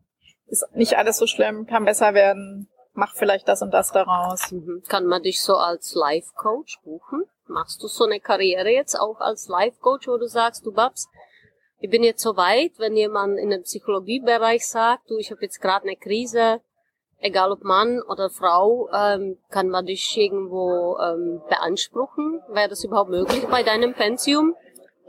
ist 0.48 0.65
nicht 0.74 0.98
alles 0.98 1.17
so 1.17 1.28
schlimm, 1.28 1.65
kann 1.65 1.86
besser 1.86 2.13
werden 2.13 2.70
mach 2.98 3.13
vielleicht 3.13 3.48
das 3.48 3.62
und 3.62 3.72
das 3.72 3.91
daraus. 3.91 4.52
Mhm. 4.52 4.82
Kann 4.89 5.06
man 5.06 5.22
dich 5.22 5.41
so 5.41 5.56
als 5.56 5.93
Life-Coach 5.93 6.80
buchen? 6.84 7.24
Machst 7.50 7.82
du 7.82 7.88
so 7.88 8.06
eine 8.06 8.20
Karriere 8.20 8.70
jetzt 8.70 8.96
auch 8.96 9.20
als 9.20 9.48
Life-Coach, 9.48 10.08
wo 10.08 10.18
du 10.18 10.28
sagst, 10.28 10.66
du 10.66 10.72
Babs, 10.72 11.10
ich 11.80 11.90
bin 11.90 12.04
jetzt 12.04 12.24
so 12.24 12.36
weit, 12.38 12.74
wenn 12.78 12.96
jemand 12.96 13.38
in 13.38 13.50
dem 13.50 13.64
Psychologiebereich 13.64 14.68
sagt, 14.68 15.10
du, 15.10 15.18
ich 15.18 15.32
habe 15.32 15.42
jetzt 15.42 15.62
gerade 15.62 15.84
eine 15.84 15.96
Krise, 15.96 16.62
egal 17.20 17.52
ob 17.52 17.64
Mann 17.64 18.02
oder 18.02 18.30
Frau, 18.30 18.90
ähm, 18.92 19.38
kann 19.50 19.70
man 19.70 19.86
dich 19.86 20.18
irgendwo 20.18 20.98
ähm, 20.98 21.42
beanspruchen? 21.50 22.42
Wäre 22.50 22.70
das 22.70 22.84
überhaupt 22.84 23.12
möglich 23.12 23.46
bei 23.48 23.64
deinem 23.64 23.94
Pensium? 23.94 24.56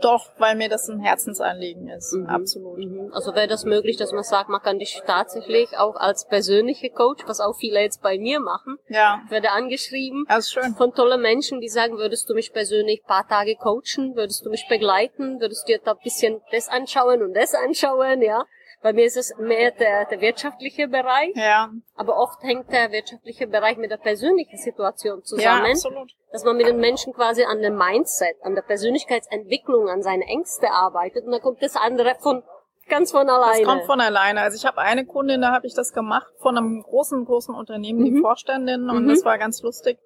Doch, 0.00 0.30
weil 0.38 0.56
mir 0.56 0.68
das 0.68 0.88
ein 0.88 1.00
Herzensanliegen 1.00 1.88
ist. 1.88 2.12
Mhm. 2.14 2.26
Absolut. 2.26 2.78
Mhm. 2.78 3.12
Also 3.12 3.34
wäre 3.34 3.48
das 3.48 3.64
möglich, 3.64 3.96
dass 3.96 4.12
man 4.12 4.22
sagt, 4.22 4.48
man 4.48 4.62
kann 4.62 4.78
dich 4.78 5.02
tatsächlich 5.06 5.76
auch 5.76 5.96
als 5.96 6.26
persönliche 6.26 6.90
Coach, 6.90 7.24
was 7.26 7.40
auch 7.40 7.56
viele 7.56 7.80
jetzt 7.80 8.02
bei 8.02 8.18
mir 8.18 8.40
machen, 8.40 8.78
ja. 8.88 9.20
werde 9.28 9.50
angeschrieben 9.50 10.26
ist 10.37 10.52
schön. 10.52 10.74
von 10.74 10.94
tollen 10.94 11.20
Menschen, 11.20 11.61
die 11.61 11.68
sagen, 11.68 11.98
würdest 11.98 12.28
du 12.30 12.34
mich 12.34 12.52
persönlich 12.52 13.02
paar 13.04 13.26
Tage 13.26 13.56
coachen, 13.56 14.14
würdest 14.14 14.44
du 14.44 14.50
mich 14.50 14.66
begleiten, 14.68 15.40
würdest 15.40 15.68
du 15.68 15.72
dir 15.72 15.80
da 15.84 15.92
ein 15.92 15.98
bisschen 16.02 16.40
das 16.52 16.68
anschauen 16.68 17.22
und 17.22 17.34
das 17.34 17.54
anschauen, 17.54 18.22
ja. 18.22 18.44
Bei 18.80 18.92
mir 18.92 19.06
ist 19.06 19.16
es 19.16 19.34
mehr 19.38 19.72
der, 19.72 20.04
der 20.06 20.20
wirtschaftliche 20.20 20.86
Bereich, 20.88 21.34
Ja, 21.34 21.70
aber 21.96 22.16
oft 22.16 22.40
hängt 22.42 22.70
der 22.70 22.92
wirtschaftliche 22.92 23.46
Bereich 23.48 23.76
mit 23.76 23.90
der 23.90 23.96
persönlichen 23.96 24.56
Situation 24.56 25.18
ja, 25.18 25.24
zusammen, 25.24 25.66
absolut. 25.72 26.12
dass 26.30 26.44
man 26.44 26.56
mit 26.56 26.66
den 26.68 26.78
Menschen 26.78 27.12
quasi 27.12 27.42
an 27.42 27.60
dem 27.60 27.76
Mindset, 27.76 28.36
an 28.42 28.54
der 28.54 28.62
Persönlichkeitsentwicklung, 28.62 29.88
an 29.88 30.02
seine 30.02 30.24
Ängste 30.26 30.70
arbeitet 30.70 31.24
und 31.24 31.32
dann 31.32 31.40
kommt 31.40 31.60
das 31.62 31.74
andere 31.76 32.14
von 32.20 32.42
ganz 32.88 33.10
von 33.10 33.28
alleine. 33.28 33.58
Das 33.64 33.68
kommt 33.68 33.84
von 33.84 34.00
alleine. 34.00 34.40
Also 34.42 34.56
ich 34.56 34.64
habe 34.64 34.78
eine 34.78 35.04
Kundin, 35.04 35.40
da 35.42 35.52
habe 35.52 35.66
ich 35.66 35.74
das 35.74 35.92
gemacht 35.92 36.32
von 36.38 36.56
einem 36.56 36.82
großen, 36.82 37.24
großen 37.24 37.54
Unternehmen, 37.54 38.04
die 38.04 38.12
Mhm. 38.12 38.20
Vorständin, 38.22 38.88
und 38.88 39.04
Mhm. 39.04 39.08
das 39.08 39.24
war 39.24 39.38
ganz 39.38 39.60
lustig, 39.62 39.98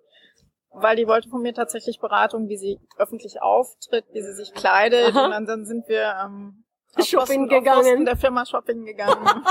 weil 0.73 0.97
die 0.97 1.07
wollte 1.07 1.29
von 1.29 1.43
mir 1.43 1.53
tatsächlich 1.53 2.01
Beratung, 2.01 2.49
wie 2.49 2.57
sie 2.57 2.81
öffentlich 2.97 3.43
auftritt, 3.43 4.07
wie 4.13 4.23
sie 4.23 4.33
sich 4.33 4.55
kleidet, 4.55 5.15
Aha. 5.15 5.27
und 5.27 5.31
dann, 5.31 5.47
dann 5.47 5.65
sind 5.67 5.87
wir 5.89 6.15
ähm, 6.25 6.65
Shopping 7.01 7.49
gegangen. 7.49 8.05
Der 8.05 8.17
Firma 8.17 8.45
Shopping 8.45 8.85
gegangen. 8.85 9.25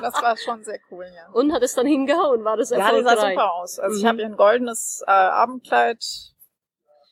das 0.00 0.14
war 0.22 0.36
schon 0.36 0.64
sehr 0.64 0.78
cool, 0.90 1.04
ja. 1.14 1.28
und 1.32 1.52
hat 1.52 1.62
es 1.62 1.74
dann 1.74 1.86
hingehauen, 1.86 2.44
war 2.44 2.56
das 2.56 2.70
Ja, 2.70 2.76
die 2.78 2.82
erfolgreich? 2.82 3.18
sah 3.18 3.28
super 3.30 3.52
aus. 3.54 3.78
Also 3.78 3.96
ich 3.96 4.02
Mhm. 4.02 4.08
habe 4.08 4.20
ihr 4.20 4.26
ein 4.26 4.36
goldenes 4.36 5.04
äh, 5.06 5.10
Abendkleid 5.10 6.04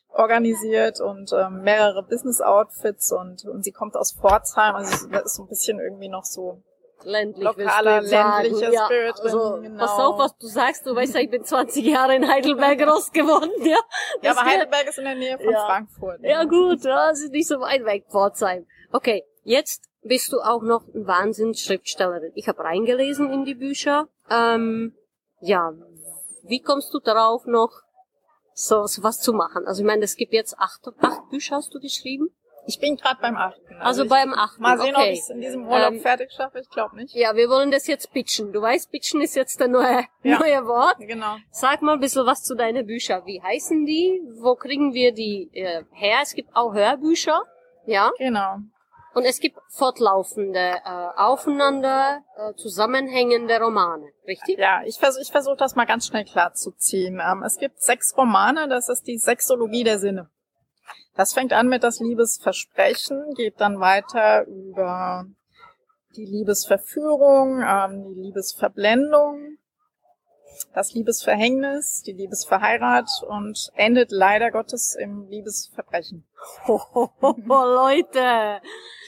organisiert 0.09 0.99
und 0.99 1.31
ähm, 1.33 1.61
mehrere 1.61 2.03
Business-Outfits 2.03 3.11
und, 3.11 3.45
und 3.45 3.63
sie 3.63 3.71
kommt 3.71 3.95
aus 3.95 4.13
Pforzheim, 4.13 4.75
also 4.75 5.07
das 5.09 5.25
ist 5.25 5.35
so 5.35 5.43
ein 5.43 5.47
bisschen 5.47 5.79
irgendwie 5.79 6.09
noch 6.09 6.23
so 6.23 6.63
ländlich, 7.03 7.43
Lokaler, 7.45 8.01
ländlicher 8.01 8.71
ja, 8.71 8.85
Spirit 8.85 9.19
also, 9.21 9.59
genau. 9.61 9.77
Pass 9.85 9.99
auf, 9.99 10.17
was 10.17 10.35
du 10.37 10.47
sagst. 10.47 10.85
Du 10.87 10.95
weißt 10.95 11.13
ja, 11.13 11.21
ich 11.21 11.29
bin 11.29 11.43
20 11.43 11.85
Jahre 11.85 12.15
in 12.15 12.27
Heidelberg 12.27 12.79
groß 12.87 13.11
geworden, 13.11 13.51
ja. 13.59 13.75
Ja, 13.75 13.77
Das 14.23 14.37
aber 14.37 14.49
Heidelberg 14.49 14.87
ist 14.87 14.97
in 14.97 15.05
der 15.05 15.15
Nähe 15.15 15.37
von 15.37 15.51
Ja. 15.51 15.65
Frankfurt. 15.65 16.21
ne? 16.21 16.29
Ja 16.29 16.43
gut, 16.45 16.83
ja, 16.83 17.09
das 17.09 17.21
ist 17.21 17.31
nicht 17.31 17.47
so 17.47 17.59
weit 17.59 17.85
weg, 17.85 18.05
Pforzheim. 18.09 18.65
Okay, 18.91 19.23
jetzt 19.47 19.85
bist 20.03 20.31
du 20.33 20.39
auch 20.41 20.61
noch 20.61 20.87
ein 20.93 21.07
Wahnsinnsschriftstellerin. 21.07 22.31
Ich 22.35 22.47
habe 22.47 22.63
reingelesen 22.63 23.31
in 23.31 23.45
die 23.45 23.55
Bücher. 23.55 24.07
Ähm, 24.29 24.93
ja, 25.39 25.73
wie 26.43 26.61
kommst 26.61 26.93
du 26.93 26.99
darauf 26.99 27.45
noch, 27.45 27.71
so, 28.53 28.85
so 28.87 29.03
was 29.03 29.19
zu 29.19 29.33
machen? 29.33 29.65
Also 29.65 29.81
ich 29.81 29.87
meine, 29.87 30.03
es 30.03 30.15
gibt 30.15 30.33
jetzt 30.33 30.57
acht, 30.57 30.81
acht 30.99 31.29
Bücher, 31.29 31.57
hast 31.57 31.73
du 31.73 31.79
geschrieben? 31.79 32.29
Ich 32.65 32.79
bin 32.79 32.97
gerade 32.97 33.21
beim 33.21 33.37
achten. 33.37 33.75
Also 33.79 34.03
ich, 34.03 34.09
beim 34.09 34.33
achten, 34.33 34.61
Mal 34.61 34.77
sehen, 34.77 34.93
ob 34.93 35.01
okay. 35.01 35.11
ich 35.13 35.19
es 35.19 35.29
in 35.29 35.39
diesem 35.39 35.65
Urlaub 35.65 35.93
Ähm, 35.93 36.01
fertig 36.01 36.33
schaffe. 36.33 36.59
Ich 36.59 36.69
glaube 36.69 36.97
nicht. 36.97 37.15
Ja, 37.15 37.33
wir 37.33 37.47
wollen 37.47 37.71
das 37.71 37.87
jetzt 37.87 38.11
pitchen. 38.11 38.51
Du 38.51 38.61
weißt, 38.61 38.91
pitchen 38.91 39.21
ist 39.21 39.35
jetzt 39.35 39.61
der 39.61 39.69
neue, 39.69 40.03
Ja. 40.23 40.39
neue 40.39 40.65
Wort. 40.65 40.97
Genau. 40.99 41.37
Sag 41.49 41.81
mal 41.81 41.93
ein 41.93 42.01
bisschen 42.01 42.25
was 42.25 42.43
zu 42.43 42.55
deinen 42.55 42.85
Büchern. 42.85 43.25
Wie 43.25 43.41
heißen 43.41 43.85
die? 43.85 44.21
Wo 44.41 44.55
kriegen 44.55 44.93
wir 44.93 45.13
die 45.13 45.49
äh, 45.53 45.83
her? 45.93 46.19
Es 46.21 46.33
gibt 46.33 46.53
auch 46.55 46.73
Hörbücher, 46.73 47.41
ja. 47.85 48.11
Genau. 48.17 48.57
Und 49.17 49.25
es 49.25 49.39
gibt 49.39 49.57
fortlaufende, 49.69 50.59
äh, 50.59 51.07
aufeinander 51.15 52.21
äh, 52.35 52.53
zusammenhängende 52.53 53.59
Romane, 53.59 54.11
richtig? 54.27 54.59
Ja, 54.59 54.83
ich 54.85 54.99
versuche 54.99 55.23
ich 55.23 55.31
versuch 55.31 55.57
das 55.57 55.73
mal 55.73 55.87
ganz 55.87 56.05
schnell 56.05 56.23
klar 56.23 56.53
zu 56.53 56.69
ziehen. 56.73 57.19
Ähm, 57.19 57.41
es 57.41 57.57
gibt 57.57 57.81
sechs 57.81 58.15
Romane, 58.15 58.67
das 58.67 58.89
ist 58.89 59.07
die 59.07 59.17
Sexologie 59.17 59.83
der 59.83 59.97
Sinne. 59.97 60.29
Das 61.15 61.33
fängt 61.33 61.51
an 61.51 61.67
mit 61.67 61.81
das 61.81 61.99
Liebesversprechen, 61.99 63.33
geht 63.33 63.59
dann 63.59 63.79
weiter 63.79 64.45
über 64.45 65.25
die 66.15 66.25
Liebesverführung, 66.25 67.63
ähm, 67.67 68.13
die 68.13 68.21
Liebesverblendung, 68.21 69.57
das 70.73 70.93
Liebesverhängnis, 70.93 72.03
die 72.05 72.13
Liebesverheirat 72.13 73.09
und 73.27 73.71
endet 73.75 74.11
leider 74.11 74.51
Gottes 74.51 74.95
im 74.99 75.27
Liebesverbrechen. 75.27 76.25
Oh, 76.67 77.09
Leute! 77.47 78.61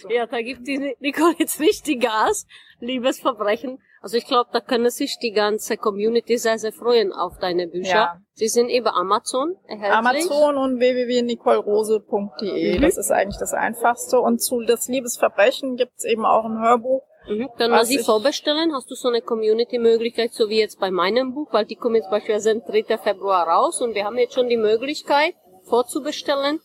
Ja, 0.10 0.26
da 0.30 0.42
gibt 0.42 0.68
die 0.68 0.96
Nicole 1.00 1.36
jetzt 1.38 1.60
richtig 1.60 2.02
Gas. 2.02 2.48
Liebes 2.80 3.20
Verbrechen. 3.20 3.80
Also 4.02 4.18
ich 4.18 4.26
glaube, 4.26 4.50
da 4.54 4.62
können 4.62 4.90
sich 4.90 5.18
die 5.20 5.32
ganze 5.32 5.76
Community 5.76 6.38
sehr, 6.38 6.58
sehr 6.58 6.72
freuen 6.72 7.12
auf 7.12 7.38
deine 7.38 7.68
Bücher. 7.68 7.90
Ja. 7.90 8.22
Sie 8.34 8.48
sind 8.48 8.70
über 8.70 8.96
Amazon 8.96 9.58
erhältlich. 9.68 9.92
Amazon 9.92 10.58
und 10.58 10.80
www.nicolerose.de. 10.80 12.78
Mhm. 12.78 12.82
Das 12.82 12.98
ist 12.98 13.12
eigentlich 13.12 13.40
das 13.40 13.54
Einfachste. 13.54 14.22
Und 14.22 14.42
zu 14.42 14.62
das 14.62 14.88
Liebesverbrechen 14.88 15.76
gibt's 15.76 16.06
eben 16.06 16.26
auch 16.26 16.46
ein 16.46 16.62
Hörbuch. 16.62 17.04
Mhm. 17.28 17.50
Können 17.58 17.74
wir 17.74 17.80
Was 17.80 17.88
sie 17.88 18.00
vorbestellen? 18.00 18.74
Hast 18.74 18.90
du 18.90 18.96
so 18.96 19.08
eine 19.08 19.22
Community-Möglichkeit, 19.22 20.34
so 20.34 20.50
wie 20.50 20.60
jetzt 20.60 20.80
bei 20.80 20.92
meinem 20.92 21.34
Buch? 21.34 21.50
Weil 21.52 21.66
die 21.66 21.76
kommen 21.76 21.96
jetzt 21.96 22.10
beispielsweise 22.10 22.52
am 22.52 22.62
3. 22.66 22.98
Februar 22.98 23.48
raus 23.48 23.82
und 23.82 23.94
wir 23.96 24.06
haben 24.06 24.18
jetzt 24.18 24.34
schon 24.34 24.50
die 24.50 24.58
Möglichkeit, 24.58 25.36
vorzubestellen. 25.64 26.60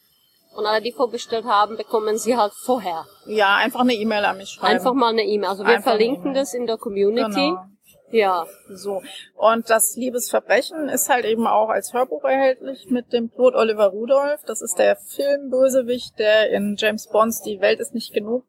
Und 0.56 0.66
alle, 0.66 0.80
die 0.80 0.92
vorbestellt 0.92 1.46
haben, 1.46 1.76
bekommen 1.76 2.16
sie 2.16 2.36
halt 2.36 2.52
vorher. 2.52 3.06
Ja, 3.26 3.56
einfach 3.56 3.80
eine 3.80 3.94
E-Mail 3.94 4.24
an 4.24 4.36
mich 4.36 4.50
schreiben. 4.50 4.74
Einfach 4.74 4.94
mal 4.94 5.10
eine 5.10 5.24
E-Mail. 5.24 5.50
Also 5.50 5.64
wir 5.64 5.74
Einfach 5.74 5.90
verlinken 5.90 6.32
das 6.32 6.54
in 6.54 6.66
der 6.66 6.76
Community. 6.76 7.34
Genau. 7.34 7.64
Ja. 8.12 8.46
So. 8.68 9.02
Und 9.34 9.68
das 9.68 9.96
Liebesverbrechen 9.96 10.88
ist 10.88 11.08
halt 11.08 11.24
eben 11.24 11.48
auch 11.48 11.70
als 11.70 11.92
Hörbuch 11.92 12.22
erhältlich 12.22 12.88
mit 12.88 13.12
dem 13.12 13.32
Claude 13.32 13.58
Oliver 13.58 13.86
Rudolph. 13.86 14.42
Das 14.46 14.62
ist 14.62 14.78
der 14.78 14.94
Filmbösewicht, 14.94 16.16
der 16.20 16.50
in 16.50 16.76
James 16.78 17.08
Bonds 17.08 17.42
Die 17.42 17.60
Welt 17.60 17.80
ist 17.80 17.92
nicht 17.92 18.14
genug 18.14 18.44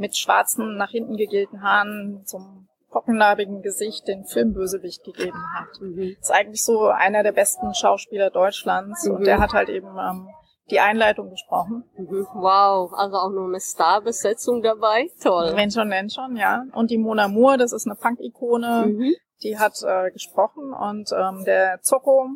mit 0.00 0.16
schwarzen, 0.16 0.76
nach 0.76 0.90
hinten 0.90 1.16
gegelten 1.16 1.62
Haaren 1.62 2.22
zum 2.24 2.66
pockennarbigen 2.90 3.62
Gesicht 3.62 4.08
den 4.08 4.24
Filmbösewicht 4.24 5.04
gegeben 5.04 5.38
hat. 5.54 5.68
Mhm. 5.80 6.16
Ist 6.20 6.32
eigentlich 6.32 6.64
so 6.64 6.86
einer 6.88 7.22
der 7.22 7.32
besten 7.32 7.72
Schauspieler 7.74 8.30
Deutschlands 8.30 9.04
Mhm. 9.06 9.14
und 9.14 9.26
der 9.26 9.38
hat 9.38 9.52
halt 9.52 9.68
eben 9.68 9.86
ähm, 9.96 10.28
die 10.70 10.80
Einleitung 10.80 11.30
gesprochen. 11.30 11.84
Mhm. 11.96 12.26
Wow. 12.34 12.92
Also 12.94 13.16
auch 13.16 13.30
noch 13.30 13.46
eine 13.46 13.60
Starbesetzung 13.60 14.62
dabei. 14.62 15.08
Toll. 15.22 15.52
Wenn 15.54 15.70
schon, 15.70 15.90
denn 15.90 16.10
schon, 16.10 16.36
ja. 16.36 16.64
Und 16.72 16.90
die 16.90 16.98
Mona 16.98 17.28
Moore, 17.28 17.58
das 17.58 17.72
ist 17.72 17.86
eine 17.86 17.94
Punk-Ikone. 17.94 18.86
Mhm. 18.88 19.14
die 19.42 19.58
hat 19.58 19.74
äh, 19.86 20.10
gesprochen 20.10 20.72
und 20.74 21.10
ähm, 21.16 21.44
der 21.46 21.80
Zocco 21.80 22.28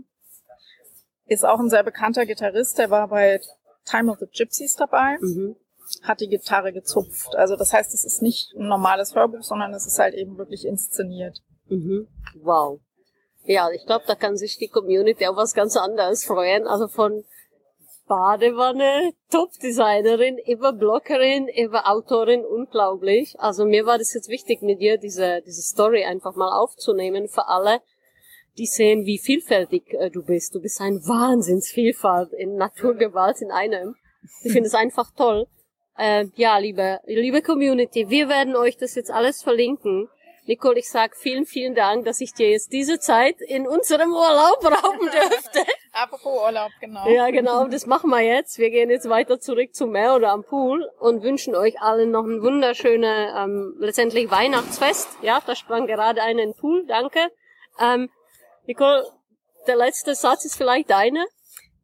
ist 1.27 1.45
auch 1.45 1.59
ein 1.59 1.69
sehr 1.71 1.83
bekannter 1.83 2.25
Gitarrist, 2.27 2.79
der 2.79 2.91
war 2.91 3.09
bei 3.09 3.41
Time 3.85 4.11
of 4.11 4.19
the 4.21 4.27
Gypsies 4.27 4.77
dabei, 4.77 5.19
Mhm. 5.21 5.57
Hat 6.03 6.21
die 6.21 6.29
Gitarre 6.29 6.73
gezupft. 6.73 7.35
Also 7.37 7.57
das 7.57 7.73
heißt, 7.73 7.95
es 7.95 8.05
ist 8.05 8.23
nicht 8.23 8.55
ein 8.55 8.69
normales 8.69 9.15
Hörbuch, 9.15 9.43
sondern 9.43 9.73
es 9.75 9.87
ist 9.87 9.99
halt 9.99 10.15
eben 10.15 10.37
wirklich 10.39 10.67
inszeniert. 10.67 11.41
Mhm. 11.69 12.09
Wow. 12.43 12.81
Ja, 13.45 13.69
ich 13.71 13.85
glaube, 13.85 14.05
da 14.07 14.15
kann 14.15 14.37
sich 14.37 14.57
die 14.59 14.69
Community 14.69 15.27
auf 15.27 15.37
was 15.37 15.55
ganz 15.55 15.77
anderes 15.77 16.25
freuen. 16.25 16.67
Also 16.67 16.89
von 16.89 17.25
Badewanne, 18.07 19.13
Top-Designerin, 19.31 20.39
über 20.47 20.73
Bloggerin, 20.73 21.49
über 21.49 21.91
Autorin, 21.91 22.45
unglaublich. 22.45 23.39
Also 23.39 23.65
mir 23.65 23.87
war 23.87 23.99
das 23.99 24.13
jetzt 24.13 24.29
wichtig, 24.29 24.63
mit 24.63 24.81
dir 24.81 24.99
diese, 24.99 25.43
diese 25.47 25.63
Story 25.63 26.05
einfach 26.05 26.35
mal 26.35 26.53
aufzunehmen 26.53 27.29
für 27.29 27.49
alle, 27.49 27.81
die 28.59 28.67
sehen, 28.67 29.07
wie 29.07 29.19
vielfältig 29.19 29.95
äh, 29.95 30.11
du 30.11 30.23
bist. 30.23 30.55
Du 30.55 30.61
bist 30.61 30.81
ein 30.81 31.01
Wahnsinnsvielfalt 31.07 32.33
in 32.33 32.57
Naturgewalt 32.57 33.41
in 33.41 33.51
einem. 33.51 33.97
Ich 34.43 34.53
finde 34.53 34.69
es 34.69 34.75
einfach 34.75 35.11
toll. 35.15 35.47
Äh, 35.97 36.27
ja, 36.35 36.59
liebe, 36.59 37.01
liebe 37.07 37.43
Community, 37.43 38.09
wir 38.11 38.29
werden 38.29 38.57
euch 38.57 38.77
das 38.77 38.95
jetzt 38.95 39.11
alles 39.11 39.43
verlinken. 39.43 40.09
Nicole, 40.47 40.79
ich 40.79 40.91
sag 40.91 41.17
vielen, 41.17 41.47
vielen 41.47 41.75
Dank, 41.75 42.05
dass 42.05 42.21
ich 42.21 42.35
dir 42.35 42.51
jetzt 42.51 42.73
diese 42.73 42.99
Zeit 42.99 43.41
in 43.41 43.67
unserem 43.67 44.13
Urlaub 44.13 44.63
rauben 44.65 45.09
dürfte. 45.11 45.61
Apropos 45.93 46.43
Urlaub, 46.43 46.71
genau. 46.81 47.09
ja, 47.09 47.31
genau, 47.31 47.67
das 47.67 47.87
machen 47.87 48.11
wir 48.11 48.21
jetzt. 48.21 48.59
Wir 48.59 48.71
gehen 48.71 48.91
jetzt 48.91 49.09
weiter 49.09 49.41
zurück 49.41 49.75
zum 49.75 49.93
Meer 49.93 50.17
oder 50.17 50.33
am 50.33 50.45
Pool 50.45 50.87
und 50.99 51.23
wünschen 51.23 51.55
euch 51.55 51.81
allen 51.81 52.11
noch 52.11 52.25
ein 52.25 52.43
wunderschönes, 52.43 53.31
ähm, 53.37 53.75
letztendlich 53.79 54.31
Weihnachtsfest. 54.31 55.09
Ja, 55.23 55.41
da 55.47 55.55
sprang 55.55 55.87
gerade 55.87 56.21
einer 56.23 56.43
in 56.43 56.51
den 56.51 56.55
Pool, 56.55 56.85
danke. 56.87 57.21
Ähm, 57.81 58.11
Nicole, 58.67 59.07
der 59.67 59.77
letzte 59.77 60.15
Satz 60.15 60.45
ist 60.45 60.57
vielleicht 60.57 60.91
deine. 60.91 61.25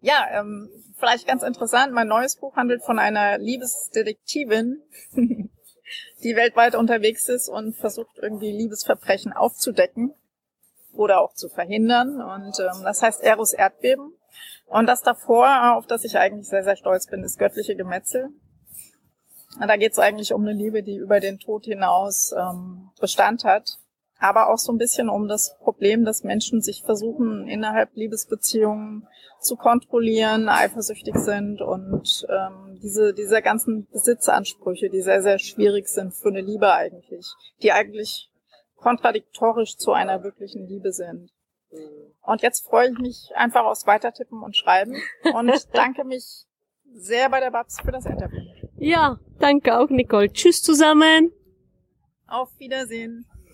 Ja, 0.00 0.26
ähm, 0.32 0.70
vielleicht 0.98 1.26
ganz 1.26 1.42
interessant, 1.42 1.92
mein 1.92 2.08
neues 2.08 2.36
Buch 2.36 2.56
handelt 2.56 2.82
von 2.82 2.98
einer 2.98 3.38
Liebesdetektivin, 3.38 4.82
die 6.22 6.36
weltweit 6.36 6.74
unterwegs 6.74 7.28
ist 7.28 7.48
und 7.48 7.76
versucht 7.76 8.18
irgendwie 8.18 8.50
Liebesverbrechen 8.50 9.32
aufzudecken 9.32 10.14
oder 10.92 11.20
auch 11.20 11.34
zu 11.34 11.48
verhindern. 11.48 12.20
Und 12.20 12.58
ähm, 12.60 12.82
das 12.82 13.02
heißt 13.02 13.22
Eros 13.22 13.52
Erdbeben. 13.52 14.14
Und 14.66 14.86
das 14.86 15.02
davor, 15.02 15.76
auf 15.76 15.86
das 15.86 16.04
ich 16.04 16.16
eigentlich 16.16 16.48
sehr, 16.48 16.64
sehr 16.64 16.76
stolz 16.76 17.06
bin, 17.06 17.22
ist 17.22 17.38
göttliche 17.38 17.76
Gemetzel. 17.76 18.30
Da 19.58 19.76
geht 19.76 19.92
es 19.92 19.98
eigentlich 19.98 20.32
um 20.32 20.42
eine 20.42 20.52
Liebe, 20.52 20.82
die 20.82 20.96
über 20.96 21.18
den 21.20 21.38
Tod 21.40 21.64
hinaus 21.64 22.32
ähm, 22.38 22.90
Bestand 23.00 23.44
hat. 23.44 23.78
Aber 24.20 24.50
auch 24.50 24.58
so 24.58 24.70
ein 24.70 24.78
bisschen 24.78 25.08
um 25.08 25.28
das 25.28 25.56
Problem, 25.58 26.04
dass 26.04 26.24
Menschen 26.24 26.60
sich 26.60 26.82
versuchen, 26.82 27.48
innerhalb 27.48 27.94
Liebesbeziehungen 27.94 29.08
zu 29.40 29.56
kontrollieren, 29.56 30.48
eifersüchtig 30.48 31.16
sind 31.16 31.62
und 31.62 32.26
ähm, 32.28 32.78
diese, 32.82 33.14
diese 33.14 33.40
ganzen 33.40 33.88
Besitzansprüche, 33.90 34.90
die 34.90 35.00
sehr, 35.00 35.22
sehr 35.22 35.38
schwierig 35.38 35.88
sind 35.88 36.12
für 36.12 36.28
eine 36.28 36.42
Liebe 36.42 36.72
eigentlich, 36.72 37.26
die 37.62 37.72
eigentlich 37.72 38.30
kontradiktorisch 38.76 39.76
zu 39.76 39.92
einer 39.92 40.22
wirklichen 40.22 40.66
Liebe 40.66 40.92
sind. 40.92 41.30
Und 42.22 42.42
jetzt 42.42 42.66
freue 42.66 42.90
ich 42.90 42.98
mich 42.98 43.30
einfach 43.34 43.64
aufs 43.64 43.86
Weitertippen 43.86 44.42
und 44.42 44.56
Schreiben 44.56 44.96
und 45.34 45.68
danke 45.74 46.04
mich 46.04 46.44
sehr 46.92 47.30
bei 47.30 47.40
der 47.40 47.50
Babs 47.50 47.80
für 47.80 47.92
das 47.92 48.04
Interview. 48.06 48.40
Ja, 48.76 49.18
danke 49.38 49.78
auch, 49.78 49.88
Nicole. 49.88 50.32
Tschüss 50.32 50.62
zusammen. 50.62 51.32
Auf 52.26 52.50
Wiedersehen. 52.58 53.26